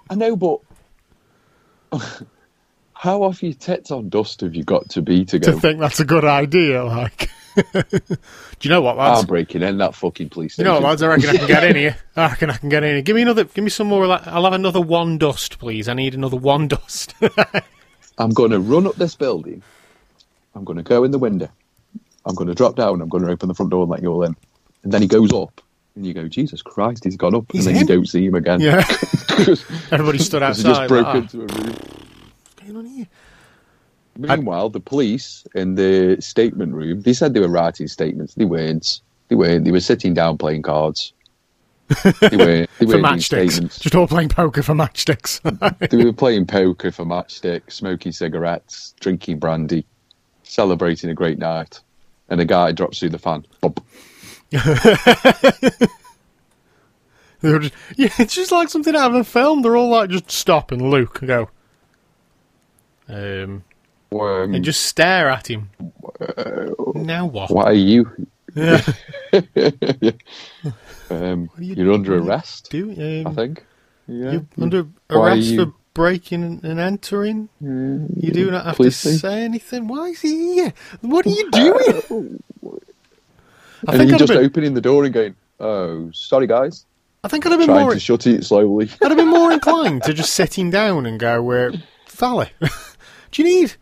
I 0.09 0.15
know, 0.15 0.35
but 0.37 0.61
how 2.95 3.23
off 3.23 3.43
your 3.43 3.53
tits 3.53 3.91
on 3.91 4.09
dust 4.09 4.41
have 4.41 4.55
you 4.55 4.65
got 4.65 4.89
to 4.91 5.03
be 5.03 5.25
to 5.27 5.39
go? 5.39 5.53
to 5.53 5.61
think 5.61 5.79
that's 5.79 6.01
a 6.01 6.07
good 6.07 6.25
idea. 6.25 6.85
Like, 6.85 7.29
do 7.73 7.93
you 8.63 8.71
know 8.71 8.81
what, 8.81 8.97
lads? 8.97 9.21
I'm 9.21 9.27
breaking 9.27 9.63
in 9.63 9.77
that 9.79 9.95
fucking 9.95 10.31
police 10.31 10.57
you 10.57 10.65
know 10.65 10.75
what, 10.75 10.83
lads? 10.85 11.03
I 11.03 11.09
reckon 11.09 11.29
I 11.29 11.37
can 11.37 11.47
get 11.47 11.65
in 11.65 11.77
here. 11.77 11.97
I 12.17 12.29
reckon 12.29 12.49
I 12.49 12.57
can 12.57 12.71
get 12.71 12.85
in 12.85 12.95
here. 12.95 13.03
Give 13.03 13.17
me 13.17 13.23
another. 13.23 13.45
Give 13.45 13.63
me 13.63 13.71
some 13.71 13.89
more. 13.89 14.07
I'll 14.07 14.45
have 14.45 14.55
another 14.55 14.81
one 14.81 15.19
dust, 15.19 15.59
please. 15.59 15.87
I 15.87 15.93
need 15.93 16.15
another 16.15 16.39
one 16.39 16.69
dust. 16.69 17.15
I'm 18.19 18.31
going 18.31 18.51
to 18.51 18.61
run 18.61 18.87
up 18.87 18.97
this 18.97 19.15
building. 19.15 19.63
I'm 20.55 20.65
going 20.65 20.77
to 20.77 20.83
go 20.83 21.05
in 21.05 21.11
the 21.11 21.19
window. 21.19 21.49
I'm 22.25 22.35
going 22.35 22.49
to 22.49 22.55
drop 22.55 22.77
down. 22.77 23.01
I'm 23.01 23.09
going 23.09 23.25
to 23.25 23.31
open 23.31 23.49
the 23.49 23.55
front 23.55 23.71
door 23.71 23.83
and 23.83 23.91
let 23.91 24.03
you 24.03 24.13
all 24.13 24.23
in. 24.23 24.37
And 24.85 24.93
then 24.93 25.03
he 25.03 25.09
goes 25.09 25.33
up, 25.33 25.61
and 25.97 26.07
you 26.07 26.15
go, 26.15 26.29
Jesus 26.29 26.63
Christ, 26.63 27.05
he's 27.05 27.17
gone 27.17 27.35
up. 27.35 27.47
He's 27.53 27.67
and 27.67 27.75
then 27.77 27.83
in? 27.83 27.89
you 27.89 27.97
don't 27.97 28.09
see 28.09 28.27
him 28.27 28.35
again. 28.35 28.61
yeah. 28.61 28.85
Everybody 29.91 30.19
stood 30.19 30.43
he 30.43 30.47
outside. 30.47 30.65
just 30.65 30.89
broke 30.89 31.07
like, 31.07 31.15
"Ah, 31.15 31.19
into 31.19 31.39
a 31.39 31.47
room. 31.47 31.67
what's 31.67 32.55
going 32.61 32.77
on 32.77 32.87
here? 32.87 33.07
Meanwhile, 34.19 34.71
the 34.71 34.81
police 34.81 35.47
in 35.55 35.75
the 35.77 36.19
statement 36.21 36.75
room, 36.75 37.01
they 37.01 37.15
said 37.15 37.33
they 37.33 37.41
were 37.41 37.49
writing 37.49 37.89
statements. 37.89 38.35
They 38.35 38.45
weren't. 38.45 39.01
They 39.29 39.37
weren't. 39.37 39.65
They 39.65 39.73
were 39.73 39.81
sitting 39.81 40.13
down 40.13 40.37
playing 40.37 40.63
cards. 40.63 41.15
They 42.21 42.37
weren't. 42.37 42.71
They 42.79 42.87
For 42.87 42.87
weren't 42.87 42.89
doing 42.89 43.03
matchsticks. 43.03 43.81
Just 43.81 43.95
all 43.95 44.07
playing 44.09 44.29
poker 44.31 44.63
for 44.63 44.75
matchsticks. 44.75 45.41
They 45.91 46.05
were 46.05 46.13
playing 46.13 46.47
poker 46.47 46.91
for 46.93 47.05
matchsticks, 47.05 47.73
smoking 47.73 48.13
cigarettes, 48.13 48.95
drinking 49.01 49.39
brandy, 49.39 49.85
celebrating 50.43 51.11
a 51.11 51.15
great 51.15 51.39
night. 51.39 51.81
And 52.29 52.41
a 52.41 52.45
guy 52.45 52.73
drops 52.73 52.99
through 53.01 53.11
the 53.11 53.19
fan. 53.19 53.45
They 57.41 57.51
were 57.51 57.59
just, 57.59 57.75
yeah, 57.97 58.09
it's 58.21 58.35
just 58.37 58.53
like 58.53 58.69
something 58.69 58.95
out 58.95 59.11
of 59.11 59.17
a 59.17 59.25
film. 59.25 59.63
They're 59.63 59.77
all 59.77 59.91
like 59.91 60.11
just 60.11 60.31
stop 60.31 60.71
and 60.71 60.81
look 60.91 61.21
and 61.23 61.29
go. 61.29 61.51
Um, 63.09 63.65
Um, 64.13 64.55
and 64.55 64.65
just 64.65 64.85
stare 64.85 65.29
at 65.29 65.51
him. 65.51 65.71
now 66.95 67.27
what? 67.27 67.51
What 67.51 67.67
are 67.67 67.73
you? 67.73 68.09
Yeah. 68.55 68.81
Um, 71.11 71.51
you- 71.59 71.75
you're 71.75 71.93
under 71.93 72.17
arrest, 72.19 72.69
Do 72.71 72.91
I 72.99 73.23
um, 73.29 73.35
think. 73.35 73.65
Yeah. 74.07 74.33
you're 74.33 74.47
under 74.61 74.87
arrest 75.11 75.43
you- 75.49 75.65
for 75.67 75.73
breaking 75.95 76.61
and 76.63 76.79
entering. 76.81 77.49
You 77.61 78.31
do 78.33 78.51
not 78.51 78.65
have 78.65 78.77
to 78.79 78.85
thing. 78.91 79.19
say 79.19 79.43
anything. 79.43 79.89
Why 79.89 80.07
is 80.09 80.21
he 80.23 80.55
here? 80.55 80.73
What 81.03 81.27
are 81.27 81.31
you 81.31 81.51
doing? 81.51 82.43
I 83.87 83.93
and 83.93 83.99
think 83.99 84.11
you're 84.11 84.19
just 84.19 84.33
been, 84.33 84.45
opening 84.45 84.75
the 84.75 84.81
door 84.81 85.05
and 85.05 85.13
going, 85.13 85.35
"Oh, 85.61 86.11
sorry, 86.13 86.47
guys." 86.47 86.87
I 87.25 87.29
think 87.29 87.45
I'd 87.47 87.51
have 87.51 87.59
been 87.61 87.69
Trying 87.69 87.83
more. 87.83 87.93
to 87.95 88.01
shut 88.01 88.27
it 88.27 88.45
slowly. 88.45 88.89
I'd 89.03 89.11
have 89.11 89.17
been 89.19 89.29
more 89.29 89.53
inclined 89.59 90.03
to 90.05 90.15
just 90.15 90.33
sit 90.33 90.57
him 90.59 90.71
down 90.71 91.05
and 91.05 91.19
go, 91.21 91.51
uh, 91.51 91.73
"Fella, 92.07 92.49
do 93.33 93.43
you 93.43 93.45
need, 93.61 93.75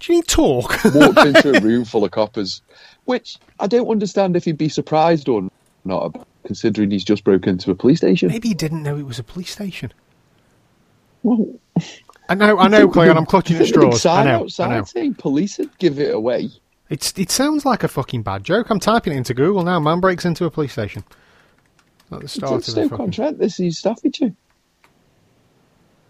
do 0.00 0.12
you 0.12 0.18
need 0.18 0.28
talk?" 0.28 0.84
Walked 0.84 1.18
into 1.18 1.56
a 1.56 1.60
room 1.60 1.84
full 1.84 2.04
of 2.04 2.10
coppers, 2.10 2.62
which 3.04 3.38
I 3.60 3.66
don't 3.66 3.88
understand 3.88 4.36
if 4.36 4.44
he'd 4.44 4.58
be 4.58 4.68
surprised 4.68 5.28
or 5.28 5.48
not, 5.84 6.26
considering 6.44 6.90
he's 6.90 7.04
just 7.04 7.24
broken 7.24 7.50
into 7.50 7.70
a 7.70 7.74
police 7.74 7.98
station. 7.98 8.28
Maybe 8.28 8.48
he 8.48 8.54
didn't 8.54 8.82
know 8.82 8.96
it 8.98 9.06
was 9.06 9.18
a 9.18 9.24
police 9.24 9.50
station. 9.50 9.92
Well, 11.22 11.46
I 12.28 12.34
know, 12.34 12.58
I 12.58 12.68
know, 12.68 12.88
Clay, 12.88 13.08
and 13.08 13.18
I'm 13.18 13.26
clutching 13.26 13.56
at 13.56 13.66
straws. 13.66 14.04
I 14.06 14.24
know, 14.24 14.30
I 14.30 14.34
outside 14.34 14.68
know. 14.68 14.84
saying 14.84 15.14
police 15.14 15.58
would 15.58 15.76
give 15.78 15.98
it 15.98 16.14
away. 16.14 16.50
It's 16.88 17.12
it 17.18 17.30
sounds 17.30 17.64
like 17.64 17.82
a 17.82 17.88
fucking 17.88 18.22
bad 18.22 18.44
joke. 18.44 18.70
I'm 18.70 18.80
typing 18.80 19.12
it 19.12 19.16
into 19.16 19.34
Google 19.34 19.64
now. 19.64 19.80
Man 19.80 20.00
breaks 20.00 20.24
into 20.24 20.44
a 20.44 20.50
police 20.50 20.72
station. 20.72 21.04
At 22.12 22.22
the 22.22 22.28
It's 22.32 22.34
start 22.34 22.52
of 22.68 22.74
the 22.74 22.86
Stoke 22.86 22.90
fucking, 22.90 23.10
Trent. 23.10 23.38
This 23.38 23.58
is 23.58 23.78
Staffordshire. 23.78 24.32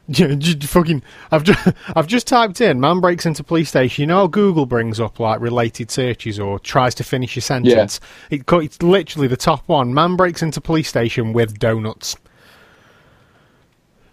Yeah, 0.17 0.37
fucking. 0.61 1.03
I've 1.33 1.43
just 1.43 1.69
I've 1.97 2.07
just 2.07 2.29
typed 2.29 2.61
in 2.61 2.79
man 2.79 3.01
breaks 3.01 3.27
into 3.27 3.43
police 3.43 3.71
station. 3.71 4.03
You 4.03 4.07
know 4.07 4.19
how 4.19 4.27
Google 4.29 4.65
brings 4.65 5.01
up 5.01 5.19
like 5.19 5.41
related 5.41 5.91
searches 5.91 6.39
or 6.39 6.61
tries 6.61 6.95
to 6.97 7.05
finish 7.05 7.37
a 7.37 7.41
sentence. 7.41 7.99
It 8.31 8.45
it's 8.49 8.83
literally 8.83 9.27
the 9.27 9.37
top 9.37 9.65
one. 9.67 9.95
Man 9.95 10.15
breaks 10.15 10.43
into 10.43 10.61
police 10.61 10.89
station 10.89 11.33
with 11.33 11.59
donuts. 11.59 12.17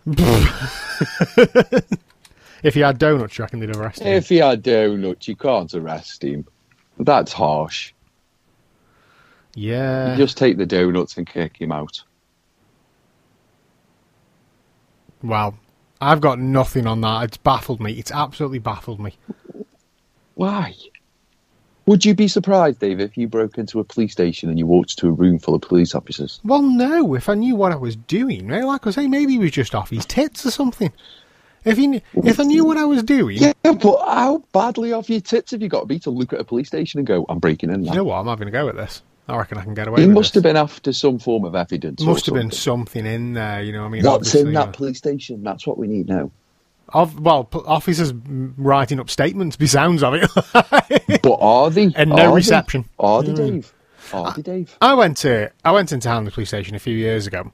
if 2.63 2.73
he 2.73 2.79
had 2.79 2.97
donuts, 2.97 3.37
you 3.37 3.43
reckon 3.43 3.59
they'd 3.59 3.75
arrest 3.75 4.01
him? 4.01 4.07
If 4.07 4.29
he 4.29 4.37
had 4.37 4.63
donuts, 4.63 5.27
you 5.27 5.35
can't 5.35 5.71
arrest 5.73 6.23
him. 6.23 6.45
That's 6.97 7.31
harsh. 7.31 7.93
Yeah. 9.55 10.11
You 10.11 10.17
just 10.17 10.37
take 10.37 10.57
the 10.57 10.65
donuts 10.65 11.17
and 11.17 11.27
kick 11.27 11.61
him 11.61 11.71
out. 11.71 12.01
Wow. 15.21 15.53
I've 16.03 16.21
got 16.21 16.39
nothing 16.39 16.87
on 16.87 17.01
that. 17.01 17.23
It's 17.23 17.37
baffled 17.37 17.81
me. 17.81 17.93
It's 17.93 18.11
absolutely 18.11 18.59
baffled 18.59 18.99
me. 18.99 19.15
Why? 20.35 20.75
Would 21.85 22.05
you 22.05 22.15
be 22.15 22.29
surprised, 22.29 22.79
Dave, 22.79 23.01
if 23.01 23.17
you 23.17 23.27
broke 23.27 23.57
into 23.57 23.79
a 23.79 23.83
police 23.83 24.13
station 24.13 24.49
and 24.49 24.57
you 24.57 24.65
walked 24.65 24.97
to 24.99 25.07
a 25.07 25.11
room 25.11 25.37
full 25.37 25.55
of 25.55 25.61
police 25.61 25.93
officers? 25.93 26.39
Well, 26.45 26.61
no. 26.61 27.13
If 27.13 27.27
I 27.27 27.33
knew 27.33 27.55
what 27.55 27.73
I 27.73 27.75
was 27.75 27.95
doing, 27.95 28.47
right? 28.47 28.63
like 28.63 28.87
I 28.87 28.91
say, 28.91 29.07
maybe 29.07 29.33
he 29.33 29.39
was 29.39 29.51
just 29.51 29.75
off 29.75 29.89
his 29.89 30.05
tits 30.05 30.45
or 30.45 30.51
something. 30.51 30.93
If 31.65 31.77
he, 31.77 32.01
if 32.13 32.39
I 32.39 32.43
knew 32.43 32.65
what 32.65 32.77
I 32.77 32.85
was 32.85 33.03
doing, 33.03 33.37
Yeah, 33.37 33.53
but 33.63 34.05
how 34.05 34.43
badly 34.51 34.91
off 34.91 35.09
your 35.09 35.21
tits 35.21 35.51
have 35.51 35.61
you 35.61 35.69
got 35.69 35.81
to 35.81 35.85
be 35.85 35.99
to 35.99 36.09
look 36.09 36.33
at 36.33 36.39
a 36.39 36.43
police 36.43 36.67
station 36.67 36.99
and 36.99 37.07
go, 37.07 37.25
I'm 37.29 37.39
breaking 37.39 37.69
in 37.69 37.83
you 37.85 37.93
know 37.93 38.03
what? 38.03 38.15
I'm 38.15 38.27
having 38.27 38.47
a 38.47 38.51
go 38.51 38.67
at 38.69 38.75
this. 38.75 39.01
I 39.27 39.37
reckon 39.37 39.57
I 39.57 39.63
can 39.63 39.73
get 39.73 39.87
away. 39.87 40.01
He 40.01 40.07
must 40.07 40.33
this. 40.33 40.35
have 40.35 40.43
been 40.43 40.57
after 40.57 40.91
some 40.91 41.17
form 41.19 41.45
of 41.45 41.55
evidence. 41.55 42.01
Must 42.01 42.25
have 42.25 42.35
been 42.35 42.51
something. 42.51 43.03
something 43.03 43.05
in 43.05 43.33
there. 43.33 43.61
You 43.63 43.71
know, 43.71 43.85
I 43.85 43.87
mean, 43.89 44.03
What's 44.03 44.35
in 44.35 44.53
that 44.53 44.69
uh, 44.69 44.71
police 44.71 44.97
station? 44.97 45.43
That's 45.43 45.65
what 45.65 45.77
we 45.77 45.87
need 45.87 46.09
now. 46.09 46.29
of, 46.89 47.19
well, 47.19 47.47
officers 47.65 48.13
writing 48.13 48.99
up 48.99 49.09
statements. 49.09 49.55
Be 49.55 49.67
sounds 49.67 50.03
of 50.03 50.13
it. 50.15 50.29
But 51.23 51.37
are 51.39 51.69
they? 51.69 51.91
And 51.95 52.09
no 52.09 52.15
Are 52.17 52.27
they? 52.29 52.35
reception. 52.35 52.85
Are 52.99 53.23
they, 53.23 53.33
Dave? 53.33 53.73
Are 54.11 54.33
they, 54.33 54.41
Dave? 54.41 54.77
I 54.81 54.93
went 54.93 55.15
to 55.17 55.51
I 55.63 55.71
went 55.71 55.93
into 55.93 56.09
Hanley 56.09 56.31
Police 56.31 56.49
Station 56.49 56.75
a 56.75 56.79
few 56.79 56.95
years 56.95 57.25
ago, 57.25 57.51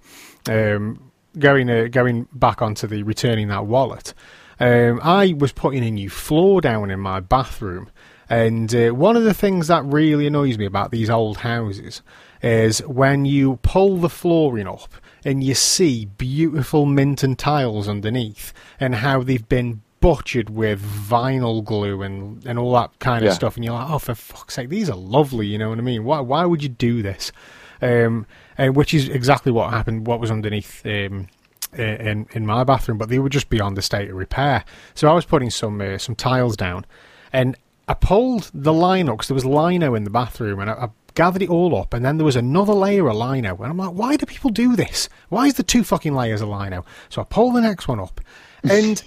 um, 0.50 1.12
going 1.38 1.70
uh, 1.70 1.88
going 1.92 2.28
back 2.34 2.64
onto 2.64 2.88
the 2.88 3.04
returning 3.04 3.48
that 3.50 3.68
wallet. 3.68 4.16
Um, 4.60 5.00
I 5.04 5.36
was 5.38 5.52
putting 5.52 5.84
a 5.86 5.92
new 5.92 6.10
floor 6.10 6.60
down 6.62 6.90
in 6.90 7.00
my 7.00 7.20
bathroom, 7.20 7.90
and 8.30 8.74
uh, 8.76 8.90
one 8.90 9.16
of 9.18 9.24
the 9.24 9.34
things 9.34 9.68
that 9.68 9.84
really 9.86 10.28
annoys 10.28 10.58
me 10.58 10.66
about 10.66 10.92
these 10.92 11.10
old 11.10 11.38
houses 11.38 12.02
is 12.42 12.80
when 12.88 13.26
you 13.26 13.58
pull 13.64 13.98
the 13.98 14.10
flooring 14.10 14.68
up 14.68 14.94
and 15.26 15.44
you 15.44 15.54
see 15.54 16.06
beautiful 16.06 16.86
Minton 16.86 17.36
tiles 17.36 17.90
underneath, 17.90 18.54
and 18.80 18.96
how 18.96 19.22
they've 19.24 19.50
been 19.50 19.82
butchered 20.00 20.50
with 20.50 20.82
vinyl 20.82 21.62
glue 21.62 22.02
and, 22.02 22.46
and 22.46 22.58
all 22.58 22.72
that 22.74 22.98
kind 23.00 23.24
of 23.26 23.30
Yeah. 23.30 23.34
stuff, 23.34 23.58
and 23.58 23.66
you're 23.66 23.74
like, 23.74 23.90
oh, 23.90 24.00
for 24.00 24.16
fuck's 24.16 24.54
sake, 24.54 24.70
these 24.70 24.90
are 24.90 24.96
lovely, 24.96 25.46
you 25.48 25.58
know 25.58 25.70
what 25.70 25.78
I 25.78 25.82
mean? 25.82 26.06
Why, 26.06 26.22
why 26.22 26.46
would 26.46 26.64
you 26.64 26.70
do 26.70 27.02
this? 27.02 27.34
Um, 27.82 28.26
and 28.58 28.78
which 28.78 28.94
is 28.94 29.10
exactly 29.10 29.52
what 29.52 29.72
happened, 29.72 30.08
what 30.08 30.22
was 30.22 30.32
underneath 30.32 30.86
um, 30.86 31.28
in, 31.74 32.28
in 32.32 32.46
my 32.46 32.64
bathroom, 32.64 32.98
but 32.98 33.10
they 33.10 33.20
were 33.20 33.28
just 33.30 33.50
beyond 33.50 33.76
the 33.76 33.82
state 33.82 34.10
of 34.10 34.16
repair. 34.16 34.64
So 34.96 35.10
I 35.10 35.14
was 35.14 35.26
putting 35.26 35.50
some 35.50 35.82
uh, 35.82 35.98
some 35.98 36.16
tiles 36.16 36.56
down, 36.56 36.86
and 37.34 37.58
I 37.90 37.96
pulled 37.96 38.52
the 38.54 38.72
lino, 38.72 39.14
because 39.14 39.30
there 39.30 39.36
was 39.36 39.46
lino 39.46 39.96
in 39.96 40.04
the 40.04 40.12
bathroom, 40.12 40.60
and 40.60 40.70
I, 40.70 40.74
I 40.74 40.90
gathered 41.16 41.42
it 41.42 41.50
all 41.50 41.76
up, 41.76 41.92
and 41.92 42.06
then 42.06 42.18
there 42.18 42.26
was 42.26 42.36
another 42.36 42.72
layer 42.72 43.10
of 43.10 43.16
lino, 43.16 43.56
and 43.58 43.66
I'm 43.66 43.78
like, 43.78 43.94
why 43.94 44.16
do 44.16 44.28
people 44.28 44.52
do 44.52 44.76
this? 44.76 45.10
Why 45.30 45.48
is 45.48 45.56
there 45.56 45.64
two 45.64 45.84
fucking 45.84 46.14
layers 46.14 46.42
of 46.42 46.50
lino? 46.50 46.86
So 47.10 47.22
I 47.22 47.26
pull 47.26 47.52
the 47.52 47.62
next 47.62 47.88
one 47.88 48.00
up, 48.00 48.22
and 48.64 49.02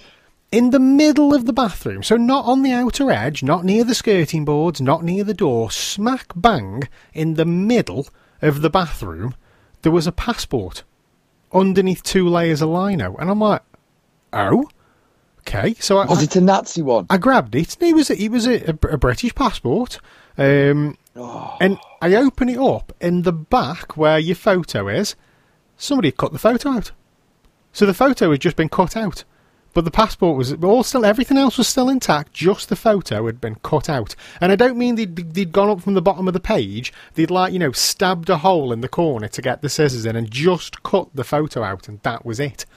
in 0.51 0.71
the 0.71 0.81
middle 0.81 1.33
of 1.33 1.45
the 1.45 1.53
bathroom, 1.53 2.03
so 2.03 2.17
not 2.17 2.43
on 2.43 2.61
the 2.61 2.73
outer 2.73 3.09
edge, 3.09 3.41
not 3.41 3.63
near 3.63 3.85
the 3.85 3.95
skirting 3.95 4.43
boards, 4.43 4.81
not 4.81 5.01
near 5.01 5.23
the 5.23 5.33
door, 5.33 5.71
smack 5.71 6.33
bang 6.35 6.83
in 7.13 7.35
the 7.35 7.45
middle 7.45 8.09
of 8.41 8.61
the 8.61 8.69
bathroom, 8.69 9.33
there 9.83 9.93
was 9.93 10.07
a 10.07 10.11
passport 10.11 10.83
underneath 11.53 12.03
two 12.03 12.27
layers 12.27 12.61
of 12.61 12.67
lino, 12.67 13.15
and 13.15 13.29
I'm 13.29 13.39
like, 13.39 13.61
oh, 14.33 14.67
okay. 15.47 15.73
So 15.75 15.97
I, 15.97 16.05
Was 16.05 16.19
I, 16.19 16.23
it 16.23 16.35
a 16.35 16.41
Nazi 16.41 16.81
one? 16.81 17.05
I 17.09 17.17
grabbed 17.17 17.55
it, 17.55 17.75
and 17.79 17.89
it 17.89 17.93
was 17.93 18.09
it 18.09 18.29
was 18.29 18.47
a, 18.47 18.69
a, 18.71 18.87
a 18.93 18.97
British 18.97 19.33
passport, 19.35 19.99
um, 20.37 20.97
Oh. 21.15 21.55
and 21.61 21.77
I 22.01 22.15
open 22.15 22.49
it 22.49 22.57
up 22.57 22.91
in 22.99 23.21
the 23.21 23.31
back 23.33 23.95
where 23.95 24.17
your 24.17 24.35
photo 24.35 24.87
is. 24.87 25.15
Somebody 25.77 26.07
had 26.07 26.17
cut 26.17 26.31
the 26.33 26.39
photo 26.39 26.69
out. 26.69 26.91
So 27.71 27.85
the 27.85 27.93
photo 27.93 28.31
had 28.31 28.41
just 28.41 28.55
been 28.55 28.69
cut 28.69 28.95
out. 28.97 29.23
But 29.75 29.85
the 29.85 29.91
passport 29.91 30.37
was 30.37 30.53
all 30.53 30.83
still, 30.83 31.03
everything 31.03 31.35
else 31.37 31.57
was 31.57 31.67
still 31.67 31.89
intact, 31.89 32.31
just 32.33 32.69
the 32.69 32.75
photo 32.75 33.25
had 33.25 33.41
been 33.41 33.55
cut 33.63 33.89
out. 33.89 34.15
And 34.39 34.51
I 34.51 34.55
don't 34.55 34.77
mean 34.77 34.93
they'd, 34.95 35.15
they'd 35.15 35.51
gone 35.51 35.69
up 35.69 35.81
from 35.81 35.95
the 35.95 36.01
bottom 36.01 36.27
of 36.27 36.35
the 36.35 36.39
page, 36.39 36.93
they'd 37.15 37.31
like, 37.31 37.53
you 37.53 37.57
know, 37.59 37.71
stabbed 37.71 38.29
a 38.29 38.37
hole 38.37 38.71
in 38.71 38.81
the 38.81 38.87
corner 38.87 39.27
to 39.29 39.41
get 39.41 39.63
the 39.63 39.69
scissors 39.69 40.05
in 40.05 40.15
and 40.15 40.29
just 40.29 40.83
cut 40.83 41.09
the 41.15 41.23
photo 41.23 41.63
out, 41.63 41.87
and 41.87 41.99
that 42.03 42.23
was 42.23 42.39
it. 42.39 42.67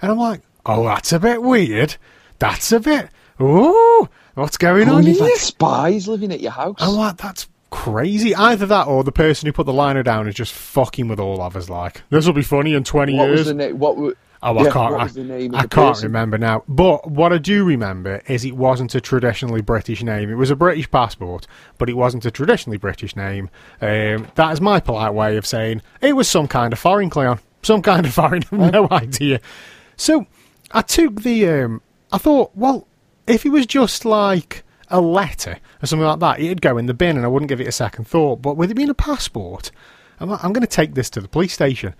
And 0.00 0.10
I'm 0.10 0.18
like, 0.18 0.40
oh, 0.66 0.84
that's 0.84 1.12
a 1.12 1.18
bit 1.20 1.42
weird. 1.42 1.96
That's 2.38 2.72
a 2.72 2.80
bit, 2.80 3.08
ooh, 3.40 4.08
what's 4.34 4.56
going 4.56 4.88
Oh, 4.88 4.96
on 4.96 5.04
you've 5.06 5.18
here? 5.18 5.28
had 5.28 5.36
spies 5.38 6.08
living 6.08 6.32
at 6.32 6.40
your 6.40 6.52
house. 6.52 6.76
I'm 6.78 6.94
like, 6.94 7.16
that's 7.18 7.48
crazy. 7.70 8.34
Either 8.34 8.66
that 8.66 8.86
or 8.86 9.04
the 9.04 9.12
person 9.12 9.46
who 9.46 9.52
put 9.52 9.66
the 9.66 9.72
liner 9.72 10.02
down 10.02 10.26
is 10.28 10.34
just 10.34 10.52
fucking 10.52 11.08
with 11.08 11.20
all 11.20 11.40
of 11.40 11.56
us. 11.56 11.68
Like, 11.70 12.02
this 12.10 12.26
will 12.26 12.32
be 12.32 12.42
funny 12.42 12.74
in 12.74 12.84
20 12.84 13.16
what 13.16 13.24
years. 13.26 13.38
was 13.40 13.46
the 13.48 13.54
name? 13.54 13.78
What 13.78 13.96
were, 13.96 14.16
Oh, 14.44 14.58
I 14.58 14.64
can't. 14.72 14.94
I, 14.96 15.04
was 15.04 15.14
the 15.14 15.22
name 15.22 15.54
of 15.54 15.60
I 15.60 15.60
can't 15.66 15.94
person? 15.94 16.06
remember 16.08 16.36
now. 16.36 16.64
But 16.66 17.08
what 17.08 17.32
I 17.32 17.38
do 17.38 17.64
remember 17.64 18.22
is 18.26 18.44
it 18.44 18.56
wasn't 18.56 18.92
a 18.96 19.00
traditionally 19.00 19.60
British 19.62 20.02
name. 20.02 20.30
It 20.30 20.34
was 20.34 20.50
a 20.50 20.56
British 20.56 20.90
passport, 20.90 21.46
but 21.78 21.88
it 21.88 21.96
wasn't 21.96 22.24
a 22.26 22.30
traditionally 22.32 22.76
British 22.76 23.14
name. 23.14 23.50
Um, 23.80 24.26
that 24.34 24.52
is 24.52 24.60
my 24.60 24.80
polite 24.80 25.14
way 25.14 25.36
of 25.36 25.46
saying 25.46 25.80
it 26.00 26.14
was 26.16 26.28
some 26.28 26.48
kind 26.48 26.72
of 26.72 26.80
foreign 26.80 27.08
Cleon, 27.08 27.38
some 27.62 27.82
kind 27.82 28.04
of 28.04 28.12
foreign. 28.14 28.42
No 28.50 28.88
idea. 28.90 29.40
So 29.96 30.26
I 30.72 30.82
took 30.82 31.22
the. 31.22 31.48
Um, 31.48 31.82
I 32.12 32.18
thought, 32.18 32.52
well, 32.54 32.86
if 33.26 33.46
it 33.46 33.50
was 33.50 33.66
just 33.66 34.04
like 34.04 34.64
a 34.88 35.00
letter 35.00 35.58
or 35.82 35.86
something 35.86 36.06
like 36.06 36.20
that, 36.20 36.40
it'd 36.40 36.60
go 36.60 36.76
in 36.78 36.86
the 36.86 36.94
bin, 36.94 37.16
and 37.16 37.24
I 37.24 37.28
wouldn't 37.28 37.48
give 37.48 37.60
it 37.60 37.68
a 37.68 37.72
second 37.72 38.06
thought. 38.06 38.42
But 38.42 38.56
with 38.56 38.70
it 38.70 38.74
being 38.74 38.90
a 38.90 38.94
passport, 38.94 39.70
I'm, 40.20 40.30
like, 40.30 40.44
I'm 40.44 40.52
going 40.52 40.66
to 40.66 40.66
take 40.66 40.94
this 40.94 41.10
to 41.10 41.20
the 41.20 41.28
police 41.28 41.52
station. 41.52 41.94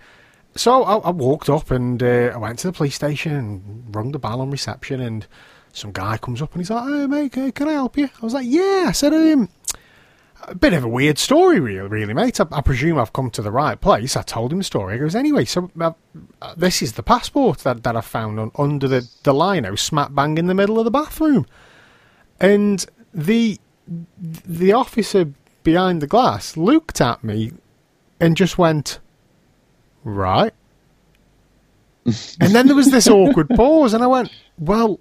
So 0.55 0.83
I, 0.83 0.97
I 0.97 1.09
walked 1.09 1.49
up 1.49 1.71
and 1.71 2.01
uh, 2.01 2.31
I 2.33 2.37
went 2.37 2.59
to 2.59 2.67
the 2.67 2.73
police 2.73 2.95
station 2.95 3.33
and 3.33 3.95
rung 3.95 4.11
the 4.11 4.19
bell 4.19 4.39
on 4.39 4.51
reception 4.51 5.01
and 5.01 5.25
some 5.71 5.91
guy 5.91 6.17
comes 6.17 6.41
up 6.41 6.53
and 6.53 6.61
he's 6.61 6.69
like, 6.69 6.83
"Hey 6.87 7.07
mate, 7.07 7.55
can 7.55 7.67
I 7.67 7.73
help 7.73 7.97
you?" 7.97 8.05
I 8.05 8.23
was 8.23 8.35
like, 8.35 8.45
"Yeah." 8.47 8.85
I 8.87 8.91
said, 8.91 9.13
um, 9.13 9.49
"A 10.47 10.55
bit 10.55 10.73
of 10.73 10.83
a 10.83 10.87
weird 10.87 11.17
story, 11.17 11.59
really, 11.59 11.87
really, 11.87 12.13
mate. 12.13 12.39
I, 12.39 12.45
I 12.51 12.61
presume 12.61 12.97
I've 12.97 13.13
come 13.13 13.29
to 13.31 13.41
the 13.41 13.51
right 13.51 13.79
place." 13.79 14.15
I 14.15 14.21
told 14.21 14.51
him 14.51 14.59
the 14.59 14.63
story. 14.63 14.93
He 14.93 14.99
goes, 14.99 15.15
"Anyway, 15.15 15.45
so 15.45 15.71
uh, 15.79 15.91
uh, 16.41 16.53
this 16.55 16.81
is 16.81 16.93
the 16.93 17.03
passport 17.03 17.59
that, 17.59 17.83
that 17.83 17.95
I 17.95 18.01
found 18.01 18.39
on, 18.39 18.51
under 18.57 18.87
the 18.87 19.07
the 19.23 19.33
lino, 19.33 19.75
smack 19.75 20.13
bang 20.13 20.37
in 20.37 20.47
the 20.47 20.53
middle 20.53 20.79
of 20.79 20.85
the 20.85 20.91
bathroom." 20.91 21.45
And 22.39 22.85
the 23.13 23.59
the 23.87 24.73
officer 24.73 25.33
behind 25.63 26.01
the 26.01 26.07
glass 26.07 26.57
looked 26.57 27.01
at 27.01 27.23
me 27.23 27.51
and 28.19 28.37
just 28.37 28.57
went, 28.57 28.99
right. 30.03 30.53
and 32.05 32.53
then 32.53 32.67
there 32.67 32.75
was 32.75 32.91
this 32.91 33.07
awkward 33.07 33.49
pause, 33.49 33.93
and 33.93 34.03
I 34.03 34.07
went, 34.07 34.31
well, 34.57 34.99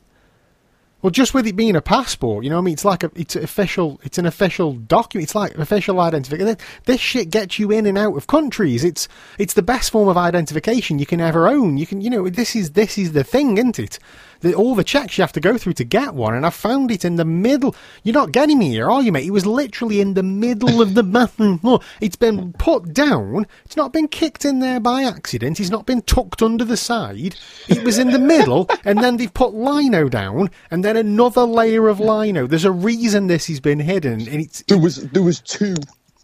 well, 1.03 1.11
just 1.11 1.35
with 1.35 1.49
it 1.49 1.57
being 1.57 1.75
a 1.75 1.83
passport, 1.83 2.45
you 2.45 2.51
know, 2.51 2.59
I 2.59 2.61
mean, 2.61 2.75
it's 2.75 2.85
like 2.85 3.03
a, 3.03 3.11
it's 3.17 3.35
official, 3.35 4.01
it's 4.05 4.19
an 4.19 4.27
official 4.27 4.75
document. 4.75 5.25
It's 5.25 5.35
like 5.35 5.59
official 5.59 6.01
identification. 6.01 6.57
This 6.85 7.01
shit 7.01 7.29
gets 7.29 7.59
you 7.59 7.73
in 7.73 7.87
and 7.87 7.99
out 7.99 8.17
of 8.17 8.29
countries. 8.29 8.85
It's 8.85 9.09
it's 9.37 9.55
the 9.55 9.63
best 9.63 9.91
form 9.91 10.09
of 10.09 10.17
identification 10.17 11.01
you 11.01 11.07
can 11.07 11.21
ever 11.21 11.49
own. 11.49 11.77
You 11.77 11.87
can, 11.87 12.01
you 12.01 12.09
know, 12.09 12.29
this 12.29 12.55
is 12.55 12.71
this 12.71 12.97
is 12.97 13.13
the 13.13 13.25
thing, 13.25 13.59
isn't 13.59 13.81
it? 13.81 13.99
The, 14.43 14.55
all 14.55 14.75
the 14.75 14.85
checks 14.85 15.17
you 15.17 15.23
have 15.23 15.33
to 15.33 15.41
go 15.41 15.57
through 15.57 15.73
to 15.75 15.85
get 15.85 16.15
one, 16.15 16.35
and 16.35 16.45
I 16.45 16.51
found 16.51 16.91
it 16.91 17.05
in 17.05 17.17
the 17.17 17.25
middle. 17.25 17.75
You're 18.03 18.15
not 18.15 18.33
getting 18.33 18.59
me 18.59 18.71
here, 18.71 18.91
are 18.91 19.03
you, 19.03 19.11
mate? 19.13 19.27
It 19.27 19.31
was 19.31 19.47
literally 19.47 20.01
in 20.01 20.15
the 20.15 20.23
middle 20.23 20.83
of 20.83 20.95
the 20.95 21.03
bathroom 21.03 21.59
floor. 21.61 21.81
It's 22.01 22.17
been 22.17 22.53
put 22.55 22.93
down. 22.93 23.47
It's 23.65 23.77
not 23.77 23.93
been 23.93 24.09
kicked 24.09 24.45
in 24.45 24.59
there 24.59 24.81
by 24.81 25.05
accident. 25.05 25.59
It's 25.61 25.71
not 25.71 25.87
been 25.87 26.03
tucked 26.03 26.43
under 26.43 26.65
the 26.65 26.77
side. 26.77 27.37
It 27.69 27.83
was 27.85 27.99
in 27.99 28.11
the 28.11 28.19
middle, 28.19 28.69
and 28.85 28.99
then 28.99 29.17
they've 29.17 29.33
put 29.33 29.55
lino 29.55 30.09
down, 30.09 30.51
and 30.71 30.85
then 30.85 30.97
another 30.97 31.43
layer 31.43 31.89
of 31.89 32.01
lino. 32.01 32.47
There's 32.47 32.65
a 32.65 32.73
reason 32.73 33.29
this 33.29 33.47
has 33.47 33.61
been 33.61 33.81
hidden, 33.81 34.21
and 34.29 34.41
it's 34.43 34.63
There 34.69 34.79
was 34.79 34.97
there 35.11 35.23
was 35.23 35.41
two. 35.41 35.75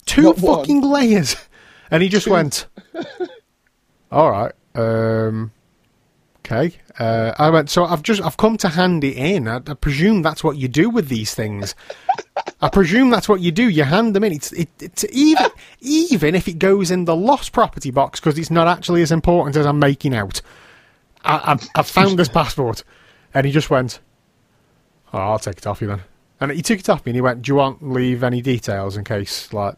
two 0.07 0.23
not 0.23 0.39
one. 0.39 0.59
fucking 0.59 0.81
layers. 0.83 1.37
And 1.91 2.03
he 2.03 2.09
just 2.11 2.27
went, 2.27 2.67
all 4.13 4.31
right, 4.31 4.53
um, 4.75 5.53
okay. 6.51 6.77
Uh, 6.99 7.33
I 7.39 7.51
went, 7.51 7.71
so 7.71 7.85
I've 7.85 8.03
just, 8.03 8.23
I've 8.23 8.37
come 8.37 8.57
to 8.59 8.69
hand 8.69 9.05
it 9.05 9.17
in. 9.17 9.47
I, 9.47 9.57
I 9.57 9.75
presume 9.75 10.23
that's 10.23 10.43
what 10.43 10.57
you 10.57 10.69
do 10.69 10.91
with 10.91 11.09
these 11.09 11.35
things. 11.35 11.75
I 12.61 12.69
presume 12.69 13.11
that's 13.11 13.29
what 13.29 13.41
you 13.41 13.53
do. 13.53 13.69
You 13.69 13.85
hand 13.85 14.17
them 14.17 14.25
in. 14.25 14.33
It's, 14.33 14.53
it, 14.53 14.69
it's 14.81 15.05
even, 15.13 15.51
even 15.81 16.35
if 16.35 16.49
it 16.49 16.59
goes 16.59 16.91
in 16.91 17.05
the 17.05 17.15
lost 17.15 17.53
property 17.53 17.91
box 17.91 18.19
because 18.21 18.39
it's 18.39 18.51
not 18.51 18.67
actually 18.67 19.03
as 19.03 19.13
important 19.13 19.57
as 19.57 19.67
I'm 19.67 19.79
making 19.79 20.15
out. 20.15 20.41
I, 21.25 21.53
I've, 21.53 21.69
I've 21.75 21.87
found 21.89 22.19
this 22.19 22.29
passport. 22.29 22.83
And 23.35 23.47
he 23.47 23.53
just 23.53 23.71
went, 23.71 24.01
oh, 25.13 25.19
I'll 25.19 25.39
take 25.39 25.59
it 25.59 25.67
off 25.67 25.81
you 25.81 25.89
then. 25.89 26.03
And 26.41 26.53
he 26.53 26.63
took 26.63 26.81
it 26.81 26.89
off 26.89 27.05
me 27.05 27.11
and 27.11 27.17
he 27.17 27.21
went, 27.21 27.43
do 27.43 27.53
you 27.53 27.57
want 27.57 27.83
leave 27.83 28.23
any 28.23 28.41
details 28.41 28.97
in 28.97 29.05
case, 29.05 29.53
like, 29.53 29.75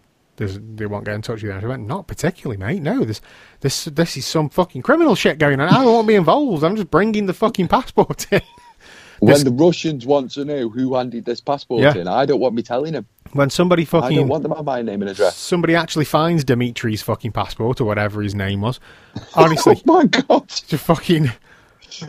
they 0.46 0.86
won't 0.86 1.04
get 1.04 1.14
in 1.14 1.22
touch 1.22 1.36
with 1.36 1.44
you? 1.44 1.52
And 1.52 1.64
I 1.64 1.68
went, 1.68 1.86
not 1.86 2.06
particularly, 2.06 2.56
mate. 2.56 2.82
No, 2.82 3.04
this, 3.04 3.20
this, 3.60 3.84
this 3.84 4.16
is 4.16 4.26
some 4.26 4.48
fucking 4.48 4.82
criminal 4.82 5.14
shit 5.14 5.38
going 5.38 5.60
on. 5.60 5.68
I 5.68 5.84
don't 5.84 5.92
want 5.92 6.04
to 6.06 6.08
be 6.08 6.14
involved. 6.14 6.64
I'm 6.64 6.76
just 6.76 6.90
bringing 6.90 7.26
the 7.26 7.34
fucking 7.34 7.68
passport 7.68 8.26
in. 8.32 8.40
When 9.20 9.34
This- 9.34 9.44
the 9.44 9.52
Russians 9.52 10.06
want 10.06 10.30
to 10.32 10.44
know 10.46 10.70
who 10.70 10.94
handed 10.94 11.26
this 11.26 11.42
passport 11.42 11.82
Yeah. 11.82 11.94
in, 11.94 12.08
I 12.08 12.24
don't 12.24 12.40
want 12.40 12.54
me 12.54 12.62
telling 12.62 12.94
them. 12.94 13.06
When 13.32 13.50
somebody 13.50 13.84
fucking, 13.84 14.16
I 14.16 14.20
don't 14.20 14.28
want 14.28 14.42
them 14.42 14.52
on 14.54 14.64
my 14.64 14.80
name 14.82 15.02
and 15.02 15.10
address. 15.10 15.36
somebody 15.36 15.74
actually 15.76 16.06
finds 16.06 16.42
Dimitri's 16.42 17.02
fucking 17.02 17.32
passport 17.32 17.80
or 17.80 17.84
whatever 17.84 18.22
his 18.22 18.34
name 18.34 18.62
was. 18.62 18.80
Honestly, 19.34 19.80
Oh 19.86 19.92
my 19.94 20.06
god, 20.06 20.44
It's 20.44 20.62
just 20.62 20.84
fucking, 20.84 21.30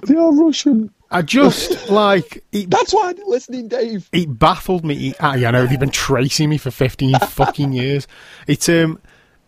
they 0.07 0.15
are 0.15 0.33
Russian. 0.33 0.89
I 1.11 1.21
just 1.21 1.89
like 1.89 2.43
it. 2.51 2.69
That's 2.69 2.93
why 2.93 3.13
they're 3.13 3.25
listening, 3.25 3.67
Dave. 3.67 4.09
It 4.11 4.39
baffled 4.39 4.85
me. 4.85 5.13
Ah, 5.19 5.35
yeah, 5.35 5.49
I 5.49 5.51
know 5.51 5.65
they've 5.65 5.79
been 5.79 5.89
tracing 5.89 6.49
me 6.49 6.57
for 6.57 6.71
fifteen 6.71 7.17
fucking 7.29 7.73
years. 7.73 8.07
It 8.47 8.67
um, 8.69 8.99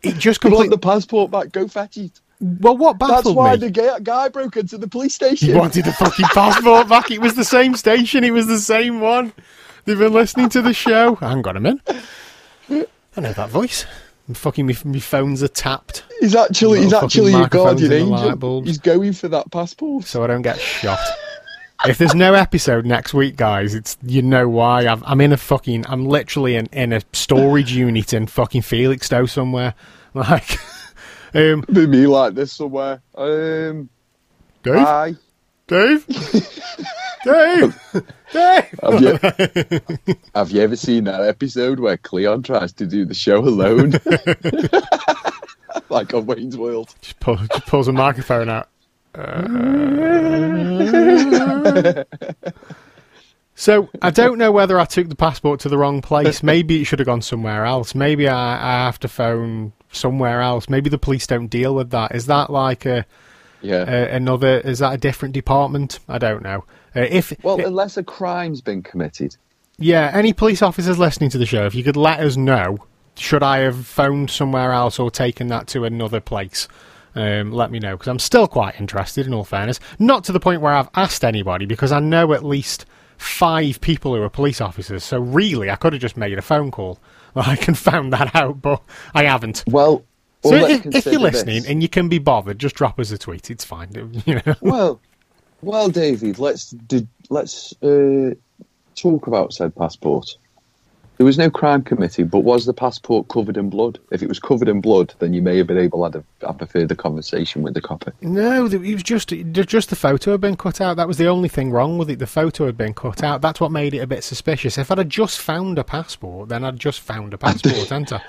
it 0.01 0.17
just 0.17 0.41
completely. 0.41 0.69
the 0.69 0.77
passport 0.77 1.31
back? 1.31 1.51
Go 1.51 1.67
fetch 1.67 1.97
it. 1.97 2.19
Well, 2.39 2.75
what 2.75 2.99
baffled 2.99 3.25
me? 3.25 3.29
That's 3.29 3.35
why 3.35 3.55
me? 3.55 3.69
the 3.69 3.99
guy 4.03 4.27
broke 4.27 4.57
into 4.57 4.77
the 4.77 4.87
police 4.87 5.15
station. 5.15 5.49
He 5.49 5.55
wanted 5.55 5.85
the 5.85 5.93
fucking 5.93 6.25
passport 6.33 6.89
back. 6.89 7.09
It 7.09 7.21
was 7.21 7.35
the 7.35 7.45
same 7.45 7.75
station. 7.75 8.25
It 8.25 8.31
was 8.31 8.47
the 8.47 8.59
same 8.59 8.99
one. 8.99 9.31
They've 9.85 9.97
been 9.97 10.13
listening 10.13 10.49
to 10.49 10.61
the 10.61 10.73
show. 10.73 11.17
I 11.21 11.29
haven't 11.29 11.43
got 11.43 11.55
him 11.55 11.65
in. 11.65 11.81
I 13.15 13.21
know 13.21 13.33
that 13.33 13.49
voice. 13.49 13.85
And 14.27 14.37
fucking 14.37 14.65
me, 14.65 14.75
me 14.85 14.99
phones 14.99 15.43
are 15.43 15.49
tapped, 15.49 16.05
He's 16.21 16.33
actually 16.33 16.81
he's 16.81 16.93
actually 16.93 17.33
your 17.33 17.47
guardian 17.47 17.91
in 17.91 18.05
the 18.05 18.11
light 18.11 18.31
angel. 18.33 18.63
He's 18.63 18.77
going 18.77 19.11
for 19.11 19.27
that 19.27 19.51
passport. 19.51 20.05
so 20.05 20.23
I 20.23 20.27
don't 20.27 20.41
get 20.41 20.59
shot. 20.59 20.99
If 21.85 21.97
there's 21.97 22.15
no 22.15 22.33
episode 22.33 22.85
next 22.85 23.13
week, 23.13 23.35
guys, 23.35 23.75
it's 23.75 23.97
you 24.03 24.21
know 24.21 24.47
why. 24.47 24.87
I've, 24.87 25.03
I'm 25.05 25.19
in 25.19 25.33
a 25.33 25.37
fucking. 25.37 25.85
I'm 25.87 26.05
literally 26.05 26.55
in, 26.55 26.67
in 26.67 26.93
a 26.93 27.01
storage 27.11 27.73
unit 27.73 28.13
in 28.13 28.27
fucking 28.27 28.61
Felixstowe 28.61 29.25
somewhere. 29.29 29.73
Like, 30.15 30.59
um, 31.33 31.65
Be 31.73 31.87
me 31.87 32.05
like 32.05 32.35
this 32.35 32.53
somewhere. 32.53 33.01
Um, 33.15 33.89
Dave, 34.61 34.75
hi. 34.75 35.15
Dave, 35.65 36.05
Dave, 37.25 37.81
Dave. 38.31 38.79
Have 38.83 39.01
you, 39.01 39.17
have 40.35 40.51
you 40.51 40.61
ever 40.61 40.75
seen 40.75 41.05
that 41.05 41.21
episode 41.21 41.79
where 41.79 41.97
Cleon 41.97 42.43
tries 42.43 42.73
to 42.73 42.85
do 42.85 43.05
the 43.05 43.15
show 43.15 43.39
alone? 43.39 43.93
like 45.89 46.13
on 46.13 46.27
Wayne's 46.27 46.57
World. 46.57 46.93
Just, 47.01 47.19
pull, 47.19 47.37
just 47.37 47.65
pulls 47.65 47.87
a 47.87 47.91
microphone 47.91 48.49
out. 48.49 48.69
so 53.55 53.89
I 54.01 54.09
don't 54.09 54.37
know 54.37 54.51
whether 54.51 54.79
I 54.79 54.85
took 54.85 55.09
the 55.09 55.15
passport 55.15 55.59
to 55.61 55.69
the 55.69 55.77
wrong 55.77 56.01
place. 56.01 56.41
Maybe 56.43 56.81
it 56.81 56.85
should 56.85 56.99
have 56.99 57.05
gone 57.05 57.21
somewhere 57.21 57.65
else. 57.65 57.93
Maybe 57.93 58.27
I, 58.27 58.55
I 58.55 58.85
have 58.85 58.99
to 58.99 59.07
phone 59.07 59.73
somewhere 59.91 60.41
else. 60.41 60.69
Maybe 60.69 60.89
the 60.89 60.97
police 60.97 61.27
don't 61.27 61.47
deal 61.47 61.75
with 61.75 61.91
that. 61.91 62.15
Is 62.15 62.25
that 62.25 62.49
like 62.49 62.85
a, 62.85 63.05
Yeah. 63.61 63.85
a 63.87 64.15
another? 64.15 64.59
Is 64.59 64.79
that 64.79 64.93
a 64.93 64.97
different 64.97 65.33
department? 65.33 65.99
I 66.09 66.17
don't 66.17 66.41
know. 66.41 66.65
Uh, 66.95 67.01
if 67.01 67.33
well, 67.43 67.61
i- 67.61 67.65
unless 67.65 67.97
a 67.97 68.03
crime's 68.03 68.61
been 68.61 68.81
committed. 68.81 69.35
yeah, 69.77 70.09
any 70.13 70.33
police 70.33 70.61
officers 70.61 70.97
listening 70.97 71.29
to 71.31 71.37
the 71.37 71.45
show, 71.45 71.65
if 71.65 71.75
you 71.75 71.83
could 71.83 71.97
let 71.97 72.19
us 72.19 72.35
know, 72.37 72.77
should 73.15 73.43
I 73.43 73.59
have 73.59 73.85
phoned 73.85 74.31
somewhere 74.31 74.71
else 74.71 74.97
or 74.99 75.11
taken 75.11 75.47
that 75.49 75.67
to 75.67 75.85
another 75.85 76.19
place? 76.19 76.67
Um, 77.15 77.51
let 77.51 77.71
me 77.71 77.79
know 77.79 77.95
because 77.95 78.07
I'm 78.07 78.19
still 78.19 78.47
quite 78.47 78.79
interested. 78.79 79.27
In 79.27 79.33
all 79.33 79.43
fairness, 79.43 79.79
not 79.99 80.23
to 80.25 80.31
the 80.31 80.39
point 80.39 80.61
where 80.61 80.73
I've 80.73 80.89
asked 80.95 81.23
anybody 81.23 81.65
because 81.65 81.91
I 81.91 81.99
know 81.99 82.33
at 82.33 82.43
least 82.43 82.85
five 83.17 83.79
people 83.81 84.15
who 84.15 84.21
are 84.21 84.29
police 84.29 84.61
officers. 84.61 85.03
So 85.03 85.19
really, 85.19 85.69
I 85.69 85.75
could 85.75 85.93
have 85.93 86.01
just 86.01 86.17
made 86.17 86.37
a 86.37 86.41
phone 86.41 86.71
call. 86.71 86.99
I 87.35 87.55
can 87.55 87.75
found 87.75 88.13
that 88.13 88.35
out, 88.35 88.61
but 88.61 88.81
I 89.13 89.23
haven't. 89.23 89.63
Well, 89.67 90.03
So 90.43 90.55
if, 90.55 90.85
if 90.87 91.05
you're 91.05 91.21
listening 91.21 91.63
this. 91.63 91.69
and 91.69 91.81
you 91.81 91.89
can 91.89 92.09
be 92.09 92.19
bothered, 92.19 92.59
just 92.59 92.75
drop 92.75 92.99
us 92.99 93.11
a 93.11 93.17
tweet. 93.17 93.49
It's 93.49 93.65
fine. 93.65 93.89
You 94.25 94.41
know. 94.45 94.55
well, 94.61 94.99
well, 95.61 95.89
David, 95.89 96.39
let's 96.39 96.71
do, 96.71 97.07
let's 97.29 97.73
uh, 97.81 98.31
talk 98.95 99.27
about 99.27 99.53
said 99.53 99.75
passport. 99.75 100.37
There 101.17 101.25
was 101.25 101.37
no 101.37 101.49
crime 101.49 101.83
committee, 101.83 102.23
but 102.23 102.39
was 102.39 102.65
the 102.65 102.73
passport 102.73 103.27
covered 103.27 103.55
in 103.55 103.69
blood? 103.69 103.99
If 104.11 104.23
it 104.23 104.27
was 104.27 104.39
covered 104.39 104.67
in 104.67 104.81
blood, 104.81 105.13
then 105.19 105.33
you 105.33 105.41
may 105.41 105.57
have 105.57 105.67
been 105.67 105.77
able 105.77 105.99
to 105.99 106.17
have 106.17 106.25
a, 106.41 106.47
have 106.47 106.61
a 106.61 106.65
further 106.65 106.95
conversation 106.95 107.61
with 107.61 107.75
the 107.75 107.81
copper. 107.81 108.13
No, 108.21 108.65
it 108.65 108.79
was 108.79 109.03
just 109.03 109.29
just 109.29 109.89
the 109.89 109.95
photo 109.95 110.31
had 110.31 110.41
been 110.41 110.57
cut 110.57 110.81
out. 110.81 110.97
That 110.97 111.07
was 111.07 111.17
the 111.17 111.27
only 111.27 111.49
thing 111.49 111.71
wrong 111.71 111.97
with 111.97 112.09
it. 112.09 112.17
The 112.19 112.27
photo 112.27 112.65
had 112.65 112.77
been 112.77 112.93
cut 112.93 113.23
out. 113.23 113.41
That's 113.41 113.59
what 113.59 113.71
made 113.71 113.93
it 113.93 113.99
a 113.99 114.07
bit 114.07 114.23
suspicious. 114.23 114.77
If 114.77 114.91
I'd 114.91 114.97
have 114.97 115.07
just 115.07 115.39
found 115.39 115.77
a 115.77 115.83
passport, 115.83 116.49
then 116.49 116.63
I'd 116.63 116.79
just 116.79 116.99
found 117.01 117.33
a 117.33 117.37
passport, 117.39 117.75
hadn't 117.75 118.11
I? 118.11 118.21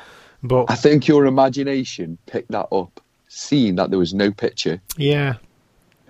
But 0.42 0.70
I 0.70 0.74
think 0.74 1.08
your 1.08 1.24
imagination 1.24 2.18
picked 2.26 2.50
that 2.50 2.68
up, 2.70 3.00
seeing 3.28 3.76
that 3.76 3.88
there 3.88 3.98
was 3.98 4.12
no 4.12 4.30
picture, 4.30 4.80
yeah, 4.98 5.36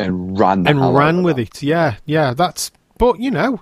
and 0.01 0.37
ran 0.37 0.67
and 0.67 0.95
ran 0.95 1.23
with 1.23 1.37
that. 1.37 1.57
it. 1.57 1.63
Yeah, 1.63 1.97
yeah. 2.05 2.35
That's. 2.35 2.73
But 2.99 3.21
you 3.21 3.31
know, 3.31 3.61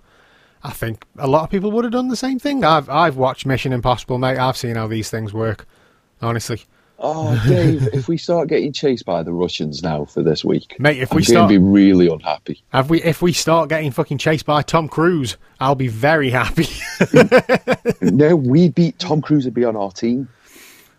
I 0.64 0.70
think 0.70 1.04
a 1.18 1.26
lot 1.26 1.42
of 1.44 1.50
people 1.50 1.72
would 1.72 1.84
have 1.84 1.92
done 1.92 2.08
the 2.08 2.16
same 2.16 2.38
thing. 2.38 2.64
I've 2.64 2.88
I've 2.88 3.16
watched 3.16 3.46
Mission 3.46 3.72
Impossible, 3.72 4.18
mate. 4.18 4.38
I've 4.38 4.56
seen 4.56 4.76
how 4.76 4.86
these 4.86 5.10
things 5.10 5.32
work. 5.32 5.66
Honestly, 6.20 6.62
Oh, 7.04 7.34
Dave, 7.48 7.88
if 7.92 8.06
we 8.06 8.16
start 8.16 8.46
getting 8.48 8.72
chased 8.72 9.04
by 9.04 9.24
the 9.24 9.32
Russians 9.32 9.82
now 9.82 10.04
for 10.04 10.22
this 10.22 10.44
week, 10.44 10.76
Mate, 10.78 10.98
if 10.98 11.10
I'm 11.10 11.16
we 11.16 11.22
going 11.22 11.34
start- 11.34 11.48
to 11.50 11.58
be 11.58 11.58
really 11.58 12.06
unhappy. 12.06 12.62
have 12.68 12.90
we? 12.90 13.02
If 13.02 13.20
we 13.20 13.32
start 13.32 13.68
getting 13.68 13.90
fucking 13.90 14.18
chased 14.18 14.46
by 14.46 14.62
Tom 14.62 14.86
Cruise, 14.88 15.36
I'll 15.58 15.74
be 15.74 15.88
very 15.88 16.30
happy. 16.30 16.68
no, 18.00 18.36
we 18.36 18.68
beat 18.68 18.98
Tom 19.00 19.20
Cruise 19.20 19.44
would 19.44 19.54
be 19.54 19.64
on 19.64 19.74
our 19.74 19.90
team. 19.90 20.28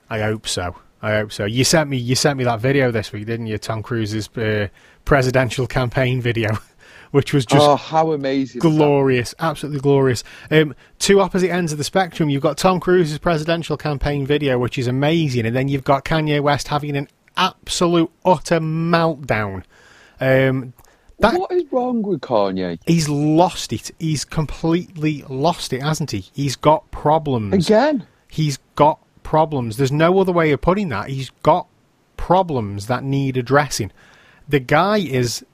I 0.09 0.19
hope 0.19 0.45
so. 0.47 0.75
I 1.01 1.15
hope 1.15 1.31
so. 1.31 1.45
You 1.45 1.63
sent 1.63 1.89
me 1.89 1.97
you 1.97 2.15
sent 2.15 2.37
me 2.37 2.43
that 2.43 2.59
video 2.59 2.91
this 2.91 3.11
week, 3.13 3.25
didn't 3.25 3.47
you? 3.47 3.57
Tom 3.57 3.81
Cruise's 3.83 4.27
uh, 4.37 4.67
presidential 5.05 5.67
campaign 5.67 6.21
video, 6.21 6.57
which 7.13 7.31
was 7.31 7.45
just 7.45 7.63
oh, 7.63 7.75
how 7.75 8.11
amazing! 8.11 8.59
glorious, 8.59 9.35
absolutely 9.37 9.79
glorious. 9.79 10.23
Um, 10.49 10.73
two 10.97 11.21
opposite 11.21 11.51
ends 11.51 11.71
of 11.71 11.77
the 11.77 11.83
spectrum. 11.83 12.27
You've 12.27 12.41
got 12.41 12.57
Tom 12.57 12.79
Cruise's 12.79 13.19
presidential 13.19 13.77
campaign 13.77 14.25
video, 14.25 14.57
which 14.57 14.79
is 14.79 14.87
amazing, 14.87 15.45
and 15.45 15.55
then 15.55 15.67
you've 15.67 15.83
got 15.83 16.05
Kanye 16.05 16.41
West 16.41 16.69
having 16.69 16.97
an 16.97 17.07
absolute 17.37 18.09
utter 18.25 18.59
meltdown. 18.59 19.63
Um, 20.19 20.73
that 21.19 21.39
What 21.39 21.51
is 21.51 21.65
wrong 21.71 22.01
with 22.01 22.21
Kanye? 22.21 22.79
he's 22.87 23.07
lost 23.07 23.71
it. 23.71 23.91
He's 23.99 24.25
completely 24.25 25.23
lost 25.29 25.71
it, 25.71 25.83
hasn't 25.83 26.09
he? 26.09 26.25
He's 26.33 26.55
got 26.55 26.89
problems. 26.89 27.67
Again? 27.67 28.07
He's 28.27 28.57
got 28.73 28.97
problems. 29.21 29.77
There's 29.77 29.91
no 29.91 30.19
other 30.19 30.31
way 30.31 30.51
of 30.51 30.61
putting 30.61 30.89
that. 30.89 31.09
He's 31.09 31.29
got 31.43 31.67
problems 32.17 32.87
that 32.87 33.03
need 33.03 33.37
addressing. 33.37 33.91
The 34.49 34.59
guy 34.59 34.97
is 34.97 35.45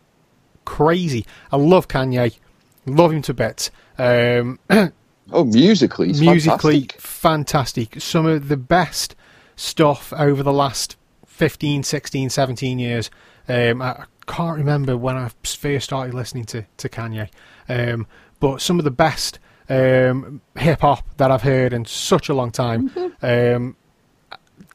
crazy. 0.69 1.25
I 1.51 1.57
love 1.57 1.87
Kanye. 1.87 2.37
Love 2.85 3.11
him 3.11 3.21
to 3.23 3.33
bits. 3.33 3.71
Um, 3.97 4.59
Oh, 5.31 5.43
musically, 5.43 6.07
he's 6.07 6.21
musically 6.21 6.87
fantastic. 6.97 7.01
fantastic. 7.01 8.01
Some 8.01 8.25
of 8.25 8.47
the 8.47 8.57
best 8.57 9.15
stuff 9.55 10.11
over 10.13 10.41
the 10.41 10.51
last 10.51 10.97
15, 11.27 11.83
16, 11.83 12.31
17 12.31 12.79
years. 12.79 13.11
Um, 13.47 13.81
I, 13.81 14.05
can't 14.25 14.57
remember 14.57 14.95
when 14.95 15.17
I 15.17 15.29
first 15.43 15.85
started 15.85 16.13
listening 16.13 16.45
to, 16.45 16.63
to 16.77 16.89
Kanye, 16.89 17.29
um, 17.67 18.05
but 18.39 18.61
some 18.61 18.77
of 18.77 18.85
the 18.85 18.91
best 18.91 19.39
um, 19.69 20.41
hip 20.55 20.81
hop 20.81 21.03
that 21.17 21.31
I've 21.31 21.41
heard 21.41 21.73
in 21.73 21.85
such 21.85 22.29
a 22.29 22.33
long 22.35 22.51
time. 22.51 22.91
Um, 23.21 23.75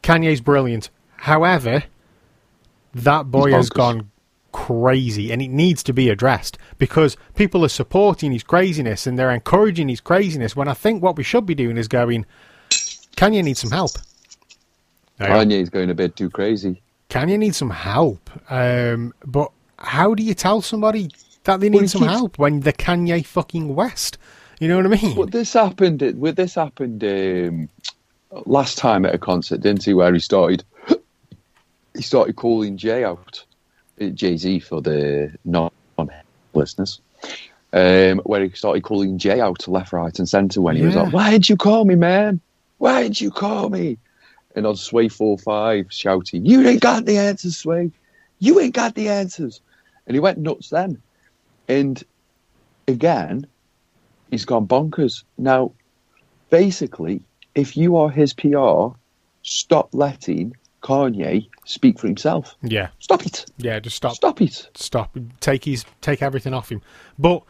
Kanye's 0.02 0.40
brilliant. 0.40 0.90
However, 1.16 1.84
that 2.94 3.30
boy 3.30 3.52
has 3.52 3.70
gone 3.70 4.10
crazy 4.54 5.32
and 5.32 5.42
it 5.42 5.48
needs 5.48 5.82
to 5.82 5.92
be 5.92 6.08
addressed 6.08 6.56
because 6.78 7.16
people 7.34 7.64
are 7.64 7.68
supporting 7.68 8.30
his 8.30 8.44
craziness 8.44 9.04
and 9.04 9.18
they're 9.18 9.32
encouraging 9.32 9.88
his 9.88 10.00
craziness 10.00 10.54
when 10.54 10.68
I 10.68 10.74
think 10.74 11.02
what 11.02 11.16
we 11.16 11.24
should 11.24 11.44
be 11.44 11.56
doing 11.56 11.76
is 11.76 11.88
going, 11.88 12.24
Kanye 13.16 13.42
needs 13.42 13.58
some 13.58 13.72
help. 13.72 13.90
Now, 15.18 15.26
Kanye's 15.26 15.70
going 15.70 15.90
a 15.90 15.94
bit 15.94 16.14
too 16.14 16.30
crazy. 16.30 16.80
Kanye 17.10 17.36
needs 17.36 17.56
some 17.56 17.70
help. 17.70 18.30
Um, 18.48 19.12
but 19.26 19.50
how 19.76 20.14
do 20.14 20.22
you 20.22 20.34
tell 20.34 20.62
somebody 20.62 21.10
that 21.42 21.58
they 21.58 21.68
need 21.68 21.82
he 21.82 21.88
some 21.88 22.02
keeps- 22.02 22.12
help 22.12 22.38
when 22.38 22.60
they're 22.60 22.72
Kanye 22.72 23.26
fucking 23.26 23.74
West? 23.74 24.18
You 24.60 24.68
know 24.68 24.76
what 24.76 24.86
I 24.86 25.02
mean? 25.02 25.16
But 25.16 25.32
this 25.32 25.52
happened. 25.52 26.00
With 26.16 26.36
this 26.36 26.54
happened 26.54 27.02
um, 27.02 27.68
last 28.46 28.78
time 28.78 29.04
at 29.04 29.12
a 29.14 29.18
concert, 29.18 29.60
didn't 29.62 29.82
he? 29.82 29.94
Where 29.94 30.12
he 30.14 30.20
started, 30.20 30.62
he 31.96 32.02
started 32.02 32.36
calling 32.36 32.76
Jay 32.76 33.02
out, 33.02 33.44
Jay 34.14 34.36
Z 34.36 34.60
for 34.60 34.80
the 34.80 35.32
non-listeners. 35.44 37.00
Um, 37.72 38.20
where 38.20 38.44
he 38.44 38.50
started 38.50 38.84
calling 38.84 39.18
Jay 39.18 39.40
out 39.40 39.66
left, 39.66 39.92
right, 39.92 40.16
and 40.16 40.28
centre 40.28 40.60
when 40.60 40.76
he 40.76 40.82
was 40.82 40.94
like, 40.94 41.12
"Why 41.12 41.32
did 41.32 41.48
you 41.48 41.56
call 41.56 41.84
me, 41.84 41.96
man? 41.96 42.40
Why 42.78 43.02
did 43.02 43.20
you 43.20 43.30
call 43.30 43.68
me?" 43.68 43.98
And 44.54 44.66
on 44.66 44.76
Sway 44.76 45.08
Four 45.08 45.38
Five 45.38 45.86
shouting, 45.90 46.46
"You 46.46 46.66
ain't 46.68 46.80
got 46.80 47.04
the 47.04 47.18
answers, 47.18 47.56
Sway. 47.56 47.90
You 48.38 48.60
ain't 48.60 48.74
got 48.74 48.94
the 48.94 49.08
answers." 49.08 49.60
And 50.06 50.14
he 50.14 50.20
went 50.20 50.38
nuts 50.38 50.68
then. 50.68 51.02
And 51.66 52.02
again, 52.86 53.46
he's 54.30 54.44
gone 54.44 54.68
bonkers. 54.68 55.24
Now, 55.38 55.72
basically, 56.50 57.22
if 57.54 57.76
you 57.76 57.96
are 57.96 58.10
his 58.10 58.34
PR, 58.34 58.88
stop 59.42 59.88
letting 59.92 60.54
Kanye 60.84 61.48
speak 61.64 61.98
for 61.98 62.06
himself. 62.06 62.54
yeah, 62.62 62.88
Stop 62.98 63.24
it. 63.26 63.46
yeah. 63.56 63.80
Just 63.80 63.96
stop. 63.96 64.14
Stop 64.14 64.40
it. 64.42 64.68
stop, 64.74 65.16
take 65.40 65.64
his, 65.64 65.84
take 66.02 66.22
everything 66.22 66.52
off 66.54 66.68
him. 66.70 66.82
But 67.18 67.42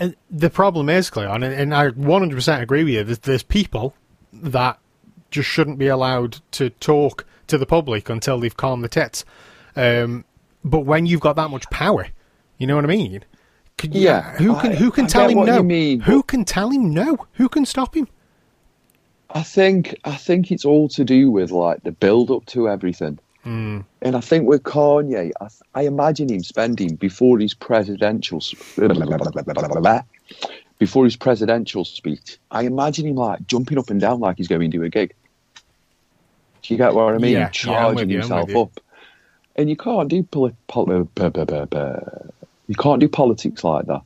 uh, 0.00 0.08
the 0.30 0.48
problem 0.50 0.88
is, 0.88 1.10
Cleon, 1.10 1.42
and, 1.42 1.54
and 1.54 1.74
I 1.74 1.90
100% 1.90 2.60
agree 2.62 2.82
with 2.84 2.94
you. 2.94 3.04
There's, 3.04 3.18
there's 3.20 3.42
people 3.42 3.94
that 4.32 4.78
just 5.30 5.48
shouldn't 5.48 5.78
be 5.78 5.86
allowed 5.88 6.38
to 6.52 6.70
talk 6.70 7.26
to 7.48 7.58
the 7.58 7.66
public 7.66 8.08
until 8.08 8.40
they've 8.40 8.56
calmed 8.56 8.82
the 8.82 8.88
tits. 8.88 9.24
Um, 9.76 10.24
but 10.64 10.80
when 10.80 11.04
you've 11.06 11.20
got 11.20 11.36
that 11.36 11.50
much 11.50 11.68
power, 11.70 12.08
you 12.58 12.66
know 12.66 12.74
what 12.76 12.84
I 12.84 12.88
mean? 12.88 13.22
Could 13.76 13.94
you- 13.94 14.00
Yeah, 14.02 14.32
who 14.36 14.54
can 14.60 14.72
I- 14.72 14.76
who 14.76 14.90
can 14.90 15.04
I 15.04 15.08
tell 15.08 15.28
him 15.28 15.44
no? 15.44 15.62
mean, 15.62 16.00
who 16.00 16.22
can 16.22 16.44
tell 16.46 16.70
him 16.70 16.92
no? 16.94 17.18
Who 17.34 17.48
can 17.48 17.66
stop 17.66 17.94
him? 17.96 18.08
I 19.34 19.42
think 19.42 19.98
I 20.04 20.14
think 20.16 20.50
it's 20.52 20.64
all 20.64 20.88
to 20.90 21.04
do 21.04 21.30
with 21.30 21.50
like 21.50 21.82
the 21.82 21.92
build 21.92 22.30
up 22.30 22.46
to 22.46 22.68
everything. 22.68 23.18
Hmm. 23.44 23.80
And 24.00 24.14
I 24.14 24.20
think 24.20 24.46
with 24.46 24.62
Kanye, 24.62 25.32
I, 25.40 25.48
I 25.74 25.82
imagine 25.86 26.28
him 26.30 26.44
spending 26.44 26.94
before 26.96 27.38
his 27.40 27.54
presidential 27.54 28.40
before 30.78 31.04
his 31.04 31.16
presidential 31.16 31.84
speech. 31.84 32.38
I 32.50 32.62
imagine 32.62 33.06
him 33.06 33.16
like 33.16 33.46
jumping 33.46 33.78
up 33.78 33.90
and 33.90 34.00
down 34.00 34.20
like 34.20 34.36
he's 34.38 34.48
going 34.48 34.70
to 34.70 34.82
a 34.84 34.88
gig. 34.88 35.14
Do 36.62 36.74
you 36.74 36.78
get 36.78 36.94
what 36.94 37.14
I 37.14 37.18
mean? 37.18 37.32
Yeah, 37.32 37.38
yeah, 37.40 37.48
Charging 37.50 37.94
with 37.96 38.10
himself 38.10 38.48
you. 38.50 38.60
up, 38.60 38.80
and 39.56 39.68
you 39.68 39.76
can't 39.76 40.08
do 40.08 40.22
poli- 40.22 40.54
pol- 40.68 40.90
uh, 40.92 42.28
you 42.68 42.74
can't 42.76 43.00
do 43.00 43.08
politics 43.08 43.64
like 43.64 43.86
that. 43.86 44.02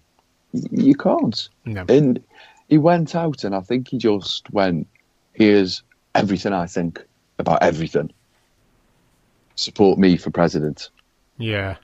Y- 0.52 0.62
You 0.70 0.94
can't. 0.94 1.48
No. 1.66 1.84
And 1.90 2.22
he 2.68 2.78
went 2.78 3.14
out, 3.14 3.44
and 3.44 3.54
I 3.54 3.60
think 3.60 3.88
he 3.88 3.98
just 3.98 4.50
went, 4.50 4.86
"Here's 5.37 5.82
everything 6.14 6.53
I 6.53 6.66
think 6.66 7.05
about 7.39 7.62
everything. 7.62 8.11
Support 9.55 9.99
me 9.99 10.16
for 10.16 10.30
president." 10.30 10.91
Yeah, 11.39 11.76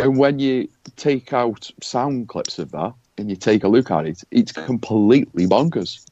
And 0.00 0.16
when 0.16 0.38
you 0.38 0.66
take 0.96 1.34
out 1.34 1.70
sound 1.82 2.28
clips 2.28 2.58
of 2.58 2.70
that 2.70 2.94
and 3.18 3.28
you 3.28 3.36
take 3.36 3.64
a 3.64 3.68
look 3.68 3.90
at 3.90 4.06
it, 4.06 4.22
it's 4.30 4.50
completely 4.50 5.46
bonkers. 5.46 6.06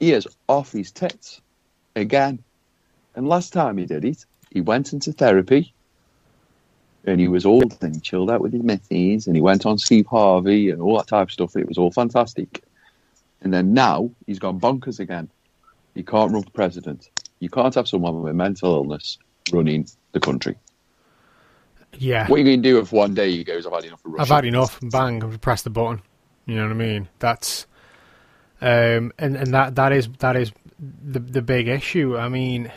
He 0.00 0.12
is 0.12 0.26
off 0.48 0.72
his 0.72 0.90
tits 0.90 1.40
again. 1.94 2.42
And 3.14 3.28
last 3.28 3.52
time 3.52 3.78
he 3.78 3.86
did 3.86 4.04
it, 4.04 4.24
he 4.50 4.60
went 4.60 4.92
into 4.92 5.12
therapy 5.12 5.72
and 7.04 7.20
he 7.20 7.28
was 7.28 7.46
all 7.46 7.62
and 7.80 8.02
chilled 8.02 8.28
out 8.28 8.40
with 8.40 8.52
his 8.52 8.64
missus 8.64 9.28
and 9.28 9.36
he 9.36 9.42
went 9.42 9.66
on 9.66 9.78
Steve 9.78 10.06
Harvey 10.06 10.70
and 10.70 10.82
all 10.82 10.96
that 10.96 11.06
type 11.06 11.28
of 11.28 11.32
stuff. 11.32 11.56
It 11.56 11.68
was 11.68 11.78
all 11.78 11.92
fantastic. 11.92 12.64
And 13.42 13.54
then 13.54 13.72
now 13.72 14.10
he's 14.26 14.40
gone 14.40 14.58
bonkers 14.58 14.98
again. 14.98 15.28
You 15.94 16.04
can't 16.04 16.32
run 16.32 16.42
for 16.42 16.50
president. 16.50 17.10
You 17.40 17.48
can't 17.50 17.74
have 17.74 17.88
someone 17.88 18.22
with 18.22 18.34
mental 18.34 18.74
illness 18.74 19.18
running 19.52 19.86
the 20.12 20.20
country. 20.20 20.56
yeah. 21.98 22.26
What 22.28 22.36
are 22.36 22.38
you 22.38 22.44
going 22.44 22.62
to 22.62 22.68
do 22.68 22.78
if 22.78 22.92
one 22.92 23.14
day 23.14 23.30
he 23.30 23.44
goes, 23.44 23.66
I've 23.66 23.72
had 23.72 23.84
enough 23.84 24.04
of 24.04 24.12
Russia? 24.12 24.22
I've 24.22 24.36
had 24.36 24.44
enough. 24.44 24.78
Bang! 24.82 25.22
I've 25.22 25.40
pressed 25.40 25.64
the 25.64 25.70
button. 25.70 26.02
You 26.46 26.56
know 26.56 26.64
what 26.64 26.72
I 26.72 26.74
mean? 26.74 27.08
That's 27.18 27.66
um, 28.60 29.12
and 29.18 29.36
and 29.36 29.52
that 29.54 29.74
that 29.74 29.92
is 29.92 30.08
that 30.18 30.36
is 30.36 30.52
the 30.78 31.20
the 31.20 31.42
big 31.42 31.68
issue. 31.68 32.16
I 32.16 32.28
mean, 32.28 32.70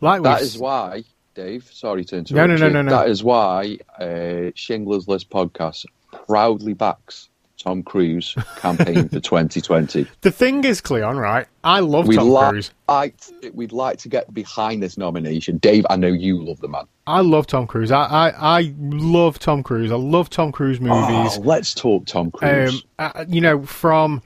like 0.00 0.22
that 0.22 0.42
is 0.42 0.58
why, 0.58 1.04
Dave, 1.34 1.68
sorry 1.72 2.04
to 2.06 2.16
interrupt 2.16 2.36
No, 2.36 2.46
no, 2.46 2.56
no, 2.56 2.68
no, 2.68 2.82
no. 2.82 2.90
That 2.90 3.08
is 3.08 3.22
why 3.22 3.78
uh, 3.98 4.52
Shingler's 4.56 5.06
List 5.08 5.30
podcast 5.30 5.86
proudly 6.26 6.74
backs 6.74 7.27
Tom 7.58 7.82
Cruise 7.82 8.34
campaign 8.56 9.08
for 9.08 9.20
2020. 9.20 10.06
the 10.20 10.30
thing 10.30 10.62
is, 10.64 10.80
Cleon, 10.80 11.16
right? 11.16 11.46
I 11.64 11.80
love 11.80 12.06
We'd, 12.06 12.16
Tom 12.16 12.30
li- 12.30 12.48
Cruise. 12.50 12.70
I, 12.88 13.12
we'd 13.52 13.72
like 13.72 13.98
to 13.98 14.08
get 14.08 14.32
behind 14.32 14.82
this 14.82 14.96
nomination. 14.96 15.58
Dave, 15.58 15.84
I 15.90 15.96
know 15.96 16.06
you 16.08 16.42
love 16.42 16.60
the 16.60 16.68
man. 16.68 16.84
I 17.06 17.20
love 17.20 17.46
Tom 17.46 17.66
Cruise. 17.66 17.90
I, 17.90 18.04
I 18.04 18.58
I 18.60 18.74
love 18.78 19.38
Tom 19.38 19.62
Cruise. 19.62 19.90
I 19.90 19.96
love 19.96 20.30
Tom 20.30 20.52
Cruise 20.52 20.80
movies. 20.80 21.36
Oh, 21.38 21.40
let's 21.44 21.74
talk 21.74 22.06
Tom 22.06 22.30
Cruise. 22.30 22.84
um, 22.98 23.12
you 23.28 23.40
know, 23.40 23.62
from 23.64 24.22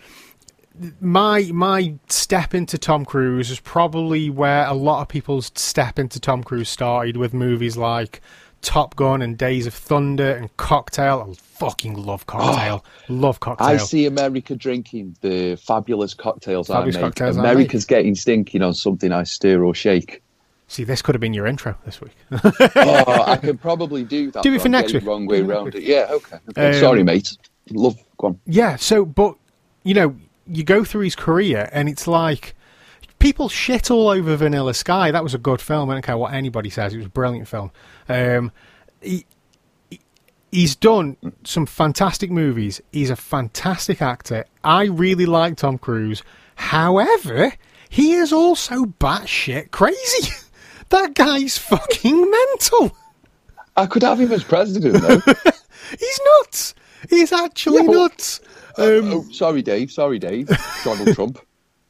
my 1.01 1.43
my 1.53 1.95
step 2.09 2.55
into 2.55 2.79
Tom 2.79 3.05
Cruise 3.05 3.51
is 3.51 3.61
probably 3.61 4.31
where 4.31 4.67
a 4.67 4.75
lot 4.75 5.03
of 5.03 5.09
people's 5.09 5.53
step 5.55 5.99
into 5.99 6.19
Tom 6.19 6.43
Cruise 6.43 6.69
started 6.69 7.17
with 7.17 7.33
movies 7.35 7.77
like 7.77 8.21
Top 8.63 8.97
Gun 8.97 9.21
and 9.23 9.37
Days 9.37 9.67
of 9.67 9.75
Thunder 9.75 10.33
and 10.33 10.57
Cocktail. 10.57 11.29
I 11.29 11.35
fucking 11.35 11.95
love 11.95 12.27
Cocktail. 12.27 12.85
love 13.09 13.41
Cocktail. 13.41 13.67
I 13.67 13.77
see 13.77 14.07
America 14.07 14.57
drinking 14.57 15.17
the 15.21 15.57
fabulous 15.57 16.15
cocktails 16.15 16.69
Fabulous 16.69 16.97
I 16.97 17.01
make. 17.01 17.05
cocktails 17.05 17.37
I 17.37 17.41
America's 17.41 17.85
getting 17.85 18.15
stinking 18.15 18.63
on 18.63 18.75
something 18.75 19.13
I 19.13 19.25
stir 19.25 19.63
or 19.63 19.75
shake. 19.75 20.23
See, 20.69 20.85
this 20.85 21.03
could 21.03 21.15
have 21.15 21.21
been 21.21 21.35
your 21.35 21.47
intro 21.47 21.77
this 21.85 22.01
week. 22.01 22.17
oh, 22.33 23.25
I 23.27 23.37
could 23.37 23.61
probably 23.61 24.05
do 24.05 24.31
that. 24.31 24.43
Do 24.43 24.55
it 24.55 24.63
for 24.63 24.71
next 24.71 24.95
week. 24.95 25.05
Wrong 25.05 25.27
way 25.27 25.43
around 25.43 25.75
it. 25.75 25.83
Yeah. 25.83 26.07
Okay. 26.11 26.39
okay. 26.49 26.69
Um, 26.69 26.81
Sorry, 26.81 27.03
mate. 27.03 27.37
Love. 27.71 27.99
Go 28.17 28.29
on. 28.29 28.41
Yeah, 28.47 28.77
so 28.77 29.05
but 29.05 29.37
you 29.83 29.93
know, 29.93 30.17
you 30.47 30.65
go 30.65 30.85
through 30.85 31.03
his 31.03 31.15
career 31.17 31.69
and 31.73 31.89
it's 31.89 32.07
like 32.07 32.55
people 33.23 33.49
shit 33.49 33.91
all 33.91 34.09
over 34.09 34.37
Vanilla 34.37 34.75
Sky. 34.75 35.11
That 35.11 35.23
was 35.23 35.33
a 35.35 35.39
good 35.39 35.61
film. 35.61 35.89
I 35.89 35.95
don't 35.95 36.03
care 36.03 36.17
what 36.19 36.35
anybody 36.35 36.69
says. 36.71 36.93
It 36.93 36.99
was 36.99 37.07
a 37.07 37.11
brilliant 37.11 37.49
film. 37.49 37.71
Um, 38.09 38.53
he, 39.01 39.25
he- 39.91 40.01
he's 40.51 40.77
done 40.77 41.17
some 41.45 41.65
fantastic 41.67 42.31
movies. 42.31 42.81
He's 42.93 43.11
a 43.11 43.17
fantastic 43.17 44.03
actor. 44.03 44.45
I 44.65 44.85
really 44.85 45.27
like 45.27 45.57
Tom 45.57 45.79
Cruise. 45.79 46.23
However, 46.57 47.53
he 47.89 48.13
is 48.15 48.33
also 48.33 48.85
batshit 48.85 49.71
crazy. 49.71 50.33
that 50.91 51.15
guy's 51.15 51.57
fucking 51.59 52.31
mental. 52.31 52.97
I 53.77 53.87
could 53.87 54.03
have 54.03 54.21
him 54.21 54.33
as 54.33 54.45
president, 54.45 55.01
though. 55.03 55.21
He's 55.99 56.21
nuts. 56.41 56.75
He's 57.09 57.33
actually 57.33 57.79
Yeah, 57.79 57.87
but- 57.87 57.93
nuts. 57.95 58.41
Um, 58.79 59.13
oh, 59.13 59.27
sorry, 59.33 59.63
Dave. 59.63 59.91
Sorry, 59.93 60.19
Dave. 60.19 60.51
Donald 60.85 61.09
Trump. 61.15 61.39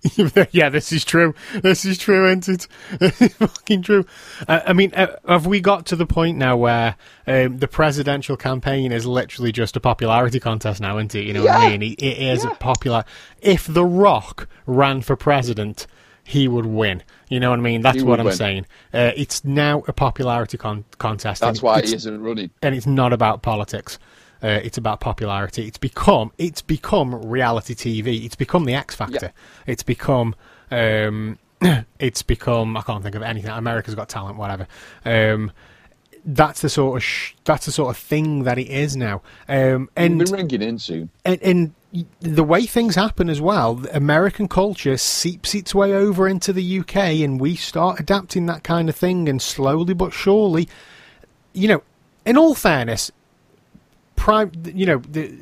yeah, 0.50 0.68
this 0.68 0.90
is 0.92 1.05
true. 1.05 1.34
This 1.62 1.84
is 1.84 1.98
true, 1.98 2.28
isn't 2.28 2.48
it? 2.48 2.68
It's 3.20 3.34
fucking 3.34 3.82
true. 3.82 4.05
Uh, 4.48 4.61
I 4.66 4.72
mean, 4.72 4.92
uh, 4.94 5.16
have 5.28 5.46
we 5.46 5.61
got 5.61 5.86
to 5.86 5.96
the 5.96 6.07
point 6.07 6.38
now 6.38 6.57
where 6.57 6.96
um, 7.26 7.59
the 7.59 7.68
presidential 7.68 8.36
campaign 8.36 8.90
is 8.92 9.07
literally 9.07 9.53
just 9.53 9.76
a 9.76 9.80
popularity 9.80 10.40
contest 10.40 10.80
now, 10.80 10.98
isn't 10.98 11.14
it? 11.14 11.24
You 11.26 11.34
know 11.34 11.44
what 11.44 11.53
I 11.55 11.70
mean? 11.70 11.82
It, 11.92 12.03
it 12.03 12.18
is 12.18 12.44
a 12.44 12.50
popular. 12.50 13.05
If 13.40 13.66
The 13.66 13.84
Rock 13.84 14.48
ran 14.66 15.03
for 15.03 15.14
president, 15.16 15.86
he 16.24 16.48
would 16.48 16.66
win. 16.66 17.03
You 17.28 17.40
know 17.40 17.50
what 17.50 17.59
I 17.59 17.62
mean? 17.62 17.80
That's 17.82 17.98
He 17.98 18.03
what 18.05 18.20
I'm 18.20 18.26
win. 18.26 18.34
saying. 18.36 18.66
Uh, 18.92 19.12
it's 19.16 19.44
now 19.44 19.82
a 19.88 19.92
popularity 19.92 20.59
con- 20.59 20.84
contest. 20.98 21.40
That's 21.40 21.62
why 21.62 21.80
he 21.82 21.94
isn't 21.94 22.20
running. 22.22 22.50
and 22.62 22.74
it's 22.74 22.86
not 22.86 23.12
about 23.12 23.42
politics. 23.42 23.98
Uh, 24.43 24.61
it's 24.64 24.78
about 24.78 25.01
popularity. 25.01 25.66
It's 25.66 25.78
become 25.78 26.32
it's 26.38 26.62
become 26.62 27.14
reality 27.14 27.74
TV. 27.74 28.24
It's 28.24 28.34
become 28.34 28.64
the 28.64 28.74
X 28.74 28.95
Factor. 28.95 29.32
It's 29.66 29.82
become 29.82 30.34
um, 30.70 31.38
it's 31.99 32.22
become 32.22 32.76
I 32.76 32.82
can't 32.82 33.03
think 33.03 33.14
of 33.14 33.22
anything. 33.22 33.51
America's 33.51 33.95
Got 33.95 34.09
Talent, 34.09 34.36
whatever. 34.38 34.66
Um, 35.05 35.53
that's 36.24 36.61
the 36.61 36.68
sort 36.68 36.97
of 36.99 37.03
sh- 37.05 37.34
that's 37.45 37.66
the 37.66 37.72
sort 37.72 37.90
of 37.90 38.01
thing 38.01 38.45
that 38.45 38.59
it 38.59 38.68
is 38.68 38.97
now. 38.97 39.22
Um, 39.49 39.90
And 39.97 40.18
be 40.18 40.24
ringing 40.30 40.62
in 40.62 40.78
soon. 40.78 41.11
and, 41.24 41.43
and 41.43 41.74
the 42.20 42.45
way 42.45 42.64
things 42.64 42.95
happen 42.95 43.28
as 43.28 43.40
well, 43.40 43.84
American 43.93 44.49
culture 44.49 44.97
seeps 44.97 45.55
its 45.55 45.74
way 45.74 45.93
over 45.93 46.26
into 46.28 46.53
the 46.53 46.78
UK, 46.80 46.97
and 46.97 47.40
we 47.40 47.55
start 47.55 48.01
adapting 48.01 48.47
that 48.47 48.62
kind 48.64 48.88
of 48.88 48.97
thing, 48.97 49.28
and 49.28 49.43
slowly 49.43 49.95
but 49.95 50.12
surely, 50.12 50.68
you 51.53 51.68
know, 51.68 51.82
in 52.24 52.38
all 52.38 52.55
fairness, 52.55 53.11
you 54.75 54.87
know, 54.87 54.99
the 54.99 55.33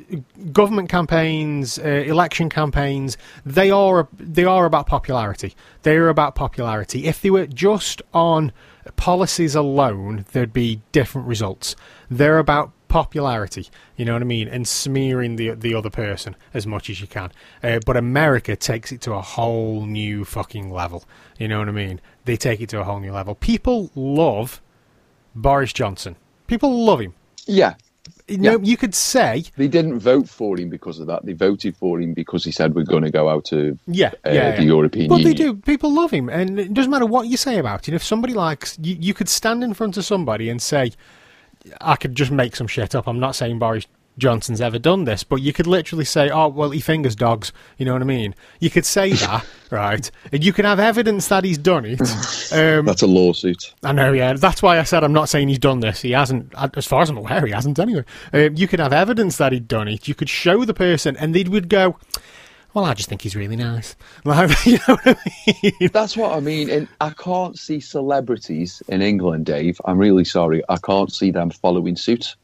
government 0.51 0.89
campaigns, 0.89 1.79
uh, 1.79 1.87
election 1.87 2.49
campaigns, 2.49 3.17
they 3.45 3.69
are 3.71 4.07
they 4.17 4.45
are 4.45 4.65
about 4.65 4.87
popularity. 4.87 5.55
They 5.83 5.97
are 5.97 6.09
about 6.09 6.35
popularity. 6.35 7.05
If 7.05 7.21
they 7.21 7.29
were 7.29 7.47
just 7.47 8.01
on 8.13 8.51
policies 8.95 9.55
alone, 9.55 10.25
there'd 10.31 10.53
be 10.53 10.81
different 10.91 11.27
results. 11.27 11.75
They're 12.09 12.39
about 12.39 12.71
popularity. 12.87 13.69
You 13.95 14.05
know 14.05 14.13
what 14.13 14.21
I 14.21 14.25
mean, 14.25 14.47
and 14.47 14.67
smearing 14.67 15.35
the 15.35 15.51
the 15.51 15.73
other 15.73 15.89
person 15.89 16.35
as 16.53 16.67
much 16.67 16.89
as 16.89 16.99
you 17.01 17.07
can. 17.07 17.31
Uh, 17.63 17.79
but 17.85 17.97
America 17.97 18.55
takes 18.55 18.91
it 18.91 19.01
to 19.01 19.13
a 19.13 19.21
whole 19.21 19.85
new 19.85 20.25
fucking 20.25 20.71
level. 20.71 21.05
You 21.37 21.47
know 21.47 21.59
what 21.59 21.69
I 21.69 21.71
mean? 21.71 22.01
They 22.25 22.37
take 22.37 22.61
it 22.61 22.69
to 22.69 22.81
a 22.81 22.83
whole 22.83 22.99
new 22.99 23.13
level. 23.13 23.35
People 23.35 23.91
love 23.95 24.61
Boris 25.35 25.73
Johnson. 25.73 26.15
People 26.47 26.83
love 26.83 26.99
him. 26.99 27.13
Yeah. 27.45 27.75
You 28.27 28.37
know, 28.37 28.59
you 28.59 28.77
could 28.77 28.95
say, 28.95 29.43
They 29.57 29.67
didn't 29.67 29.99
vote 29.99 30.29
for 30.29 30.57
him 30.57 30.69
because 30.69 30.99
of 30.99 31.07
that. 31.07 31.25
They 31.25 31.33
voted 31.33 31.75
for 31.75 31.99
him 31.99 32.13
because 32.13 32.43
he 32.43 32.51
said 32.51 32.75
we're 32.75 32.83
going 32.83 33.03
to 33.03 33.11
go 33.11 33.29
out 33.29 33.51
of 33.51 33.79
yeah, 33.87 34.07
uh, 34.25 34.31
yeah, 34.31 34.55
the 34.55 34.61
yeah. 34.63 34.67
European 34.67 35.09
But 35.09 35.19
Union. 35.19 35.37
they 35.37 35.43
do. 35.43 35.53
People 35.55 35.93
love 35.93 36.11
him, 36.11 36.29
and 36.29 36.59
it 36.59 36.73
doesn't 36.73 36.91
matter 36.91 37.05
what 37.05 37.27
you 37.27 37.37
say 37.37 37.57
about 37.57 37.87
it. 37.87 37.93
If 37.93 38.03
somebody 38.03 38.33
likes, 38.33 38.77
you, 38.81 38.95
you 38.99 39.13
could 39.13 39.29
stand 39.29 39.63
in 39.63 39.73
front 39.73 39.97
of 39.97 40.05
somebody 40.05 40.49
and 40.49 40.61
say, 40.61 40.91
"I 41.79 41.95
could 41.95 42.15
just 42.15 42.31
make 42.31 42.55
some 42.55 42.67
shit 42.67 42.95
up." 42.95 43.07
I'm 43.07 43.19
not 43.19 43.35
saying 43.35 43.59
Boris 43.59 43.87
Johnson's 44.21 44.61
ever 44.61 44.77
done 44.77 45.05
this, 45.05 45.23
but 45.23 45.37
you 45.37 45.51
could 45.51 45.65
literally 45.65 46.05
say, 46.05 46.29
"Oh, 46.29 46.47
well, 46.47 46.69
he 46.69 46.79
fingers 46.79 47.15
dogs." 47.15 47.51
You 47.79 47.85
know 47.85 47.93
what 47.93 48.03
I 48.03 48.05
mean? 48.05 48.35
You 48.59 48.69
could 48.69 48.85
say 48.85 49.13
that, 49.13 49.43
right? 49.71 50.09
And 50.31 50.43
you 50.43 50.53
could 50.53 50.63
have 50.63 50.79
evidence 50.79 51.27
that 51.29 51.43
he's 51.43 51.57
done 51.57 51.85
it. 51.85 51.99
Um, 52.53 52.85
That's 52.85 53.01
a 53.01 53.07
lawsuit. 53.07 53.73
I 53.83 53.91
know, 53.93 54.13
yeah. 54.13 54.33
That's 54.33 54.61
why 54.61 54.79
I 54.79 54.83
said 54.83 55.03
I'm 55.03 55.11
not 55.11 55.27
saying 55.27 55.47
he's 55.47 55.57
done 55.57 55.79
this. 55.79 56.03
He 56.03 56.11
hasn't, 56.11 56.53
as 56.55 56.85
far 56.85 57.01
as 57.01 57.09
I'm 57.09 57.17
aware, 57.17 57.43
he 57.47 57.51
hasn't 57.51 57.79
anyway. 57.79 58.05
Um, 58.31 58.55
you 58.55 58.67
could 58.67 58.79
have 58.79 58.93
evidence 58.93 59.37
that 59.37 59.53
he'd 59.53 59.67
done 59.67 59.87
it. 59.87 60.07
You 60.07 60.13
could 60.13 60.29
show 60.29 60.63
the 60.65 60.75
person, 60.75 61.17
and 61.17 61.33
they 61.33 61.43
would 61.43 61.67
go, 61.67 61.97
"Well, 62.75 62.85
I 62.85 62.93
just 62.93 63.09
think 63.09 63.23
he's 63.23 63.35
really 63.35 63.55
nice." 63.55 63.95
Like, 64.23 64.65
you 64.67 64.73
know 64.87 64.97
what 65.03 65.07
I 65.07 65.17
mean? 65.63 65.89
That's 65.91 66.15
what 66.15 66.37
I 66.37 66.39
mean. 66.41 66.69
And 66.69 66.87
I 67.01 67.09
can't 67.09 67.57
see 67.57 67.79
celebrities 67.79 68.83
in 68.87 69.01
England, 69.01 69.47
Dave. 69.47 69.81
I'm 69.85 69.97
really 69.97 70.25
sorry. 70.25 70.61
I 70.69 70.77
can't 70.77 71.11
see 71.11 71.31
them 71.31 71.49
following 71.49 71.95
suit 71.95 72.35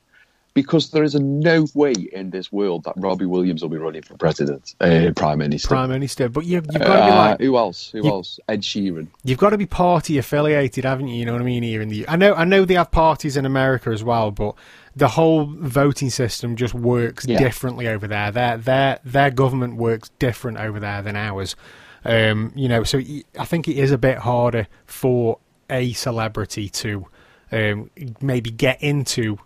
because 0.62 0.90
there 0.90 1.04
is 1.04 1.14
a 1.14 1.20
no 1.20 1.68
way 1.76 1.94
in 1.94 2.32
this 2.32 2.52
world 2.52 2.84
that 2.86 2.94
Robbie 2.98 3.26
Williams 3.28 3.62
will 3.62 3.70
be 3.70 3.78
running 3.78 4.02
for 4.02 4.18
president, 4.18 4.74
uh, 4.82 5.12
prime 5.16 5.38
minister. 5.38 5.68
Prime 5.68 5.90
Minister, 5.90 6.30
but 6.30 6.46
you, 6.46 6.56
you've 6.56 6.66
got 6.68 6.74
to 6.74 6.80
be 7.06 7.12
Uh, 7.12 7.16
like, 7.16 7.40
who 7.40 7.56
else? 7.58 7.92
Who 7.92 8.04
you- 8.04 8.10
else? 8.10 8.40
Ed 8.50 8.62
Sheeran. 8.62 9.08
you've 9.24 9.38
got 9.38 9.52
to 9.52 9.58
be 9.58 9.68
party 9.68 10.18
affiliated, 10.18 10.84
haven't 10.84 11.10
you? 11.10 11.16
You 11.18 11.26
know 11.26 11.34
what 11.34 11.42
I 11.42 11.46
mean? 11.46 11.62
Here 11.62 11.82
in 11.82 11.90
the, 11.90 12.08
I 12.10 12.16
know, 12.16 12.34
I 12.34 12.44
know 12.44 12.66
they 12.66 12.74
have 12.74 12.90
parties 12.90 13.38
in 13.38 13.46
America 13.46 13.92
as 13.92 14.04
well, 14.04 14.32
but 14.32 14.56
the 14.96 15.10
whole 15.10 15.46
voting 15.46 16.10
system 16.10 16.56
just 16.56 16.74
works 16.74 17.26
Yeah. 17.28 17.38
differently 17.38 17.88
over 17.88 18.08
there. 18.08 18.32
Their 18.32 18.58
their 18.58 19.00
their 19.06 19.30
government 19.30 19.76
works 19.76 20.10
different 20.18 20.58
over 20.58 20.80
there 20.80 21.04
than 21.04 21.16
ours. 21.16 21.56
Um, 22.04 22.52
you 22.56 22.68
know, 22.68 22.84
so 22.84 23.00
I 23.38 23.46
think 23.46 23.68
it 23.68 23.78
is 23.78 23.92
a 23.92 23.98
bit 23.98 24.18
harder 24.18 24.68
for 24.88 25.38
a 25.70 25.94
celebrity 25.94 26.70
to 26.70 27.06
um, 27.52 27.90
maybe 28.22 28.50
get 28.50 28.82
into 28.82 29.38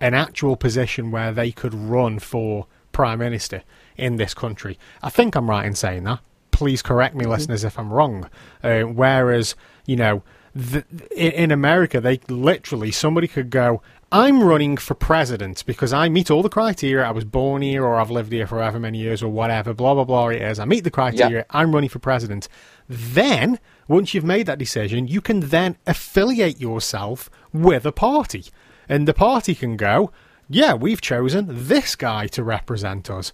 an 0.00 0.14
actual 0.14 0.56
position 0.56 1.10
where 1.10 1.32
they 1.32 1.52
could 1.52 1.74
run 1.74 2.18
for 2.18 2.66
prime 2.92 3.18
minister 3.18 3.62
in 3.96 4.16
this 4.16 4.34
country. 4.34 4.78
I 5.02 5.10
think 5.10 5.34
I'm 5.36 5.48
right 5.48 5.66
in 5.66 5.74
saying 5.74 6.04
that. 6.04 6.20
Please 6.50 6.82
correct 6.82 7.14
me, 7.14 7.26
listeners, 7.26 7.64
if 7.64 7.78
I'm 7.78 7.92
wrong. 7.92 8.28
Uh, 8.62 8.80
whereas, 8.82 9.54
you 9.86 9.96
know, 9.96 10.22
th- 10.54 10.84
in, 11.14 11.32
in 11.32 11.50
America, 11.50 12.00
they 12.00 12.20
literally 12.28 12.90
somebody 12.90 13.28
could 13.28 13.50
go, 13.50 13.80
"I'm 14.12 14.42
running 14.42 14.76
for 14.76 14.94
president 14.94 15.64
because 15.64 15.92
I 15.92 16.08
meet 16.08 16.30
all 16.30 16.42
the 16.42 16.48
criteria. 16.48 17.06
I 17.06 17.12
was 17.12 17.24
born 17.24 17.62
here, 17.62 17.84
or 17.84 17.96
I've 17.96 18.10
lived 18.10 18.32
here 18.32 18.46
for 18.46 18.58
however 18.58 18.80
many 18.80 18.98
years, 18.98 19.22
or 19.22 19.30
whatever. 19.30 19.72
Blah 19.72 19.94
blah 19.94 20.04
blah. 20.04 20.28
It 20.28 20.42
is. 20.42 20.58
I 20.58 20.64
meet 20.64 20.84
the 20.84 20.90
criteria. 20.90 21.46
I'm 21.50 21.74
running 21.74 21.90
for 21.90 21.98
president." 21.98 22.48
Then, 22.88 23.60
once 23.86 24.12
you've 24.12 24.24
made 24.24 24.46
that 24.46 24.58
decision, 24.58 25.06
you 25.06 25.20
can 25.20 25.40
then 25.40 25.76
affiliate 25.86 26.60
yourself 26.60 27.30
with 27.52 27.86
a 27.86 27.92
party. 27.92 28.46
And 28.90 29.06
the 29.06 29.14
party 29.14 29.54
can 29.54 29.76
go, 29.76 30.10
yeah, 30.48 30.74
we've 30.74 31.00
chosen 31.00 31.46
this 31.48 31.94
guy 31.94 32.26
to 32.28 32.42
represent 32.42 33.08
us. 33.08 33.30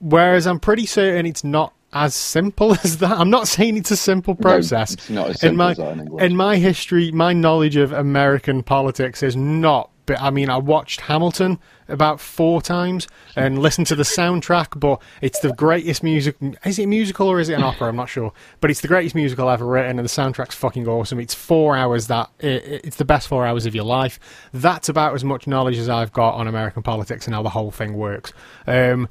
Whereas 0.00 0.48
I'm 0.48 0.58
pretty 0.58 0.84
certain 0.84 1.26
it's 1.26 1.44
not 1.44 1.72
as 1.92 2.16
simple 2.16 2.72
as 2.84 2.98
that. 2.98 3.12
I'm 3.12 3.30
not 3.30 3.46
saying 3.46 3.76
it's 3.76 3.92
a 3.92 3.96
simple 3.96 4.34
process. 4.34 4.94
it's 4.94 5.08
not 5.08 5.30
as 5.30 5.36
in 5.36 5.38
simple 5.38 5.56
my, 5.56 5.70
as 5.70 5.76
that 5.76 5.92
in 5.92 6.00
England. 6.00 6.26
in 6.26 6.36
my 6.36 6.56
history, 6.56 7.12
my 7.12 7.32
knowledge 7.32 7.76
of 7.76 7.92
American 7.92 8.64
politics 8.64 9.22
is 9.22 9.36
not. 9.36 9.90
But 10.06 10.20
I 10.20 10.30
mean, 10.30 10.50
I 10.50 10.56
watched 10.56 11.02
Hamilton 11.02 11.58
about 11.88 12.20
four 12.20 12.60
times 12.60 13.06
and 13.36 13.58
listened 13.58 13.86
to 13.88 13.94
the 13.94 14.02
soundtrack. 14.02 14.78
But 14.78 15.00
it's 15.20 15.40
the 15.40 15.52
greatest 15.52 16.02
music. 16.02 16.36
Is 16.64 16.78
it 16.78 16.84
a 16.84 16.86
musical 16.86 17.28
or 17.28 17.40
is 17.40 17.48
it 17.48 17.54
an 17.54 17.62
opera? 17.62 17.88
I'm 17.88 17.96
not 17.96 18.08
sure. 18.08 18.32
But 18.60 18.70
it's 18.70 18.80
the 18.80 18.88
greatest 18.88 19.14
musical 19.14 19.48
ever 19.48 19.66
written, 19.66 19.98
and 19.98 20.06
the 20.06 20.10
soundtrack's 20.10 20.54
fucking 20.54 20.88
awesome. 20.88 21.20
It's 21.20 21.34
four 21.34 21.76
hours 21.76 22.08
that 22.08 22.30
it, 22.40 22.82
it's 22.84 22.96
the 22.96 23.04
best 23.04 23.28
four 23.28 23.46
hours 23.46 23.66
of 23.66 23.74
your 23.74 23.84
life. 23.84 24.18
That's 24.52 24.88
about 24.88 25.14
as 25.14 25.24
much 25.24 25.46
knowledge 25.46 25.78
as 25.78 25.88
I've 25.88 26.12
got 26.12 26.34
on 26.34 26.48
American 26.48 26.82
politics 26.82 27.26
and 27.26 27.34
how 27.34 27.42
the 27.42 27.50
whole 27.50 27.70
thing 27.70 27.94
works. 27.94 28.32
Um, 28.66 29.08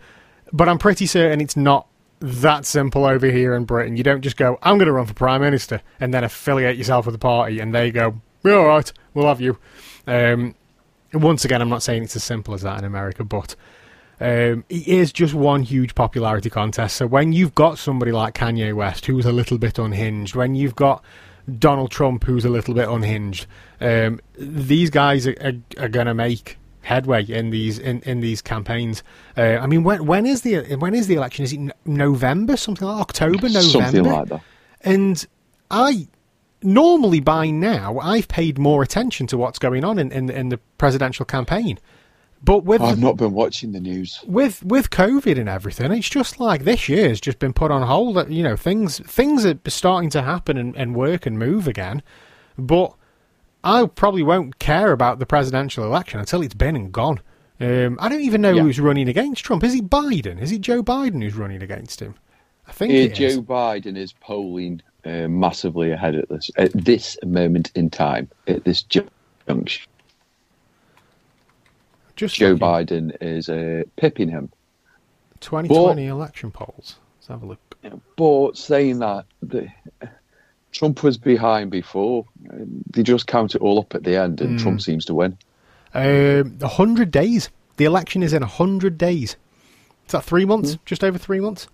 but 0.54 0.68
I'm 0.68 0.78
pretty 0.78 1.06
certain 1.06 1.40
it's 1.40 1.56
not 1.56 1.88
that 2.20 2.66
simple 2.66 3.06
over 3.06 3.28
here 3.28 3.54
in 3.56 3.66
Britain. 3.66 3.98
You 3.98 4.04
don't 4.04 4.22
just 4.22 4.38
go, 4.38 4.60
I'm 4.62 4.78
going 4.78 4.88
to 4.88 4.92
run 4.94 5.08
for 5.08 5.14
Prime 5.14 5.42
Minister, 5.42 5.82
and 6.00 6.14
then 6.14 6.24
affiliate 6.24 6.78
yourself 6.78 7.06
with 7.06 7.14
the 7.14 7.20
party, 7.20 7.60
and 7.60 7.74
they 7.74 7.92
go, 7.92 8.22
all 8.46 8.68
right, 8.68 8.92
we'll 9.14 9.28
have 9.28 9.42
you. 9.42 9.58
Um, 10.08 10.56
once 11.14 11.46
again, 11.46 11.62
I'm 11.62 11.70
not 11.70 11.84
saying 11.84 12.04
it's 12.04 12.16
as 12.16 12.24
simple 12.24 12.54
as 12.54 12.62
that 12.62 12.80
in 12.80 12.86
America, 12.86 13.24
but 13.24 13.56
Um, 14.22 14.66
it 14.70 14.88
is 14.88 15.12
just 15.12 15.34
one 15.34 15.64
huge 15.64 15.96
popularity 15.96 16.52
contest. 16.52 16.96
So 16.96 17.08
when 17.08 17.34
you've 17.34 17.56
got 17.56 17.80
somebody 17.80 18.12
like 18.12 18.36
Kanye 18.36 18.72
West 18.72 19.08
who's 19.08 19.26
a 19.26 19.32
little 19.32 19.58
bit 19.58 19.80
unhinged, 19.80 20.36
when 20.36 20.54
you've 20.54 20.76
got 20.76 21.04
Donald 21.58 21.90
Trump 21.90 22.26
who's 22.26 22.46
a 22.46 22.50
little 22.50 22.76
bit 22.76 22.88
unhinged, 22.88 23.48
um, 23.80 24.20
these 24.38 24.92
guys 24.92 25.26
are, 25.26 25.36
are, 25.42 25.84
are 25.84 25.90
going 25.90 26.06
to 26.06 26.14
make 26.14 26.60
headway 26.82 27.24
in 27.24 27.50
these 27.50 27.80
in, 27.80 28.02
in 28.02 28.22
these 28.22 28.44
campaigns. 28.44 29.02
Uh, 29.36 29.58
I 29.60 29.66
mean, 29.66 29.84
when 29.84 30.06
when 30.06 30.28
is 30.28 30.44
the 30.44 30.76
when 30.76 30.94
is 30.94 31.08
the 31.08 31.16
election? 31.16 31.44
Is 31.44 31.54
it 31.54 31.60
November? 31.86 32.58
Something 32.58 32.88
like 32.88 33.02
October, 33.02 33.50
November, 33.50 33.62
something 33.62 34.04
like 34.04 34.30
that. 34.30 34.42
And 34.82 35.26
I 35.72 36.08
normally 36.64 37.20
by 37.20 37.50
now 37.50 38.00
I've 38.00 38.28
paid 38.28 38.58
more 38.58 38.84
attention 38.84 39.28
to 39.28 39.38
what's 39.38 39.60
going 39.60 39.84
on 39.84 39.98
in, 40.00 40.12
in, 40.12 40.30
in 40.30 40.50
the 40.50 40.58
presidential 40.78 41.26
campaign. 41.26 41.80
But 42.44 42.64
with 42.64 42.82
I've 42.82 42.98
not 43.00 43.18
been 43.18 43.34
watching 43.34 43.72
the 43.72 43.80
news. 43.80 44.20
with 44.26 44.64
with 44.64 44.90
COVID 44.90 45.40
and 45.40 45.48
everything, 45.48 45.92
it's 45.92 46.10
just 46.10 46.40
like 46.40 46.64
this 46.64 46.90
year's 46.90 47.22
just 47.22 47.38
been 47.38 47.54
put 47.54 47.70
on 47.70 47.84
hold. 47.84 48.32
You 48.32 48.42
know, 48.42 48.56
things 48.58 49.00
things 49.00 49.46
are 49.46 49.60
starting 49.68 50.10
to 50.12 50.24
happen 50.24 50.58
and, 50.58 50.76
and 50.76 50.96
work 50.96 51.28
and 51.28 51.38
move 51.38 51.68
again. 51.68 52.02
But 52.58 52.96
I 53.64 53.86
probably 53.86 54.24
won't 54.24 54.58
care 54.58 54.92
about 54.92 55.20
the 55.20 55.28
presidential 55.28 55.84
election 55.84 56.20
until 56.20 56.42
it's 56.42 56.56
been 56.56 56.76
and 56.76 56.92
gone. 56.92 57.20
Um, 57.60 58.00
I 58.02 58.10
don't 58.10 58.22
even 58.22 58.42
know 58.42 58.54
Yeah. 58.54 58.64
who's 58.64 58.80
running 58.80 59.08
against 59.08 59.44
Trump. 59.46 59.64
Is 59.64 59.76
it 59.76 59.88
Biden? 59.88 60.42
Is 60.42 60.52
it 60.52 60.62
Joe 60.62 60.82
Biden 60.82 61.22
who's 61.22 61.36
running 61.36 61.62
against 61.62 62.00
him? 62.02 62.16
I 62.68 62.72
think 62.72 63.12
Uh. 63.12 63.14
Joe 63.14 63.44
Biden 63.44 63.96
is 63.96 64.14
polling 64.14 64.82
uh, 65.06 65.28
massively 65.28 65.92
ahead 65.92 66.16
at 66.16 66.30
this 66.30 66.52
at 66.58 66.72
this 66.74 67.18
moment 67.26 67.72
in 67.76 67.90
time. 67.90 68.30
At 68.48 68.64
this 68.64 68.84
ju- 68.84 69.08
junction, 69.48 69.88
Just 72.16 72.36
Joe 72.36 72.52
looking. 72.52 72.60
Biden 72.60 73.18
is 73.22 73.50
uh, 73.50 73.84
pipping 73.96 74.30
him. 74.30 74.52
2020 75.42 76.06
election 76.08 76.52
polls. 76.52 76.98
Let's 77.18 77.28
have 77.30 77.44
a 77.44 77.46
look. 77.46 77.60
But 78.16 78.58
saying 78.58 79.00
that, 79.00 79.26
the, 79.42 79.68
Trump 80.72 81.02
was 81.02 81.18
behind 81.18 81.72
before. 81.72 82.26
They 82.92 83.02
just 83.02 83.26
count 83.26 83.56
it 83.56 83.62
all 83.62 83.80
up 83.80 83.96
at 83.96 84.04
the 84.04 84.16
end, 84.18 84.40
and 84.42 84.52
Hmm. 84.52 84.58
Trump 84.64 84.82
seems 84.82 85.06
to 85.06 85.16
win. 85.16 85.38
Um, 85.94 86.58
100 86.60 87.10
days. 87.12 87.50
The 87.78 87.86
election 87.86 88.22
is 88.22 88.34
in 88.34 88.42
100 88.42 88.98
days. 89.00 89.36
Is 90.06 90.12
that 90.12 90.24
three 90.24 90.46
months? 90.46 90.78
Just 90.86 91.04
over 91.04 91.18
three 91.18 91.40
months? 91.40 91.68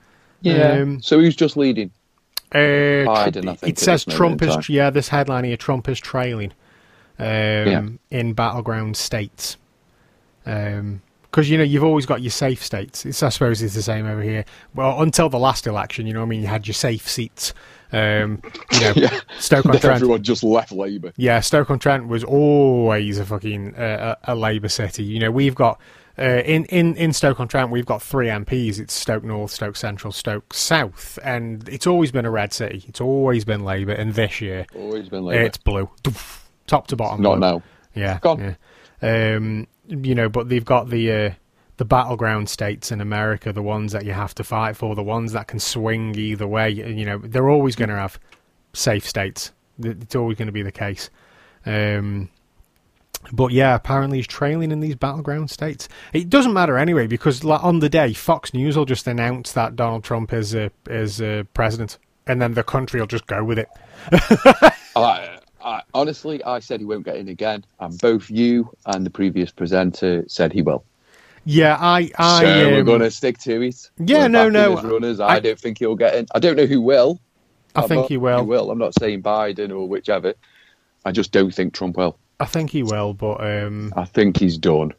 Um, 0.45 1.01
so 1.01 1.19
who's 1.19 1.36
just 1.36 1.57
leading? 1.57 1.91
Uh, 2.51 2.57
Biden, 2.57 3.49
I 3.49 3.55
think, 3.55 3.63
it 3.63 3.77
at 3.77 3.79
says 3.79 4.05
Trump 4.05 4.41
is 4.41 4.53
time. 4.55 4.63
yeah. 4.69 4.89
This 4.89 5.09
headline 5.09 5.43
here: 5.43 5.57
Trump 5.57 5.89
is 5.89 5.99
trailing 5.99 6.53
um, 7.19 7.99
in 8.09 8.33
battleground 8.33 8.95
states. 8.97 9.57
Because 10.43 11.49
you 11.49 11.57
know 11.57 11.63
you've 11.63 11.83
always 11.83 12.05
got 12.05 12.21
your 12.21 12.31
safe 12.31 12.63
states. 12.63 13.05
It's, 13.05 13.21
I 13.21 13.29
suppose 13.29 13.61
it's 13.61 13.75
the 13.75 13.81
same 13.81 14.05
over 14.05 14.21
here. 14.21 14.45
Well, 14.73 15.01
until 15.01 15.27
the 15.29 15.37
last 15.39 15.67
election, 15.67 16.07
you 16.07 16.13
know, 16.13 16.21
what 16.21 16.27
I 16.27 16.29
mean, 16.29 16.41
you 16.41 16.47
had 16.47 16.65
your 16.67 16.73
safe 16.73 17.07
seats. 17.07 17.53
Um, 17.91 18.41
you 18.71 18.79
know, 18.79 18.93
Yeah. 18.95 19.19
Stoke 19.39 19.65
on 19.67 19.77
Trent. 19.79 19.95
everyone 19.97 20.23
just 20.23 20.43
left 20.43 20.71
Labour. 20.71 21.11
Yeah, 21.17 21.41
Stoke 21.41 21.69
on 21.69 21.79
Trent 21.79 22.07
was 22.07 22.23
always 22.23 23.19
a 23.19 23.25
fucking 23.25 23.75
uh, 23.75 24.15
a, 24.23 24.33
a 24.33 24.35
Labour 24.35 24.69
city. 24.69 25.03
You 25.03 25.19
know, 25.19 25.31
we've 25.31 25.55
got 25.55 25.79
uh, 26.20 26.41
in 26.45 26.65
in 26.65 26.95
in 26.95 27.13
Stoke 27.13 27.39
on 27.39 27.47
Trent, 27.47 27.70
we've 27.72 27.86
got 27.86 28.01
three 28.01 28.28
MPs. 28.28 28.80
It's 28.80 28.93
Stoke 28.93 29.24
North, 29.24 29.51
Stoke 29.51 29.76
Central, 29.76 30.11
Stoke 30.11 30.53
South, 30.53 31.20
and 31.24 31.68
it's 31.70 31.86
always 31.88 32.11
been 32.11 32.26
a 32.26 32.32
red 32.32 32.53
city. 32.53 32.84
It's 32.88 33.01
always 33.01 33.45
been 33.45 33.63
Labour, 33.63 33.93
and 33.93 34.13
this 34.13 34.41
year 34.41 34.65
Always 34.76 35.09
been 35.09 35.24
Labour. 35.26 35.43
it's 35.43 35.57
blue, 35.57 35.89
top 36.68 36.88
to 36.88 36.95
bottom. 36.95 37.22
Not 37.22 37.38
blue. 37.38 37.39
now. 37.39 37.61
Yeah, 37.95 38.20
Gone. 38.22 38.55
yeah. 39.01 39.36
Um, 39.36 39.68
you 39.88 40.15
know, 40.15 40.30
but 40.30 40.49
they've 40.49 40.65
got 40.65 40.89
the 40.89 41.11
uh, 41.11 41.32
the 41.78 41.86
battleground 41.86 42.49
states 42.49 42.91
in 42.91 42.99
America, 43.01 43.53
the 43.53 43.61
ones 43.61 43.91
that 43.91 44.03
you 44.05 44.13
have 44.13 44.34
to 44.36 44.43
fight 44.43 44.76
for, 44.76 44.95
the 44.95 45.03
ones 45.03 45.34
that 45.34 45.47
can 45.47 45.59
swing 45.59 46.15
either 46.15 46.47
way. 46.47 46.70
You 46.72 47.05
know, 47.05 47.20
they're 47.20 47.49
always 47.49 47.76
going 47.76 47.89
to 47.89 47.95
have 47.95 48.20
safe 48.74 49.07
states. 49.07 49.51
It's 49.80 50.15
always 50.15 50.38
going 50.38 50.47
to 50.47 50.51
be 50.51 50.63
the 50.63 50.72
case. 50.72 51.09
Um, 51.65 52.30
but 53.32 53.51
yeah, 53.51 53.75
apparently 53.75 54.17
he's 54.17 54.28
trailing 54.28 54.71
in 54.71 54.80
these 54.80 54.95
battleground 54.95 55.49
states. 55.49 55.88
It 56.13 56.30
doesn't 56.30 56.53
matter 56.53 56.78
anyway 56.78 57.07
because 57.07 57.43
like, 57.43 57.63
on 57.63 57.80
the 57.80 57.89
day, 57.89 58.13
Fox 58.13 58.53
News 58.53 58.78
will 58.78 58.86
just 58.86 59.07
announce 59.07 59.51
that 59.53 59.75
Donald 59.75 60.03
Trump 60.03 60.34
is 60.34 60.55
uh, 60.55 60.69
is 60.89 61.21
uh, 61.21 61.43
president, 61.53 61.97
and 62.25 62.41
then 62.41 62.53
the 62.53 62.63
country 62.63 62.99
will 62.99 63.07
just 63.07 63.28
go 63.28 63.43
with 63.43 63.59
it. 63.59 63.69
I, 64.95 65.39
I, 65.63 65.82
honestly, 65.93 66.43
I 66.43 66.59
said 66.59 66.80
he 66.80 66.86
won't 66.86 67.05
get 67.05 67.17
in 67.17 67.28
again, 67.28 67.65
and 67.80 67.97
both 67.99 68.30
you 68.30 68.71
and 68.86 69.05
the 69.05 69.09
previous 69.09 69.51
presenter 69.51 70.23
said 70.28 70.53
he 70.53 70.61
will. 70.61 70.84
Yeah, 71.49 71.78
I, 71.80 72.11
I, 72.17 72.41
so 72.41 72.67
we're 72.71 72.80
um, 72.82 72.86
going 72.86 72.99
to 72.99 73.11
stick 73.11 73.38
to 73.39 73.61
it. 73.61 73.89
Yeah, 73.97 74.23
We're 74.23 74.28
no, 74.30 74.49
no, 74.49 74.75
runners. 74.82 75.21
I, 75.21 75.36
I- 75.36 75.39
don't 75.39 75.57
think 75.57 75.80
he'll 75.80 75.95
get 75.95 76.15
in. 76.15 76.28
I 76.36 76.39
don't 76.39 76.57
know 76.57 76.65
who 76.65 76.82
will. 76.82 77.21
I 77.73 77.84
I'm 77.84 77.88
think 77.88 78.01
not- 78.01 78.09
he 78.09 78.17
will. 78.17 78.39
He 78.41 78.45
will. 78.45 78.69
I'm 78.69 78.78
not 78.78 78.93
saying 78.99 79.23
Biden 79.23 79.69
or 79.71 79.88
whichever. 79.88 80.34
I 81.05 81.11
just 81.11 81.32
don't 81.32 81.53
think 81.53 81.73
Trump 81.73 81.95
will. 81.95 82.17
I 82.39 82.45
think 82.45 82.71
he 82.71 82.83
will, 82.83 83.13
but 83.13 83.41
um, 83.43 83.93
I 83.95 84.05
think 84.05 84.38
he's 84.38 84.57
done. 84.57 84.93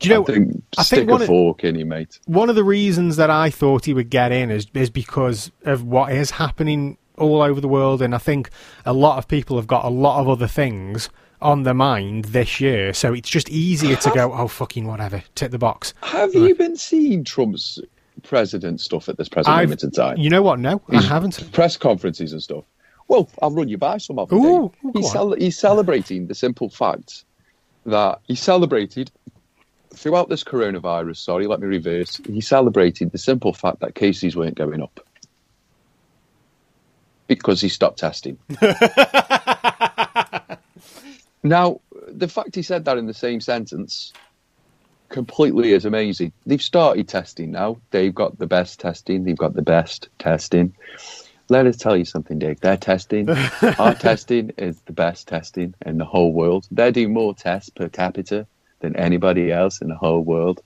do 0.00 0.08
you 0.08 0.14
know? 0.14 0.22
I 0.22 0.24
think 0.26 0.62
I 0.76 0.82
stick 0.82 0.98
think 1.00 1.10
a 1.10 1.14
of- 1.14 1.26
fork 1.26 1.64
in 1.64 1.76
you, 1.76 1.86
mate. 1.86 2.18
one 2.26 2.48
of 2.50 2.56
the 2.56 2.64
reasons 2.64 3.16
that 3.16 3.30
I 3.30 3.50
thought 3.50 3.84
he 3.84 3.94
would 3.94 4.10
get 4.10 4.32
in 4.32 4.50
is 4.50 4.66
is 4.74 4.90
because 4.90 5.50
of 5.64 5.84
what 5.84 6.12
is 6.12 6.32
happening 6.32 6.98
all 7.16 7.42
over 7.42 7.60
the 7.60 7.68
world, 7.68 8.02
and 8.02 8.14
I 8.14 8.18
think 8.18 8.50
a 8.84 8.92
lot 8.92 9.18
of 9.18 9.28
people 9.28 9.56
have 9.56 9.66
got 9.66 9.84
a 9.84 9.88
lot 9.88 10.20
of 10.20 10.28
other 10.28 10.46
things 10.48 11.08
on 11.40 11.62
their 11.62 11.74
mind 11.74 12.26
this 12.26 12.60
year, 12.60 12.92
so 12.92 13.12
it's 13.14 13.28
just 13.30 13.48
easier 13.48 13.94
to 13.94 14.10
go, 14.10 14.32
oh 14.32 14.48
fucking 14.48 14.86
whatever, 14.86 15.22
tick 15.36 15.52
the 15.52 15.58
box. 15.58 15.94
Have 16.02 16.34
you 16.34 16.54
been 16.56 16.76
seeing 16.76 17.22
Trump's 17.22 17.78
president 18.24 18.80
stuff 18.80 19.08
at 19.08 19.16
this 19.16 19.28
present 19.28 19.54
I've- 19.54 19.66
moment 19.66 19.84
in 19.84 19.90
time? 19.92 20.16
You 20.16 20.30
know 20.30 20.42
what? 20.42 20.58
No, 20.58 20.82
I 20.88 21.00
haven't. 21.02 21.52
Press 21.52 21.76
conferences 21.76 22.32
and 22.32 22.42
stuff. 22.42 22.64
Well, 23.08 23.28
I'll 23.40 23.50
run 23.50 23.68
you 23.68 23.78
by 23.78 23.98
some 23.98 24.18
of 24.18 24.28
them. 24.28 24.38
Ooh, 24.38 24.72
he's, 24.92 25.10
cel- 25.10 25.32
he's 25.32 25.58
celebrating 25.58 26.26
the 26.26 26.34
simple 26.34 26.68
fact 26.68 27.24
that 27.86 28.20
he 28.24 28.34
celebrated 28.34 29.10
throughout 29.94 30.28
this 30.28 30.44
coronavirus. 30.44 31.16
Sorry, 31.16 31.46
let 31.46 31.60
me 31.60 31.66
reverse. 31.66 32.20
He 32.26 32.42
celebrated 32.42 33.10
the 33.10 33.18
simple 33.18 33.54
fact 33.54 33.80
that 33.80 33.94
cases 33.94 34.36
weren't 34.36 34.56
going 34.56 34.82
up 34.82 35.00
because 37.26 37.60
he 37.60 37.68
stopped 37.68 37.98
testing. 37.98 38.38
now, 41.42 41.80
the 42.08 42.28
fact 42.28 42.54
he 42.54 42.62
said 42.62 42.84
that 42.84 42.98
in 42.98 43.06
the 43.06 43.14
same 43.14 43.40
sentence 43.40 44.12
completely 45.08 45.72
is 45.72 45.84
amazing. 45.84 46.32
They've 46.46 46.62
started 46.62 47.08
testing 47.08 47.50
now. 47.52 47.78
They've 47.90 48.14
got 48.14 48.38
the 48.38 48.46
best 48.46 48.80
testing. 48.80 49.24
They've 49.24 49.36
got 49.36 49.54
the 49.54 49.62
best 49.62 50.08
testing. 50.18 50.74
Let 51.50 51.66
us 51.66 51.76
tell 51.76 51.96
you 51.96 52.04
something, 52.04 52.38
Dick. 52.38 52.60
Their 52.60 52.76
testing, 52.76 53.28
our 53.78 53.94
testing 53.94 54.50
is 54.58 54.80
the 54.82 54.92
best 54.92 55.28
testing 55.28 55.74
in 55.86 55.98
the 55.98 56.04
whole 56.04 56.32
world. 56.32 56.66
They're 56.70 56.92
doing 56.92 57.12
more 57.12 57.34
tests 57.34 57.70
per 57.70 57.88
capita 57.88 58.46
than 58.80 58.94
anybody 58.96 59.50
else 59.50 59.80
in 59.80 59.88
the 59.88 59.96
whole 59.96 60.20
world. 60.20 60.62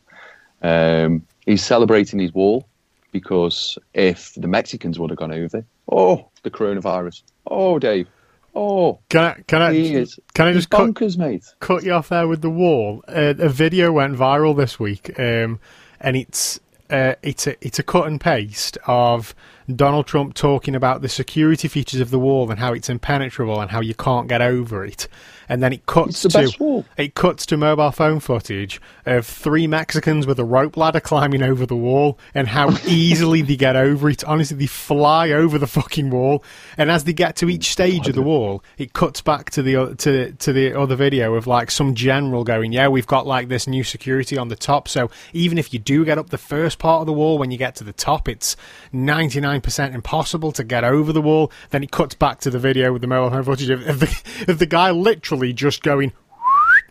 Um, 0.62 1.26
he's 1.46 1.64
celebrating 1.64 2.18
his 2.18 2.34
wall 2.34 2.66
because 3.12 3.78
if 3.94 4.34
the 4.34 4.48
Mexicans 4.48 4.98
would 4.98 5.10
have 5.10 5.18
gone 5.18 5.32
over, 5.32 5.64
oh, 5.90 6.28
the 6.42 6.50
coronavirus. 6.50 7.22
Oh, 7.46 7.78
Dave. 7.78 8.08
Oh, 8.54 8.98
Can 9.08 9.22
I? 9.22 9.42
Can 9.46 9.62
I? 9.62 9.72
is. 9.72 10.18
Can 10.34 10.46
I 10.46 10.52
just 10.52 10.68
cut, 10.68 10.90
bonkers, 10.90 11.16
mate. 11.16 11.44
cut 11.60 11.84
you 11.84 11.92
off 11.92 12.10
there 12.10 12.28
with 12.28 12.42
the 12.42 12.50
wall. 12.50 13.02
Uh, 13.08 13.34
a 13.38 13.48
video 13.48 13.92
went 13.92 14.14
viral 14.14 14.54
this 14.54 14.78
week, 14.78 15.18
um, 15.18 15.58
and 16.00 16.16
it's 16.16 16.60
uh, 16.90 17.14
it's 17.22 17.46
a 17.46 17.56
it's 17.66 17.78
a 17.78 17.82
cut 17.82 18.06
and 18.06 18.20
paste 18.20 18.76
of 18.86 19.34
Donald 19.74 20.06
Trump 20.06 20.34
talking 20.34 20.74
about 20.74 21.02
the 21.02 21.08
security 21.08 21.68
features 21.68 22.00
of 22.00 22.10
the 22.10 22.18
wall 22.18 22.50
and 22.50 22.58
how 22.58 22.72
it's 22.72 22.88
impenetrable 22.88 23.60
and 23.60 23.70
how 23.70 23.80
you 23.80 23.94
can't 23.94 24.28
get 24.28 24.42
over 24.42 24.84
it, 24.84 25.08
and 25.48 25.62
then 25.62 25.72
it 25.72 25.86
cuts 25.86 26.22
to 26.22 26.84
it 26.96 27.14
cuts 27.14 27.46
to 27.46 27.56
mobile 27.56 27.90
phone 27.90 28.20
footage 28.20 28.80
of 29.06 29.26
three 29.26 29.66
Mexicans 29.66 30.26
with 30.26 30.38
a 30.38 30.44
rope 30.44 30.76
ladder 30.76 31.00
climbing 31.00 31.42
over 31.42 31.66
the 31.66 31.76
wall 31.76 32.18
and 32.34 32.48
how 32.48 32.76
easily 32.86 33.42
they 33.42 33.56
get 33.56 33.76
over 33.76 34.08
it. 34.08 34.24
Honestly, 34.24 34.56
they 34.56 34.66
fly 34.66 35.30
over 35.30 35.58
the 35.58 35.66
fucking 35.66 36.10
wall, 36.10 36.44
and 36.76 36.90
as 36.90 37.04
they 37.04 37.12
get 37.12 37.36
to 37.36 37.48
each 37.48 37.70
stage 37.70 38.08
of 38.08 38.14
the 38.14 38.22
wall, 38.22 38.62
it 38.78 38.92
cuts 38.92 39.20
back 39.20 39.50
to 39.50 39.62
the 39.62 39.94
to 39.96 40.32
to 40.32 40.52
the 40.52 40.78
other 40.78 40.96
video 40.96 41.34
of 41.34 41.46
like 41.46 41.70
some 41.70 41.94
general 41.94 42.44
going, 42.44 42.72
"Yeah, 42.72 42.88
we've 42.88 43.06
got 43.06 43.26
like 43.26 43.48
this 43.48 43.66
new 43.66 43.84
security 43.84 44.36
on 44.38 44.48
the 44.48 44.56
top, 44.56 44.88
so 44.88 45.10
even 45.32 45.58
if 45.58 45.72
you 45.72 45.78
do 45.78 46.04
get 46.04 46.18
up 46.18 46.30
the 46.30 46.38
first 46.38 46.78
part 46.78 47.00
of 47.00 47.06
the 47.06 47.12
wall, 47.12 47.38
when 47.38 47.50
you 47.50 47.58
get 47.58 47.74
to 47.76 47.84
the 47.84 47.92
top, 47.92 48.28
it's 48.28 48.56
ninety 48.92 49.40
nine 49.40 49.51
percent 49.60 49.94
impossible 49.94 50.52
to 50.52 50.64
get 50.64 50.84
over 50.84 51.12
the 51.12 51.22
wall." 51.22 51.52
Then 51.70 51.82
it 51.82 51.90
cuts 51.90 52.14
back 52.14 52.40
to 52.40 52.50
the 52.50 52.58
video 52.58 52.92
with 52.92 53.02
the 53.02 53.08
mobile 53.08 53.30
phone 53.30 53.44
footage 53.44 53.70
of, 53.70 53.86
of 53.86 54.00
the 54.00 54.22
of 54.48 54.58
the 54.58 54.66
guy 54.66 54.90
literally 54.90 55.52
just 55.52 55.82
going 55.82 56.12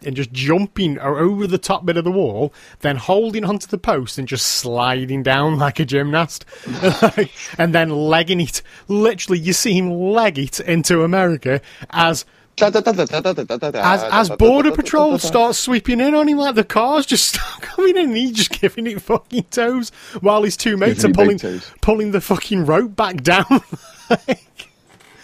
and 0.03 0.15
just 0.15 0.31
jumping 0.31 0.99
over 0.99 1.47
the 1.47 1.57
top 1.57 1.85
bit 1.85 1.97
of 1.97 2.03
the 2.03 2.11
wall, 2.11 2.53
then 2.79 2.97
holding 2.97 3.45
onto 3.45 3.67
the 3.67 3.77
post 3.77 4.17
and 4.17 4.27
just 4.27 4.45
sliding 4.45 5.23
down 5.23 5.57
like 5.57 5.79
a 5.79 5.85
gymnast, 5.85 6.45
and 7.57 7.73
then 7.73 7.89
legging 7.89 8.41
it. 8.41 8.61
Literally, 8.87 9.39
you 9.39 9.53
see 9.53 9.73
him 9.73 9.91
leg 9.91 10.39
it 10.39 10.59
into 10.59 11.03
America 11.03 11.61
as 11.91 12.25
As 12.61 14.03
as 14.03 14.29
border 14.29 14.71
patrol 14.71 15.17
starts 15.19 15.57
sweeping 15.59 15.99
in 15.99 16.13
on 16.13 16.27
him, 16.27 16.37
like 16.37 16.55
the 16.55 16.63
cars 16.63 17.05
just 17.05 17.29
start 17.33 17.61
coming 17.61 17.97
in, 17.97 18.09
and 18.09 18.17
he's 18.17 18.31
just 18.33 18.51
giving 18.61 18.87
it 18.87 19.01
fucking 19.01 19.43
toes 19.51 19.89
while 20.21 20.43
his 20.43 20.55
two 20.57 20.77
mates 20.77 21.03
are 21.05 21.11
pulling 21.11 21.39
pulling 21.81 22.11
the 22.11 22.21
fucking 22.21 22.65
rope 22.65 22.95
back 22.95 23.21
down. 23.23 23.45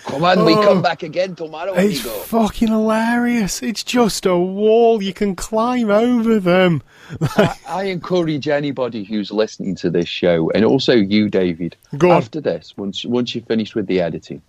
Come 0.06 0.24
on, 0.24 0.46
we 0.46 0.54
Oh. 0.56 0.62
come 0.64 0.82
back 0.82 1.04
again 1.04 1.36
tomorrow, 1.36 1.74
it's 1.76 2.00
fucking 2.28 2.70
hilarious. 2.70 3.62
It's 3.62 3.84
just 3.84 4.26
a 4.26 4.38
wall 4.38 5.04
you 5.04 5.14
can 5.14 5.36
climb 5.36 5.90
over 5.92 6.40
them. 6.40 6.82
I 7.68 7.84
encourage 7.92 8.48
anybody 8.48 9.04
who's 9.04 9.32
listening 9.32 9.76
to 9.76 9.90
this 9.90 10.08
show, 10.08 10.50
and 10.52 10.64
also 10.64 10.94
you, 10.94 11.28
David, 11.30 11.76
after 12.02 12.40
this, 12.40 12.74
once 12.78 13.04
once 13.04 13.36
you're 13.36 13.44
finished 13.44 13.76
with 13.76 13.88
the 13.88 14.00
editing, 14.00 14.42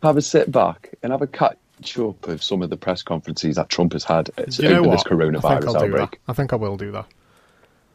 have 0.00 0.16
a 0.16 0.22
sit 0.22 0.52
back 0.52 0.90
and 1.02 1.10
have 1.10 1.22
a 1.22 1.26
catch 1.82 1.98
up 1.98 2.28
of 2.28 2.42
some 2.42 2.62
of 2.62 2.70
the 2.70 2.76
press 2.76 3.02
conferences 3.02 3.56
that 3.56 3.68
Trump 3.68 3.92
has 3.92 4.04
had 4.04 4.30
uh, 4.38 4.44
you 4.48 4.68
know 4.68 4.80
over 4.80 4.90
this 4.90 5.02
I 5.06 5.08
think 5.08 5.20
coronavirus 5.20 5.60
do 5.72 5.78
outbreak. 5.78 6.10
that. 6.12 6.18
I 6.28 6.32
think 6.32 6.52
I 6.52 6.56
will 6.56 6.76
do 6.76 6.92
that. 6.92 7.06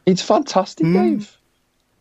It's 0.06 0.22
fantastic, 0.22 0.86
Hmm. 0.86 0.94
Dave. 0.94 1.36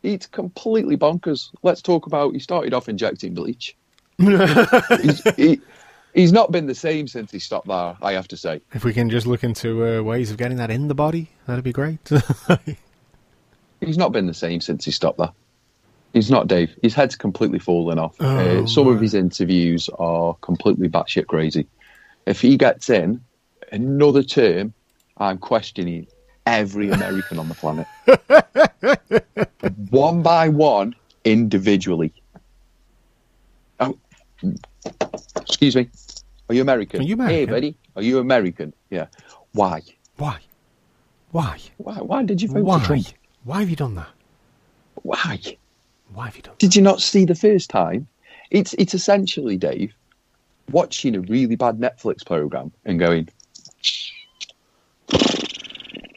It's 0.03 0.27
completely 0.27 0.95
bonkers. 0.95 1.49
Let's 1.63 1.81
talk 1.81 2.05
about. 2.05 2.33
He 2.33 2.39
started 2.39 2.73
off 2.73 2.88
injecting 2.88 3.33
bleach. 3.33 3.75
he's, 4.17 5.35
he, 5.35 5.59
he's 6.13 6.31
not 6.31 6.51
been 6.51 6.67
the 6.67 6.75
same 6.75 7.07
since 7.07 7.31
he 7.31 7.39
stopped 7.39 7.67
there. 7.67 7.97
I 8.01 8.13
have 8.13 8.27
to 8.29 8.38
say. 8.38 8.61
If 8.73 8.85
we 8.85 8.93
can 8.93 9.09
just 9.09 9.27
look 9.27 9.43
into 9.43 9.85
uh, 9.85 10.01
ways 10.03 10.31
of 10.31 10.38
getting 10.38 10.57
that 10.57 10.71
in 10.71 10.88
the 10.88 10.95
body, 10.95 11.29
that'd 11.45 11.63
be 11.63 11.73
great. 11.73 11.99
He's 13.81 13.97
not 13.97 14.11
been 14.11 14.25
the 14.25 14.33
same 14.33 14.59
since 14.61 14.85
he 14.85 14.91
stopped 14.91 15.19
there. 15.19 15.31
He's 16.13 16.31
not 16.31 16.47
Dave. 16.47 16.75
His 16.81 16.95
head's 16.95 17.15
completely 17.15 17.59
fallen 17.59 17.99
off. 17.99 18.15
Oh, 18.19 18.63
uh, 18.63 18.65
some 18.65 18.88
of 18.88 18.99
his 18.99 19.13
interviews 19.13 19.89
are 19.99 20.35
completely 20.41 20.89
batshit 20.89 21.27
crazy. 21.27 21.67
If 22.28 22.41
he 22.41 22.57
gets 22.57 22.89
in 22.89 23.21
another 23.71 24.21
term, 24.21 24.73
I'm 25.15 25.38
questioning 25.38 26.07
every 26.45 26.89
American 26.89 27.39
on 27.39 27.47
the 27.47 27.55
planet, 27.55 27.88
one 29.89 30.21
by 30.23 30.49
one, 30.49 30.93
individually. 31.23 32.11
Oh, 33.80 33.97
excuse 35.38 35.78
me. 35.78 35.89
Are 36.49 36.55
you 36.55 36.61
American? 36.61 36.99
Are 36.99 37.03
you 37.03 37.13
American? 37.13 37.38
Hey, 37.38 37.45
buddy. 37.45 37.78
Are 37.95 38.01
you 38.01 38.19
American? 38.19 38.73
Yeah. 38.89 39.07
Why? 39.53 39.82
Why? 40.17 40.39
Why? 41.32 41.59
Why? 41.78 41.95
Why 41.95 42.23
did 42.23 42.41
you 42.41 42.49
vote 42.49 42.63
Why? 42.63 42.80
for 42.80 42.86
Trump? 42.88 43.07
Why 43.45 43.61
have 43.61 43.69
you 43.69 43.78
done 43.78 43.95
that? 43.95 44.09
Why? 45.03 45.39
Why 46.13 46.25
have 46.25 46.36
you 46.36 46.41
done? 46.41 46.55
Did 46.57 46.75
you 46.75 46.82
not 46.82 47.01
see 47.01 47.23
the 47.23 47.36
first 47.36 47.69
time? 47.69 48.07
It's 48.51 48.73
it's 48.73 48.93
essentially 48.93 49.55
Dave 49.55 49.93
watching 50.72 51.15
a 51.15 51.22
really 51.22 51.55
bad 51.55 51.78
Netflix 51.80 52.26
program 52.26 52.72
and 52.86 52.99
going, 52.99 53.30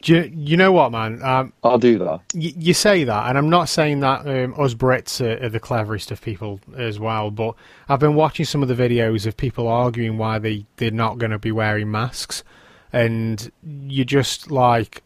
Do 0.01 0.15
you, 0.15 0.31
you 0.35 0.57
know 0.57 0.71
what, 0.71 0.91
man? 0.91 1.21
Um, 1.21 1.53
"I'll 1.63 1.77
do 1.77 1.99
that." 1.99 2.21
y- 2.33 2.53
you 2.57 2.73
say 2.73 3.03
that, 3.03 3.29
and 3.29 3.37
I'm 3.37 3.49
not 3.51 3.69
saying 3.69 3.99
that 3.99 4.21
um, 4.27 4.55
us 4.59 4.73
Brits 4.73 5.21
are, 5.21 5.45
are 5.45 5.49
the 5.49 5.59
cleverest 5.59 6.09
of 6.09 6.21
people 6.21 6.59
as 6.75 6.99
well, 6.99 7.29
but 7.29 7.53
I've 7.87 7.99
been 7.99 8.15
watching 8.15 8.45
some 8.45 8.63
of 8.63 8.67
the 8.67 8.73
videos 8.75 9.27
of 9.27 9.37
people 9.37 9.67
arguing 9.67 10.17
why 10.17 10.39
they, 10.39 10.65
they're 10.77 10.89
not 10.91 11.19
going 11.19 11.29
to 11.31 11.37
be 11.39 11.51
wearing 11.51 11.91
masks, 11.91 12.43
and 12.91 13.51
you're 13.63 14.03
just 14.05 14.49
like, 14.49 15.03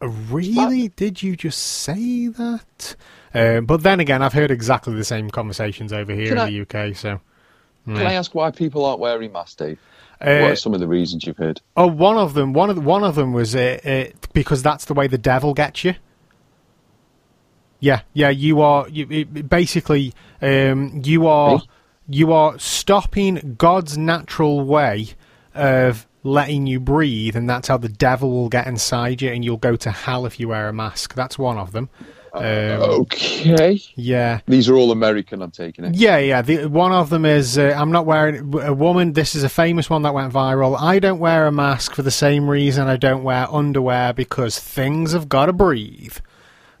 really? 0.00 0.88
Did 0.88 1.20
you 1.22 1.34
just 1.34 1.58
say 1.58 2.28
that? 2.28 2.94
Um, 3.34 3.66
but 3.66 3.82
then 3.82 3.98
again, 3.98 4.22
I've 4.22 4.34
heard 4.34 4.52
exactly 4.52 4.94
the 4.94 5.04
same 5.04 5.30
conversations 5.30 5.92
over 5.92 6.12
here 6.14 6.28
Can 6.28 6.38
in 6.38 6.38
I- 6.38 6.50
the 6.50 6.60
UK, 6.90 6.96
so. 6.96 7.20
Can 7.84 7.96
I 7.98 8.12
ask 8.14 8.34
why 8.34 8.50
people 8.52 8.84
aren't 8.84 9.00
wearing 9.00 9.32
masks, 9.32 9.56
Dave? 9.56 9.78
what 10.20 10.28
Uh, 10.28 10.50
are 10.50 10.56
some 10.56 10.72
of 10.72 10.78
the 10.80 10.86
reasons 10.86 11.26
you've 11.26 11.36
heard? 11.36 11.60
Oh, 11.76 11.88
one 11.88 12.16
of 12.16 12.34
them. 12.34 12.52
One 12.52 12.70
of 12.70 12.76
the, 12.76 12.82
one 12.82 13.02
of 13.02 13.16
them 13.16 13.32
was 13.32 13.56
uh, 13.56 13.78
uh, 13.84 14.16
because 14.32 14.62
that's 14.62 14.84
the 14.84 14.94
way 14.94 15.08
the 15.08 15.18
devil 15.18 15.52
gets 15.52 15.82
you. 15.84 15.94
Yeah, 17.80 18.02
yeah. 18.12 18.28
You 18.30 18.60
are 18.60 18.88
you, 18.88 19.06
it- 19.10 19.48
basically 19.48 20.14
um, 20.40 21.02
you 21.04 21.26
are 21.26 21.60
you 22.08 22.32
are 22.32 22.58
stopping 22.58 23.56
God's 23.58 23.98
natural 23.98 24.60
way 24.64 25.08
of 25.54 26.06
letting 26.22 26.68
you 26.68 26.78
breathe, 26.78 27.34
and 27.34 27.50
that's 27.50 27.66
how 27.66 27.76
the 27.78 27.88
devil 27.88 28.30
will 28.30 28.48
get 28.48 28.68
inside 28.68 29.20
you, 29.20 29.30
and 29.32 29.44
you'll 29.44 29.56
go 29.56 29.74
to 29.74 29.90
hell 29.90 30.24
if 30.26 30.38
you 30.38 30.48
wear 30.48 30.68
a 30.68 30.72
mask. 30.72 31.14
That's 31.14 31.36
one 31.38 31.58
of 31.58 31.72
them. 31.72 31.88
Um, 32.34 32.42
Okay, 32.42 33.78
yeah. 33.94 34.40
these 34.46 34.66
are 34.68 34.76
all 34.76 34.90
American. 34.90 35.42
I'm 35.42 35.50
taking 35.50 35.84
it. 35.84 35.94
Yeah, 35.94 36.16
yeah. 36.16 36.40
The, 36.40 36.66
one 36.66 36.90
of 36.90 37.10
them 37.10 37.26
is 37.26 37.58
uh, 37.58 37.74
I'm 37.76 37.92
not 37.92 38.06
wearing 38.06 38.54
a 38.62 38.72
woman. 38.72 39.12
This 39.12 39.34
is 39.34 39.42
a 39.44 39.50
famous 39.50 39.90
one 39.90 40.00
that 40.02 40.14
went 40.14 40.32
viral. 40.32 40.80
I 40.80 40.98
don't 40.98 41.18
wear 41.18 41.46
a 41.46 41.52
mask 41.52 41.94
for 41.94 42.00
the 42.02 42.10
same 42.10 42.48
reason 42.48 42.88
I 42.88 42.96
don't 42.96 43.22
wear 43.22 43.46
underwear 43.52 44.14
because 44.14 44.58
things 44.58 45.12
have 45.12 45.28
got 45.28 45.46
to 45.46 45.52
breathe. 45.52 46.16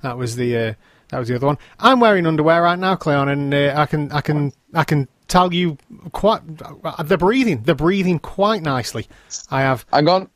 That 0.02 0.16
was 0.16 0.36
the 0.36 0.56
uh, 0.56 0.74
that 1.08 1.18
was 1.18 1.28
the 1.28 1.36
other 1.36 1.46
one. 1.46 1.58
I'm 1.78 2.00
wearing 2.00 2.26
underwear 2.26 2.62
right 2.62 2.78
now, 2.78 2.96
Cleon, 2.96 3.28
and 3.28 3.52
uh, 3.52 3.74
I 3.76 3.84
can 3.84 4.10
I 4.10 4.22
can 4.22 4.52
I 4.72 4.84
can 4.84 5.06
tell 5.28 5.52
you 5.52 5.76
quite 6.12 6.40
uh, 6.82 7.02
they're 7.02 7.18
breathing. 7.18 7.62
They're 7.62 7.74
breathing 7.74 8.18
quite 8.20 8.62
nicely. 8.62 9.06
I 9.50 9.60
have 9.60 9.84
Hang 9.92 10.08
on. 10.08 10.30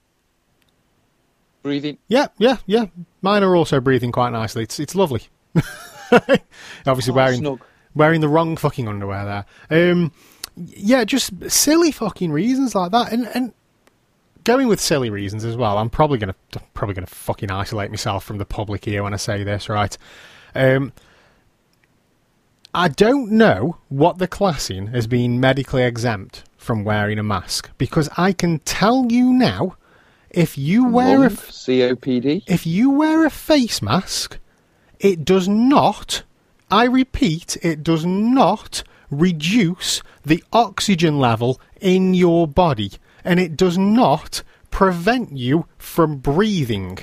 Breathing. 1.62 1.98
yeah 2.06 2.28
yeah 2.38 2.58
yeah. 2.66 2.86
Mine 3.26 3.42
are 3.42 3.56
also 3.56 3.80
breathing 3.80 4.12
quite 4.12 4.30
nicely. 4.30 4.62
It's 4.62 4.78
it's 4.78 4.94
lovely. 4.94 5.22
Obviously 6.86 7.12
Oh, 7.12 7.16
wearing 7.16 7.38
snug. 7.40 7.60
wearing 7.94 8.20
the 8.20 8.28
wrong 8.28 8.56
fucking 8.56 8.86
underwear 8.86 9.44
there. 9.70 9.88
Um, 9.90 10.12
yeah, 10.56 11.02
just 11.04 11.32
silly 11.50 11.90
fucking 11.90 12.30
reasons 12.30 12.74
like 12.76 12.92
that, 12.92 13.12
and 13.12 13.26
and 13.34 13.52
going 14.44 14.68
with 14.68 14.80
silly 14.80 15.10
reasons 15.10 15.44
as 15.44 15.56
well. 15.56 15.76
I'm 15.78 15.90
probably 15.90 16.18
gonna 16.18 16.36
probably 16.74 16.94
gonna 16.94 17.08
fucking 17.08 17.50
isolate 17.50 17.90
myself 17.90 18.22
from 18.22 18.38
the 18.38 18.44
public 18.46 18.84
here 18.84 19.02
when 19.02 19.12
I 19.12 19.16
say 19.16 19.42
this, 19.42 19.68
right? 19.68 19.98
Um, 20.54 20.92
I 22.72 22.86
don't 22.86 23.32
know 23.32 23.78
what 23.88 24.18
the 24.18 24.28
classing 24.28 24.86
has 24.88 25.06
been 25.08 25.40
medically 25.40 25.82
exempt 25.82 26.44
from 26.56 26.84
wearing 26.84 27.18
a 27.18 27.22
mask 27.24 27.70
because 27.78 28.08
I 28.16 28.32
can 28.32 28.60
tell 28.60 29.06
you 29.10 29.32
now, 29.32 29.76
if 30.36 30.58
you 30.58 30.86
wear 30.86 31.16
a 31.16 31.20
Lung, 31.20 31.30
COPD. 31.30 32.42
if 32.46 32.66
you 32.66 32.90
wear 32.90 33.24
a 33.24 33.30
face 33.30 33.80
mask, 33.80 34.38
it 35.00 35.24
does 35.24 35.48
not, 35.48 36.22
I 36.70 36.84
repeat, 36.84 37.56
it 37.62 37.82
does 37.82 38.04
not 38.04 38.82
reduce 39.10 40.02
the 40.24 40.44
oxygen 40.52 41.18
level 41.18 41.60
in 41.80 42.14
your 42.14 42.46
body. 42.46 42.92
And 43.24 43.40
it 43.40 43.56
does 43.56 43.78
not 43.78 44.42
prevent 44.70 45.36
you 45.36 45.66
from 45.78 46.18
breathing. 46.18 46.98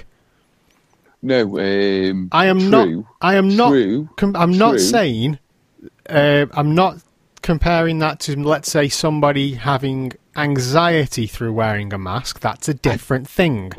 No. 1.22 1.60
Um, 1.60 2.30
I 2.32 2.46
am 2.46 2.60
true, 2.60 2.70
not. 2.70 3.06
I 3.22 3.36
am 3.36 3.56
not. 3.56 4.16
Com- 4.16 4.36
I'm 4.36 4.58
not 4.58 4.80
saying. 4.80 5.40
Uh, 6.08 6.46
I'm 6.54 6.76
not 6.76 6.98
comparing 7.42 8.00
that 8.00 8.20
to, 8.22 8.40
let's 8.42 8.72
say, 8.72 8.90
somebody 8.90 9.54
having 9.56 10.14
anxiety 10.36 11.28
through 11.28 11.54
wearing 11.54 11.94
a 11.94 11.98
mask. 11.98 12.40
That's 12.40 12.68
a 12.70 12.74
different 12.74 13.28
thing. 13.28 13.72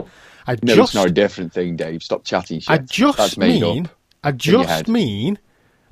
I 0.46 0.56
No, 0.62 0.74
just 0.74 0.90
it's 0.90 0.94
not 0.94 1.08
a 1.08 1.12
different 1.12 1.52
thing, 1.52 1.76
Dave. 1.76 2.02
Stop 2.02 2.24
chatting 2.24 2.60
shit. 2.60 2.70
I 2.70 2.78
just 2.78 3.16
That's 3.18 3.36
mean. 3.38 3.88
I 4.22 4.32
just 4.32 4.88
mean. 4.88 5.38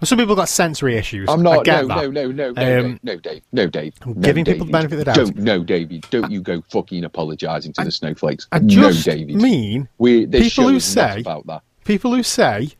well, 0.00 0.06
Some 0.06 0.18
people 0.18 0.34
got 0.34 0.48
sensory 0.48 0.96
issues. 0.96 1.28
I'm 1.28 1.40
I 1.46 1.56
not. 1.56 1.66
No, 1.66 1.82
no, 1.86 2.10
no, 2.10 2.30
no, 2.30 2.52
no, 2.52 2.80
Um, 2.80 3.00
no, 3.02 3.16
Dave. 3.16 3.42
No, 3.52 3.66
Dave. 3.66 3.94
No, 4.04 4.14
giving 4.14 4.44
people 4.44 4.66
the 4.66 4.72
benefit 4.72 4.92
of 4.94 4.98
the 4.98 5.04
doubt. 5.04 5.16
Don't, 5.16 5.36
no, 5.38 5.62
David. 5.64 6.06
Don't 6.10 6.30
you 6.30 6.40
go 6.40 6.62
fucking 6.70 7.04
apologising 7.04 7.72
to 7.74 7.84
the 7.84 7.90
snowflakes. 7.90 8.46
I 8.52 8.58
no, 8.58 8.90
just 8.92 9.06
mean 9.06 9.88
we, 9.98 10.26
people 10.26 10.68
who 10.68 10.80
say- 10.80 11.20
about 11.20 11.46
that. 11.46 11.62
people 11.84 12.14
who 12.14 12.22
say 12.22 12.70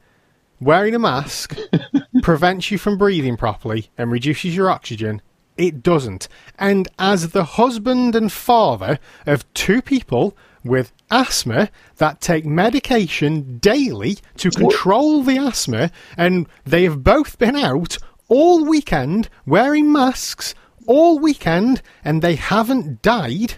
wearing 0.61 0.95
a 0.95 0.99
mask 0.99 1.57
prevents 2.23 2.71
you 2.71 2.79
from 2.79 2.97
breathing 2.99 3.37
properly 3.37 3.89
and 3.99 4.11
reduces 4.13 4.55
your 4.55 4.71
oxygen. 4.71 5.21
It 5.57 5.83
doesn't. 5.83 6.29
And 6.59 6.89
as 6.99 7.31
the 7.31 7.45
husband 7.45 8.15
and 8.17 8.33
father 8.33 8.99
of 9.27 9.51
two 9.55 9.83
people 9.83 10.37
with 10.65 10.93
asthma 11.11 11.69
that 11.97 12.21
take 12.21 12.45
medication 12.47 13.59
daily 13.59 14.19
to 14.39 14.51
control 14.51 15.23
the 15.23 15.37
asthma, 15.37 15.91
and 16.17 16.47
they 16.65 16.85
have 16.85 17.03
both 17.05 17.39
been 17.39 17.57
out 17.57 17.99
all 18.29 18.65
weekend 18.65 19.29
wearing 19.45 19.93
masks 19.93 20.55
all 20.87 21.19
weekend 21.19 21.83
and 22.05 22.23
they 22.23 22.35
haven't 22.35 23.03
died. 23.03 23.55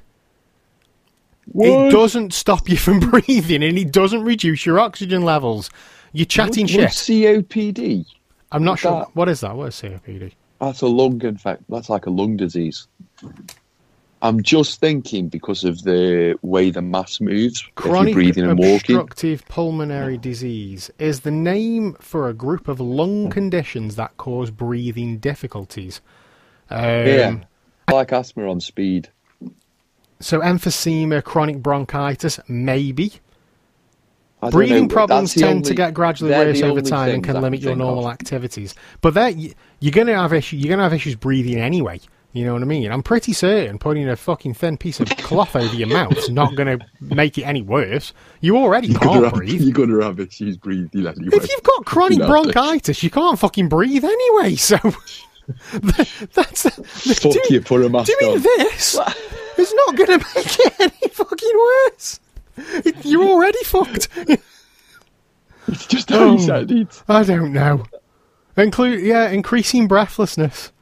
It 1.55 1.93
doesn't 1.93 2.33
stop 2.33 2.69
you 2.69 2.77
from 2.87 3.01
breathing 3.01 3.63
and 3.63 3.79
it 3.79 3.93
doesn't 3.93 4.23
reduce 4.25 4.67
your 4.67 4.81
oxygen 4.81 5.23
levels. 5.23 5.71
You're 6.13 6.27
chatting 6.27 6.65
What- 6.65 6.93
shit. 6.93 7.47
COPD. 7.49 8.05
I'm 8.53 8.63
not 8.65 8.79
sure. 8.79 9.01
that? 9.01 9.17
What 9.17 9.29
is 9.29 9.41
that? 9.41 9.57
What 9.57 9.69
is 9.69 9.75
COPD? 9.81 10.33
That's 10.65 10.81
a 10.81 10.87
lung 10.87 11.23
infection. 11.23 11.65
That's 11.69 11.91
like 11.91 12.07
a 12.07 12.11
lung 12.11 12.39
disease. 12.39 12.89
I'm 14.23 14.43
just 14.43 14.81
thinking 14.81 15.29
because 15.29 15.65
of 15.65 15.83
the 15.83 16.39
way 16.41 16.71
the 16.71 16.81
mass 16.81 17.21
moves. 17.21 17.63
Chronic 17.75 18.15
you're 18.15 18.15
breathing 18.15 18.45
and 18.45 18.59
walking. 18.59 18.97
obstructive 18.97 19.47
pulmonary 19.49 20.17
disease 20.17 20.91
is 20.99 21.21
the 21.21 21.31
name 21.31 21.95
for 22.01 22.31
a 22.31 22.33
group 22.33 22.67
of 22.67 22.81
lung 22.81 23.29
conditions 23.29 23.97
that 23.97 24.17
cause 24.17 24.51
breathing 24.51 25.19
difficulties. 25.19 26.01
Um, 26.71 26.81
Yeah. 26.81 27.37
Like 27.93 28.13
asthma 28.13 28.49
on 28.51 28.61
speed. 28.61 29.11
So 30.21 30.41
emphysema, 30.41 31.23
chronic 31.23 31.59
bronchitis, 31.59 32.41
maybe. 32.49 33.13
I 34.45 34.51
Breathing 34.51 34.89
know, 34.89 34.95
problems 34.95 35.35
tend 35.35 35.65
to 35.67 35.75
get 35.75 35.95
gradually 35.95 36.33
worse 36.33 36.63
over 36.63 36.81
time 36.83 37.11
and 37.15 37.25
can 37.25 37.41
limit 37.41 37.61
your 37.61 37.71
think 37.73 37.81
of. 37.83 37.87
normal 37.87 38.11
activities. 38.11 38.75
But 39.01 39.15
that 39.15 39.37
you're 39.37 39.93
going 39.93 40.07
to 40.09 40.15
have 40.17 40.33
issue. 40.33 40.57
You're 40.57 40.69
going 40.69 40.79
to 40.79 40.85
have 40.85 40.95
issues 40.95 41.15
breathing 41.17 41.59
anyway. 41.59 42.01
You 42.33 42.45
know 42.45 42.55
what 42.55 42.63
I 42.63 42.65
mean? 42.65 42.91
I'm 42.91 43.03
pretty 43.05 43.33
certain 43.33 43.79
putting 43.79 44.09
a 44.09 44.17
fucking 44.17 44.55
thin 44.55 44.77
piece 44.77 44.99
of 44.99 45.09
cloth 45.19 45.55
over 45.55 45.73
your 45.77 45.87
mouth's 45.87 46.29
not 46.29 46.57
going 46.57 46.81
to 46.81 46.85
make 47.01 47.39
it 47.39 47.45
any 47.45 47.63
worse. 47.63 48.13
You 48.41 48.57
already 48.57 48.89
You're 48.89 48.99
gonna, 48.99 49.13
can't 49.13 49.25
have, 49.27 49.35
breathe. 49.35 49.61
you're 49.61 49.73
gonna 49.73 50.05
have 50.05 50.19
issues 50.19 50.57
breathing 50.57 51.07
anyway. 51.07 51.29
If 51.33 51.49
you've 51.49 51.63
got 51.63 51.87
chronic 51.87 52.19
You 52.19 52.27
bronchitis, 52.27 53.05
you 53.05 53.11
can't 53.11 53.39
fucking 53.39 53.69
breathe 53.69 54.05
anyway. 54.05 54.57
So 54.57 54.77
that's 56.35 56.63
Fuck 56.69 57.33
do- 57.33 57.41
you, 57.51 57.61
put 57.61 57.85
a 57.85 57.89
mask 57.89 58.11
doing 58.19 58.37
on. 58.37 58.43
this 58.43 58.99
is 59.59 59.75
not 59.75 59.97
going 59.97 60.19
to 60.19 60.27
make 60.35 60.59
it 60.59 60.75
any 60.81 61.13
fucking 61.13 61.53
worse. 61.87 62.19
You're 63.03 63.25
already 63.25 63.63
fucked. 63.65 64.09
It's 65.67 65.87
just 65.87 66.11
how 66.11 66.19
Oh. 66.25 66.33
you 66.35 66.39
said 66.41 66.71
it. 66.71 67.03
I 67.09 67.23
don't 67.25 67.53
know. 67.55 67.85
Include 68.55 69.01
yeah, 69.01 69.31
increasing 69.31 69.89
breathlessness, 69.89 70.73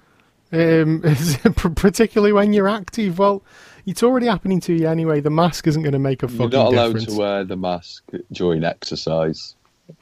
um, 0.52 1.02
particularly 1.76 2.32
when 2.32 2.52
you're 2.52 2.68
active. 2.68 3.16
Well, 3.20 3.44
it's 3.86 4.02
already 4.02 4.26
happening 4.26 4.58
to 4.62 4.74
you 4.74 4.88
anyway. 4.88 5.20
The 5.20 5.30
mask 5.30 5.68
isn't 5.68 5.82
going 5.82 5.92
to 5.92 6.00
make 6.00 6.24
a 6.24 6.28
fucking 6.28 6.40
You're 6.50 6.64
not 6.64 6.72
allowed 6.72 6.86
difference. 6.94 7.06
to 7.14 7.16
wear 7.16 7.44
the 7.44 7.56
mask 7.56 8.02
during 8.32 8.64
exercise 8.64 9.54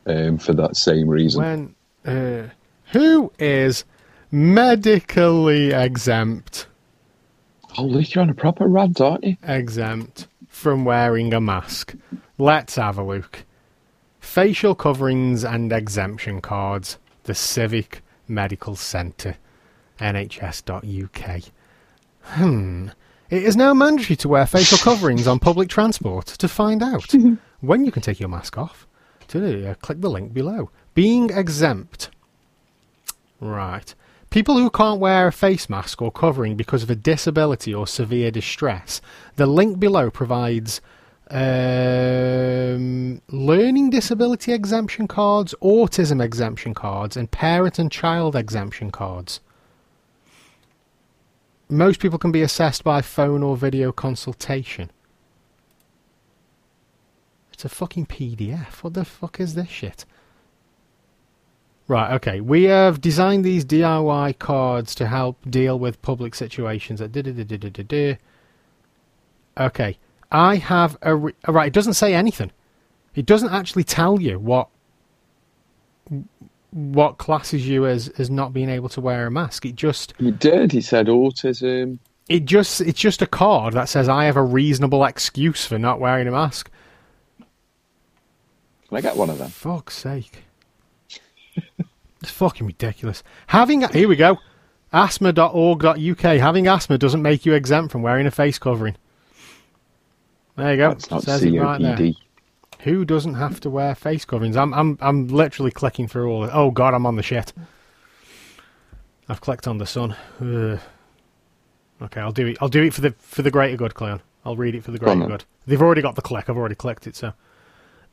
um, 0.06 0.38
for 0.38 0.54
that 0.54 0.76
same 0.76 1.08
reason. 1.08 1.42
when 1.42 1.74
uh, 2.06 2.48
who 2.92 3.30
is 3.38 3.84
medically 4.30 5.72
exempt 5.72 6.66
Holy, 7.68 8.02
you're 8.04 8.22
on 8.22 8.30
a 8.30 8.34
proper 8.34 8.66
rant, 8.66 8.98
aren't 9.02 9.24
you? 9.24 9.36
exempt 9.42 10.26
from 10.60 10.84
wearing 10.84 11.32
a 11.32 11.40
mask? 11.40 11.94
Let's 12.36 12.76
have 12.76 12.98
a 12.98 13.02
look. 13.02 13.44
Facial 14.20 14.74
coverings 14.74 15.42
and 15.42 15.72
exemption 15.72 16.42
cards. 16.42 16.98
The 17.22 17.34
Civic 17.34 18.02
Medical 18.28 18.76
Centre, 18.76 19.36
NHS.UK. 19.98 21.52
Hmm. 22.22 22.88
It 23.30 23.42
is 23.42 23.56
now 23.56 23.72
mandatory 23.72 24.16
to 24.16 24.28
wear 24.28 24.44
facial 24.44 24.76
coverings 24.76 25.26
on 25.26 25.38
public 25.38 25.70
transport. 25.70 26.26
To 26.26 26.46
find 26.46 26.82
out 26.82 27.10
when 27.60 27.86
you 27.86 27.90
can 27.90 28.02
take 28.02 28.20
your 28.20 28.28
mask 28.28 28.58
off, 28.58 28.86
to 29.28 29.70
uh, 29.70 29.74
click 29.76 30.02
the 30.02 30.10
link 30.10 30.34
below. 30.34 30.70
Being 30.92 31.30
exempt. 31.30 32.10
Right. 33.40 33.94
People 34.30 34.56
who 34.56 34.70
can't 34.70 35.00
wear 35.00 35.26
a 35.26 35.32
face 35.32 35.68
mask 35.68 36.00
or 36.00 36.12
covering 36.12 36.56
because 36.56 36.84
of 36.84 36.90
a 36.90 36.94
disability 36.94 37.74
or 37.74 37.84
severe 37.86 38.30
distress. 38.30 39.00
The 39.34 39.46
link 39.46 39.80
below 39.80 40.08
provides 40.08 40.80
um, 41.30 43.20
learning 43.28 43.90
disability 43.90 44.52
exemption 44.52 45.08
cards, 45.08 45.52
autism 45.60 46.22
exemption 46.22 46.74
cards, 46.74 47.16
and 47.16 47.28
parent 47.28 47.80
and 47.80 47.90
child 47.90 48.36
exemption 48.36 48.92
cards. 48.92 49.40
Most 51.68 51.98
people 51.98 52.18
can 52.18 52.30
be 52.30 52.42
assessed 52.42 52.84
by 52.84 53.02
phone 53.02 53.42
or 53.42 53.56
video 53.56 53.90
consultation. 53.90 54.90
It's 57.52 57.64
a 57.64 57.68
fucking 57.68 58.06
PDF. 58.06 58.84
What 58.84 58.94
the 58.94 59.04
fuck 59.04 59.40
is 59.40 59.54
this 59.54 59.68
shit? 59.68 60.04
Right, 61.90 62.12
okay. 62.12 62.40
We 62.40 62.64
have 62.64 63.00
designed 63.00 63.44
these 63.44 63.64
DIY 63.64 64.38
cards 64.38 64.94
to 64.94 65.08
help 65.08 65.38
deal 65.50 65.76
with 65.76 66.00
public 66.02 66.36
situations. 66.36 67.00
Okay. 69.58 69.98
I 70.30 70.54
have 70.54 70.96
a. 71.02 71.16
Re- 71.16 71.32
uh, 71.48 71.52
right, 71.52 71.66
it 71.66 71.72
doesn't 71.72 71.94
say 71.94 72.14
anything. 72.14 72.52
It 73.16 73.26
doesn't 73.26 73.52
actually 73.52 73.82
tell 73.82 74.20
you 74.20 74.38
what 74.38 74.68
what 76.70 77.18
classes 77.18 77.66
you 77.66 77.86
as 77.86 78.06
as 78.10 78.30
not 78.30 78.52
being 78.52 78.70
able 78.70 78.88
to 78.90 79.00
wear 79.00 79.26
a 79.26 79.30
mask. 79.32 79.66
It 79.66 79.74
just 79.74 80.14
He 80.16 80.30
did. 80.30 80.70
He 80.70 80.82
said 80.82 81.08
autism. 81.08 81.98
it 82.28 82.44
just 82.44 82.80
it's 82.80 83.00
just 83.00 83.20
a 83.20 83.26
card 83.26 83.74
that 83.74 83.88
says 83.88 84.08
I 84.08 84.26
have 84.26 84.36
a 84.36 84.44
reasonable 84.44 85.04
excuse 85.04 85.66
for 85.66 85.76
not 85.76 85.98
wearing 85.98 86.28
a 86.28 86.30
mask. 86.30 86.70
Can 88.86 88.96
I 88.96 89.00
get 89.00 89.16
one 89.16 89.28
of 89.28 89.38
them? 89.38 89.50
For 89.50 89.74
fuck's 89.74 89.96
sake. 89.96 90.44
it's 92.22 92.30
fucking 92.30 92.66
ridiculous. 92.66 93.22
Having 93.48 93.88
here 93.90 94.08
we 94.08 94.16
go. 94.16 94.38
asthma.org.uk. 94.92 96.20
Having 96.20 96.66
asthma 96.66 96.98
doesn't 96.98 97.22
make 97.22 97.46
you 97.46 97.54
exempt 97.54 97.92
from 97.92 98.02
wearing 98.02 98.26
a 98.26 98.30
face 98.30 98.58
covering. 98.58 98.96
There 100.56 100.72
you 100.72 100.76
go. 100.76 100.88
That's 100.90 101.10
not 101.10 101.22
Says 101.22 101.42
it 101.42 101.58
right 101.58 101.80
there. 101.80 102.12
Who 102.80 103.04
doesn't 103.04 103.34
have 103.34 103.60
to 103.60 103.70
wear 103.70 103.94
face 103.94 104.24
coverings? 104.24 104.56
I'm 104.56 104.72
I'm 104.72 104.98
I'm 105.00 105.28
literally 105.28 105.70
clicking 105.70 106.08
through 106.08 106.30
all. 106.30 106.44
Of, 106.44 106.50
oh 106.52 106.70
god, 106.70 106.94
I'm 106.94 107.06
on 107.06 107.16
the 107.16 107.22
shit. 107.22 107.52
I've 109.28 109.40
clicked 109.40 109.68
on 109.68 109.78
the 109.78 109.86
sun. 109.86 110.16
Ugh. 110.40 110.80
Okay, 112.02 112.20
I'll 112.20 112.32
do 112.32 112.46
it. 112.46 112.58
I'll 112.60 112.68
do 112.68 112.82
it 112.82 112.94
for 112.94 113.02
the 113.02 113.14
for 113.18 113.42
the 113.42 113.50
greater 113.50 113.76
good, 113.76 113.94
Cleon. 113.94 114.22
I'll 114.44 114.56
read 114.56 114.74
it 114.74 114.82
for 114.82 114.90
the 114.90 114.98
greater 114.98 115.26
good. 115.26 115.44
They've 115.66 115.80
already 115.80 116.00
got 116.00 116.14
the 116.14 116.22
click. 116.22 116.48
I've 116.48 116.56
already 116.56 116.74
clicked 116.74 117.06
it. 117.06 117.14
So, 117.14 117.34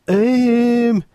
um, 0.10 1.06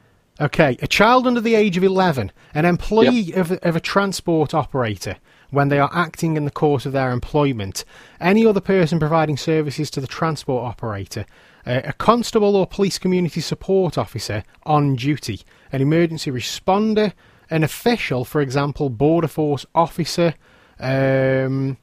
okay, 0.40 0.76
a 0.80 0.86
child 0.86 1.26
under 1.26 1.40
the 1.40 1.54
age 1.54 1.76
of 1.76 1.84
eleven, 1.84 2.32
an 2.54 2.64
employee 2.64 3.32
of 3.32 3.52
of 3.52 3.76
a 3.76 3.80
transport 3.80 4.54
operator. 4.54 5.16
When 5.50 5.68
they 5.68 5.78
are 5.78 5.90
acting 5.92 6.38
in 6.38 6.46
the 6.46 6.50
course 6.50 6.86
of 6.86 6.92
their 6.92 7.10
employment, 7.10 7.84
any 8.18 8.46
other 8.46 8.60
person 8.60 8.98
providing 8.98 9.36
services 9.36 9.90
to 9.90 10.00
the 10.00 10.06
transport 10.06 10.64
operator, 10.64 11.26
uh, 11.66 11.82
a 11.84 11.92
constable 11.92 12.56
or 12.56 12.66
police 12.66 12.98
community 12.98 13.42
support 13.42 13.98
officer 13.98 14.44
on 14.62 14.96
duty, 14.96 15.42
an 15.70 15.82
emergency 15.82 16.30
responder, 16.30 17.12
an 17.50 17.62
official, 17.62 18.24
for 18.24 18.40
example, 18.40 18.88
border 18.88 19.28
force 19.28 19.66
officer. 19.74 20.32
Um, 20.80 21.76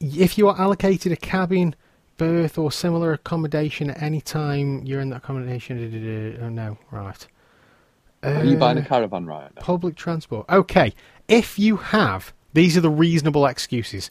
if 0.00 0.36
you 0.36 0.48
are 0.48 0.60
allocated 0.60 1.12
a 1.12 1.16
cabin, 1.16 1.76
berth, 2.16 2.58
or 2.58 2.72
similar 2.72 3.12
accommodation 3.12 3.90
at 3.90 4.02
any 4.02 4.20
time 4.20 4.84
you're 4.84 5.00
in 5.00 5.10
that 5.10 5.18
accommodation, 5.18 5.78
da, 5.78 5.86
da, 5.86 6.36
da, 6.38 6.44
oh 6.46 6.48
no, 6.48 6.78
right. 6.90 7.28
Are 8.24 8.44
you 8.44 8.56
buying 8.56 8.78
a 8.78 8.80
Uh, 8.80 8.84
caravan 8.84 9.26
right 9.26 9.50
now? 9.54 9.62
Public 9.62 9.96
transport. 9.96 10.46
Okay. 10.50 10.92
If 11.28 11.58
you 11.58 11.76
have, 11.76 12.32
these 12.52 12.76
are 12.76 12.80
the 12.80 12.90
reasonable 12.90 13.46
excuses. 13.46 14.10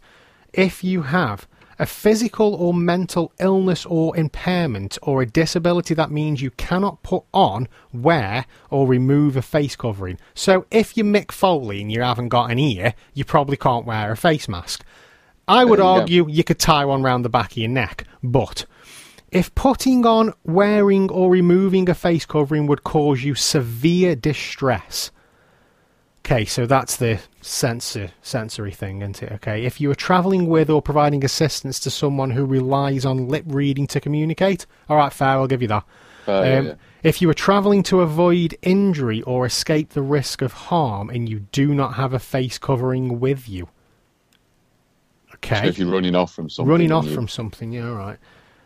If 0.53 0.84
you 0.84 1.03
have 1.03 1.47
a 1.80 1.86
physical 1.88 2.53
or 2.53 2.74
mental 2.74 3.32
illness 3.39 3.86
or 3.88 4.16
impairment 4.16 4.97
or 5.01 5.22
a 5.24 5.26
disability 5.26 5.95
that 5.95 6.11
means 6.11 6.41
you 6.41 6.51
cannot 6.51 7.01
put 7.01 7.24
on, 7.34 7.68
wear, 7.91 8.45
or 8.70 8.88
remove 8.88 9.36
a 9.36 9.41
face 9.41 9.76
covering. 9.76 10.20
So 10.36 10.66
if 10.70 10.95
you're 10.95 11.05
Mick 11.05 11.32
Foley 11.32 11.82
and 11.82 11.91
you 11.91 12.01
haven't 12.01 12.30
got 12.30 12.51
an 12.51 12.59
ear, 12.59 12.93
you 13.16 13.26
probably 13.26 13.57
can't 13.57 13.86
wear 13.88 14.11
a 14.11 14.16
face 14.18 14.47
mask. 14.47 14.84
I 15.47 15.66
would 15.66 15.80
you 15.80 15.84
go. 15.84 15.88
argue 15.95 16.30
you 16.30 16.43
could 16.43 16.59
tie 16.59 16.86
one 16.86 17.01
round 17.01 17.26
the 17.26 17.30
back 17.30 17.51
of 17.51 17.57
your 17.57 17.70
neck, 17.70 18.05
but 18.24 18.66
if 19.34 19.54
putting 19.56 20.06
on, 20.06 20.34
wearing, 20.44 21.10
or 21.12 21.30
removing 21.32 21.90
a 21.90 21.94
face 21.96 22.26
covering 22.26 22.68
would 22.68 22.84
cause 22.84 23.24
you 23.24 23.36
severe 23.36 24.16
distress. 24.16 25.12
Okay, 26.26 26.46
so 26.46 26.66
that's 26.66 26.96
the 26.98 27.20
sensor 27.42 28.12
sensory 28.22 28.72
thing, 28.72 29.02
isn't 29.02 29.22
it? 29.24 29.32
Okay, 29.34 29.66
if 29.66 29.82
you 29.82 29.92
are 29.92 29.96
travelling 29.96 30.48
with 30.48 30.70
or 30.70 30.82
providing 30.82 31.26
assistance 31.26 31.80
to 31.82 31.90
someone 31.90 32.32
who 32.32 32.46
relies 32.46 33.04
on 33.06 33.28
lip 33.28 33.44
reading 33.48 33.88
to 33.88 34.00
communicate, 34.00 34.66
all 34.88 34.96
right, 34.96 35.12
fair, 35.12 35.30
I'll 35.30 35.48
give 35.48 35.62
you 35.62 35.68
that. 35.68 35.84
Yeah, 36.28 36.38
Um, 36.40 36.66
yeah. 36.68 36.74
If 37.04 37.22
you 37.22 37.30
are 37.30 37.34
travelling 37.34 37.84
to 37.84 38.00
avoid 38.00 38.56
injury 38.62 39.22
or 39.24 39.46
escape 39.46 39.90
the 39.90 40.02
risk 40.02 40.42
of 40.42 40.54
harm, 40.54 41.10
and 41.10 41.28
you 41.28 41.42
do 41.52 41.74
not 41.76 41.96
have 41.96 42.14
a 42.14 42.20
face 42.20 42.58
covering 42.58 43.20
with 43.20 43.50
you, 43.50 43.68
So 45.30 45.36
okay, 45.36 45.68
if 45.68 45.78
you're 45.78 45.92
running 45.92 46.16
off 46.16 46.34
from 46.34 46.50
something, 46.50 46.70
running 46.72 46.92
off 46.94 47.06
you- 47.08 47.14
from 47.16 47.28
something, 47.28 47.74
yeah, 47.74 47.90
all 47.90 47.96
right. 47.96 48.18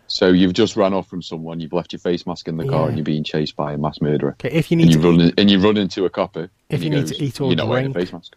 So 0.08 0.30
you've 0.30 0.54
just 0.54 0.76
run 0.78 0.94
off 0.94 1.08
from 1.08 1.22
someone. 1.22 1.60
You've 1.60 1.74
left 1.74 1.92
your 1.92 2.00
face 2.00 2.26
mask 2.26 2.48
in 2.48 2.56
the 2.58 2.66
car, 2.68 2.84
Yeah. 2.84 2.88
and 2.88 2.98
you're 2.98 3.04
being 3.04 3.24
chased 3.24 3.56
by 3.56 3.74
a 3.74 3.78
mass 3.78 4.00
murderer. 4.02 4.32
Okay, 4.40 4.50
if 4.56 4.72
you 4.72 4.78
And 4.80 4.86
need 4.88 4.96
you 4.96 5.02
to 5.02 5.08
run 5.10 5.22
in, 5.22 5.34
and 5.38 5.52
you 5.52 5.60
run 5.60 5.76
into 5.78 6.06
a 6.06 6.10
copper. 6.10 6.50
If 6.70 6.76
and 6.76 6.84
you 6.84 6.90
need 6.90 7.02
goes, 7.08 7.18
to 7.18 7.24
eat 7.24 7.42
or 7.42 7.48
you're 7.48 7.58
not 7.58 7.68
wearing 7.68 7.92
a 7.92 7.94
face 7.94 8.14
mask. 8.14 8.36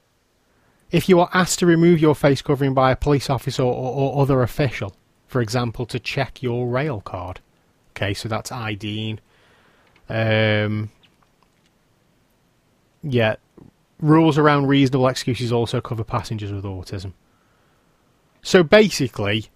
If 0.91 1.09
you 1.09 1.21
are 1.21 1.31
asked 1.33 1.61
to 1.61 1.67
remove 1.67 2.01
your 2.01 2.17
face 2.17 2.43
covering 2.43 2.75
by 2.75 2.91
a 2.91 2.97
police 2.97 3.31
officer 3.31 3.63
or, 3.63 3.73
or 3.73 4.21
other 4.23 4.43
official, 4.43 4.97
for 5.29 5.41
example, 5.41 5.87
to 5.87 6.01
check 6.01 6.43
your 6.43 6.67
rail 6.69 7.01
card. 7.01 7.39
Okay, 7.93 8.15
so 8.15 8.29
that's 8.29 8.51
IDing. 8.51 9.21
Um, 10.09 10.91
yeah, 13.05 13.37
rules 14.01 14.37
around 14.39 14.67
reasonable 14.67 15.07
excuses 15.07 15.53
also 15.53 15.81
cover 15.81 16.03
passengers 16.03 16.53
with 16.53 16.65
autism. 16.65 17.13
So 18.43 18.63
basically, 18.65 19.47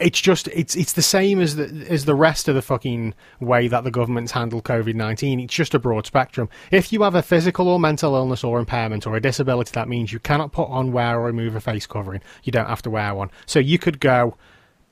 it's 0.00 0.20
just 0.20 0.48
it's 0.48 0.74
it's 0.74 0.92
the 0.94 1.02
same 1.02 1.40
as 1.40 1.56
the 1.56 1.86
as 1.88 2.04
the 2.04 2.14
rest 2.14 2.48
of 2.48 2.54
the 2.54 2.62
fucking 2.62 3.14
way 3.40 3.68
that 3.68 3.84
the 3.84 3.90
government's 3.90 4.32
handled 4.32 4.64
COVID 4.64 4.94
nineteen. 4.94 5.40
It's 5.40 5.54
just 5.54 5.74
a 5.74 5.78
broad 5.78 6.06
spectrum. 6.06 6.48
If 6.70 6.92
you 6.92 7.02
have 7.02 7.14
a 7.14 7.22
physical 7.22 7.68
or 7.68 7.78
mental 7.78 8.14
illness 8.14 8.42
or 8.42 8.58
impairment 8.58 9.06
or 9.06 9.14
a 9.16 9.20
disability, 9.20 9.70
that 9.74 9.88
means 9.88 10.12
you 10.12 10.18
cannot 10.18 10.52
put 10.52 10.68
on, 10.68 10.92
wear, 10.92 11.18
or 11.20 11.24
remove 11.26 11.54
a 11.54 11.60
face 11.60 11.86
covering. 11.86 12.22
You 12.42 12.52
don't 12.52 12.68
have 12.68 12.82
to 12.82 12.90
wear 12.90 13.14
one. 13.14 13.30
So 13.46 13.58
you 13.58 13.78
could 13.78 14.00
go 14.00 14.36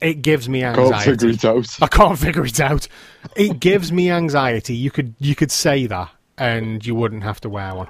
it 0.01 0.21
gives 0.23 0.49
me 0.49 0.61
Can't 0.63 0.79
anxiety. 0.79 1.11
figure 1.13 1.29
it 1.31 1.45
out. 1.45 1.79
I 1.81 1.87
can't 1.87 2.19
figure 2.19 2.45
it 2.45 2.61
out. 2.61 2.89
It 3.37 3.61
gives 3.61 3.93
me 3.93 4.11
anxiety. 4.11 4.75
You 4.75 4.91
could 4.91 5.15
you 5.19 5.35
could 5.35 5.51
say 5.51 5.87
that, 5.87 6.11
and 6.37 6.85
you 6.85 6.95
wouldn't 6.95 7.23
have 7.23 7.41
to 7.43 7.49
wear 7.49 7.75
one. 7.75 7.89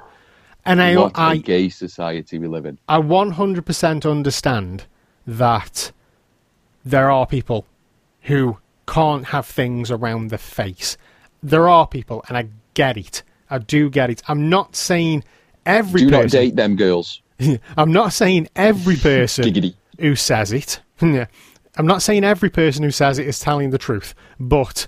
And 0.64 0.80
I 0.80 0.96
What 0.96 1.16
a 1.16 1.20
I 1.20 1.36
gay 1.38 1.68
society 1.70 2.38
we 2.38 2.46
live 2.48 2.66
in. 2.66 2.78
I 2.88 2.98
100% 2.98 4.08
understand 4.08 4.84
that 5.26 5.90
there 6.84 7.10
are 7.10 7.26
people 7.26 7.66
who 8.22 8.58
can't 8.86 9.26
have 9.26 9.46
things 9.46 9.90
around 9.90 10.30
the 10.30 10.38
face. 10.38 10.96
There 11.42 11.68
are 11.68 11.86
people, 11.86 12.24
and 12.28 12.36
I 12.36 12.48
get 12.74 12.96
it. 12.96 13.22
I 13.50 13.58
do 13.58 13.90
get 13.90 14.10
it. 14.10 14.22
I'm 14.28 14.48
not 14.48 14.76
saying 14.76 15.24
every 15.66 16.02
Do 16.02 16.10
not 16.10 16.28
date 16.28 16.56
them 16.56 16.76
girls. 16.76 17.22
I'm 17.76 17.92
not 17.92 18.12
saying 18.12 18.48
every 18.56 18.96
person 19.10 19.74
who 19.98 20.16
says 20.16 20.52
it. 20.52 20.80
I'm 21.00 21.86
not 21.86 22.02
saying 22.02 22.24
every 22.24 22.50
person 22.50 22.82
who 22.82 22.90
says 22.90 23.18
it 23.18 23.26
is 23.26 23.40
telling 23.40 23.70
the 23.70 23.78
truth, 23.78 24.14
but, 24.38 24.86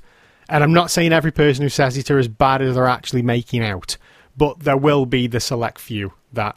and 0.49 0.63
I'm 0.63 0.73
not 0.73 0.91
saying 0.91 1.13
every 1.13 1.33
person 1.33 1.63
who 1.63 1.69
says 1.69 1.97
it 1.97 2.11
are 2.11 2.19
as 2.19 2.29
bad 2.29 2.61
as 2.63 2.75
they're 2.75 2.87
actually 2.87 3.23
making 3.23 3.63
out, 3.63 3.97
but 4.37 4.61
there 4.61 4.77
will 4.77 5.07
be 5.07 5.27
the 5.27 5.41
select 5.41 5.79
few 5.79 6.13
that 6.33 6.57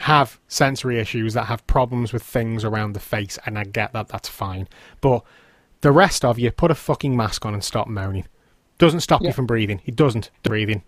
have 0.00 0.38
sensory 0.48 0.98
issues, 0.98 1.34
that 1.34 1.44
have 1.44 1.66
problems 1.66 2.12
with 2.12 2.22
things 2.22 2.64
around 2.64 2.92
the 2.92 3.00
face, 3.00 3.38
and 3.46 3.58
I 3.58 3.64
get 3.64 3.92
that, 3.92 4.08
that's 4.08 4.28
fine. 4.28 4.68
But 5.00 5.24
the 5.80 5.92
rest 5.92 6.24
of 6.24 6.38
you, 6.38 6.50
put 6.50 6.70
a 6.70 6.74
fucking 6.74 7.16
mask 7.16 7.46
on 7.46 7.54
and 7.54 7.64
stop 7.64 7.88
moaning. 7.88 8.26
Doesn't 8.78 9.00
stop 9.00 9.22
you 9.22 9.32
from 9.32 9.46
breathing. 9.46 9.80
It 9.86 9.96
doesn't 9.96 10.30
breathing. 10.42 10.82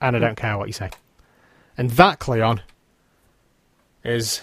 And 0.00 0.16
I 0.16 0.18
don't 0.18 0.36
care 0.36 0.58
what 0.58 0.66
you 0.66 0.72
say. 0.72 0.90
And 1.76 1.90
that, 1.92 2.18
Cleon, 2.18 2.60
is 4.04 4.42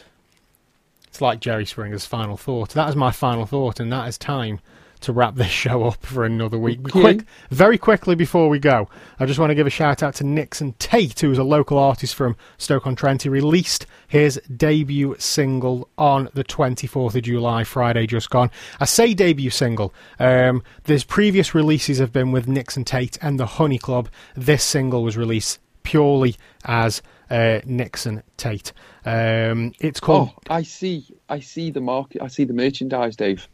it's 1.08 1.22
like 1.22 1.40
Jerry 1.40 1.66
Springer's 1.66 2.06
final 2.06 2.38
thought. 2.38 2.72
That 2.72 2.90
is 2.90 2.96
my 2.96 3.12
final 3.12 3.46
thought, 3.46 3.80
and 3.80 3.92
that 3.92 4.08
is 4.08 4.18
time 4.18 4.60
to 5.02 5.14
wrap 5.14 5.36
this 5.36 5.48
show 5.52 5.84
up 5.86 6.06
for 6.06 6.26
another 6.26 6.58
week. 6.58 6.84
Quick, 6.90 7.24
very 7.50 7.78
quickly 7.78 8.16
before 8.16 8.50
we 8.50 8.60
go, 8.60 8.90
I 9.20 9.26
just 9.26 9.40
want 9.40 9.52
to 9.52 9.56
give 9.56 9.68
a 9.68 9.72
shout 9.72 10.04
out 10.04 10.16
to 10.16 10.24
Nixon 10.24 10.74
Tate, 10.80 11.20
who 11.20 11.32
is 11.32 11.38
a 11.38 11.44
local 11.44 11.78
artist 11.78 12.16
from 12.16 12.36
Stoke-on-Trent. 12.58 13.24
He 13.24 13.30
released 13.30 13.86
his 14.08 14.42
debut 14.56 15.16
single 15.20 15.90
on 15.98 16.30
the 16.34 16.44
24th 16.44 17.16
of 17.16 17.22
July, 17.24 17.64
Friday 17.64 18.08
just 18.08 18.30
gone. 18.30 18.52
I 18.80 18.86
say 18.86 19.14
debut 19.14 19.50
single. 19.50 19.94
Um, 20.20 20.64
there's 20.86 21.04
previous 21.04 21.54
releases 21.54 21.98
have 22.00 22.12
been 22.12 22.32
with 22.32 22.48
Nixon 22.48 22.86
Tate 22.86 23.18
and 23.22 23.40
the 23.40 23.46
Honey 23.46 23.78
Club. 23.78 24.10
This 24.36 24.64
single 24.64 25.04
was 25.04 25.18
released 25.18 25.60
purely 25.84 26.36
as 26.66 27.02
uh, 27.30 27.60
Nixon 27.66 28.24
Tate. 28.38 28.74
Um, 29.06 29.74
it's 29.80 30.00
called. 30.00 30.32
Oh, 30.36 30.42
I 30.50 30.64
see. 30.64 31.06
I 31.30 31.40
see 31.40 31.72
the 31.72 31.82
market. 31.82 32.22
I 32.22 32.28
see 32.28 32.44
the 32.44 32.54
merchandise, 32.54 33.16
Dave. 33.16 33.48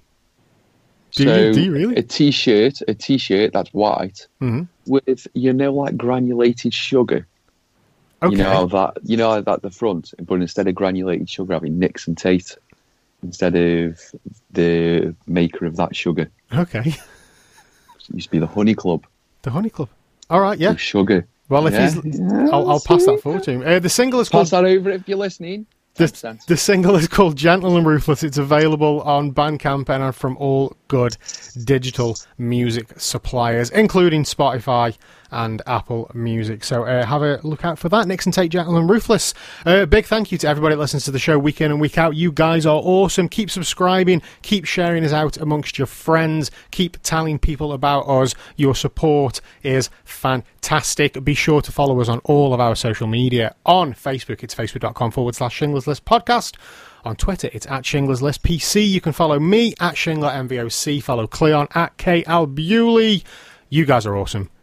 Do 1.16 1.24
you- 1.24 1.30
so 1.30 1.54
do 1.54 1.62
you 1.62 1.72
really? 1.72 1.96
A 1.96 2.02
t-shirt, 2.04 2.82
a 2.88 2.94
t-shirt 2.94 3.54
that's 3.54 3.70
white 3.74 4.28
Mhm. 4.42 4.68
with 4.88 5.28
you 5.34 5.54
know 5.54 5.74
like 5.74 5.96
granulated 5.98 6.74
sugar. 6.74 7.28
Okay. 8.22 8.32
You 8.38 8.44
know 8.44 8.66
that 8.68 8.98
you 9.04 9.18
know 9.18 9.40
that 9.42 9.62
the 9.62 9.70
front, 9.70 10.14
but 10.26 10.36
instead 10.36 10.68
of 10.68 10.76
granulated 10.76 11.30
sugar, 11.30 11.54
having 11.54 11.78
Nixon 11.78 12.16
Tate 12.16 12.56
instead 13.22 13.56
of 13.56 14.00
the 14.52 15.14
maker 15.28 15.66
of 15.66 15.76
that 15.78 15.96
sugar. 15.96 16.30
Okay. 16.54 16.80
It 16.80 16.98
used 18.14 18.28
to 18.28 18.32
be 18.32 18.40
the 18.40 18.48
Honey 18.48 18.74
Club. 18.76 19.06
The 19.44 19.52
Honey 19.52 19.70
Club. 19.70 19.90
All 20.30 20.40
right. 20.42 20.58
Yeah. 20.58 20.72
with 20.72 20.80
sugar. 20.80 21.28
Well, 21.50 21.68
if 21.68 21.74
Yeah. 21.74 21.92
he's, 22.02 22.20
I'll, 22.52 22.70
I'll 22.70 22.80
pass 22.80 23.06
that 23.06 23.20
forward 23.22 23.44
to 23.44 23.52
him. 23.52 23.62
Uh, 23.66 23.80
the 23.80 23.90
single 23.90 24.20
is 24.22 24.30
called 24.30 24.46
Pass 24.46 24.52
that 24.52 24.66
over 24.66 24.90
if 24.90 25.08
you're 25.08 25.18
listening. 25.18 25.66
The, 25.96 26.40
the 26.48 26.58
single 26.58 26.96
is 26.96 27.08
called 27.08 27.36
Gentle 27.36 27.78
and 27.78 27.86
Ruthless. 27.86 28.24
It's 28.24 28.38
available 28.38 29.02
on 29.02 29.32
Bandcamp 29.32 29.90
and 29.90 30.16
from 30.16 30.38
all 30.38 30.76
good 30.88 31.18
digital 31.64 32.18
music 32.38 33.00
suppliers, 33.00 33.70
including 33.70 34.24
Spotify 34.24 34.98
and 35.34 35.62
Apple 35.68 36.10
Music. 36.14 36.64
So 36.64 36.84
uh, 36.84 37.06
have 37.06 37.22
a 37.22 37.40
look 37.44 37.66
out 37.66 37.80
for 37.80 37.90
that. 37.90 38.08
Nixon 38.08 38.32
Tate 38.32 38.52
Gentle 38.52 38.78
and 38.78 38.90
Ruthless. 38.90 39.34
Uh, 39.66 39.86
big 39.86 40.06
thank 40.06 40.32
you 40.32 40.38
to 40.38 40.48
everybody 40.48 40.76
that 40.76 40.80
listens 40.80 41.06
to 41.06 41.12
the 41.12 41.20
show 41.20 41.38
week 41.38 41.60
in 41.60 41.72
and 41.72 41.82
week 41.82 41.98
out. 41.98 42.16
You 42.16 42.32
guys 42.32 42.66
are 42.66 42.82
awesome. 42.84 43.28
Keep 43.28 43.50
subscribing. 43.50 44.22
Keep 44.42 44.66
sharing 44.66 45.04
us 45.04 45.12
out 45.12 45.38
amongst 45.38 45.78
your 45.78 45.88
friends. 45.88 46.52
Keep 46.72 46.98
telling 47.04 47.40
people 47.40 47.74
about 47.74 48.02
us. 48.08 48.36
Your 48.56 48.76
support 48.76 49.42
is 49.64 49.90
fantastic. 50.06 51.24
Be 51.24 51.34
sure 51.34 51.62
to 51.62 51.72
follow 51.72 52.00
us 52.00 52.10
on 52.10 52.20
all 52.24 52.54
of 52.54 52.60
our 52.60 52.76
social 52.76 53.08
media. 53.08 53.56
On 53.66 53.94
Facebook, 53.94 54.44
it's 54.44 54.56
facebook.com 54.56 55.12
forward 55.12 55.36
slash 55.36 55.60
Shingler's 55.60 55.88
List 55.88 56.06
podcast. 56.06 56.56
On 57.06 57.16
Twitter, 57.18 57.50
it's 57.52 57.68
at 57.68 57.84
Shingler's 57.84 58.22
List 58.22 58.44
PC. 58.44 58.88
You 58.88 59.02
can 59.02 59.12
follow 59.12 59.38
me 59.38 59.74
at 59.80 59.96
Shingler 59.96 60.32
MVOC. 60.48 61.04
Follow 61.04 61.28
Cleon 61.28 61.68
at 61.76 61.98
KL 61.98 62.54
Bewley. 62.54 63.24
You 63.70 63.86
guys 63.86 64.06
are 64.06 64.16
awesome, 64.16 64.50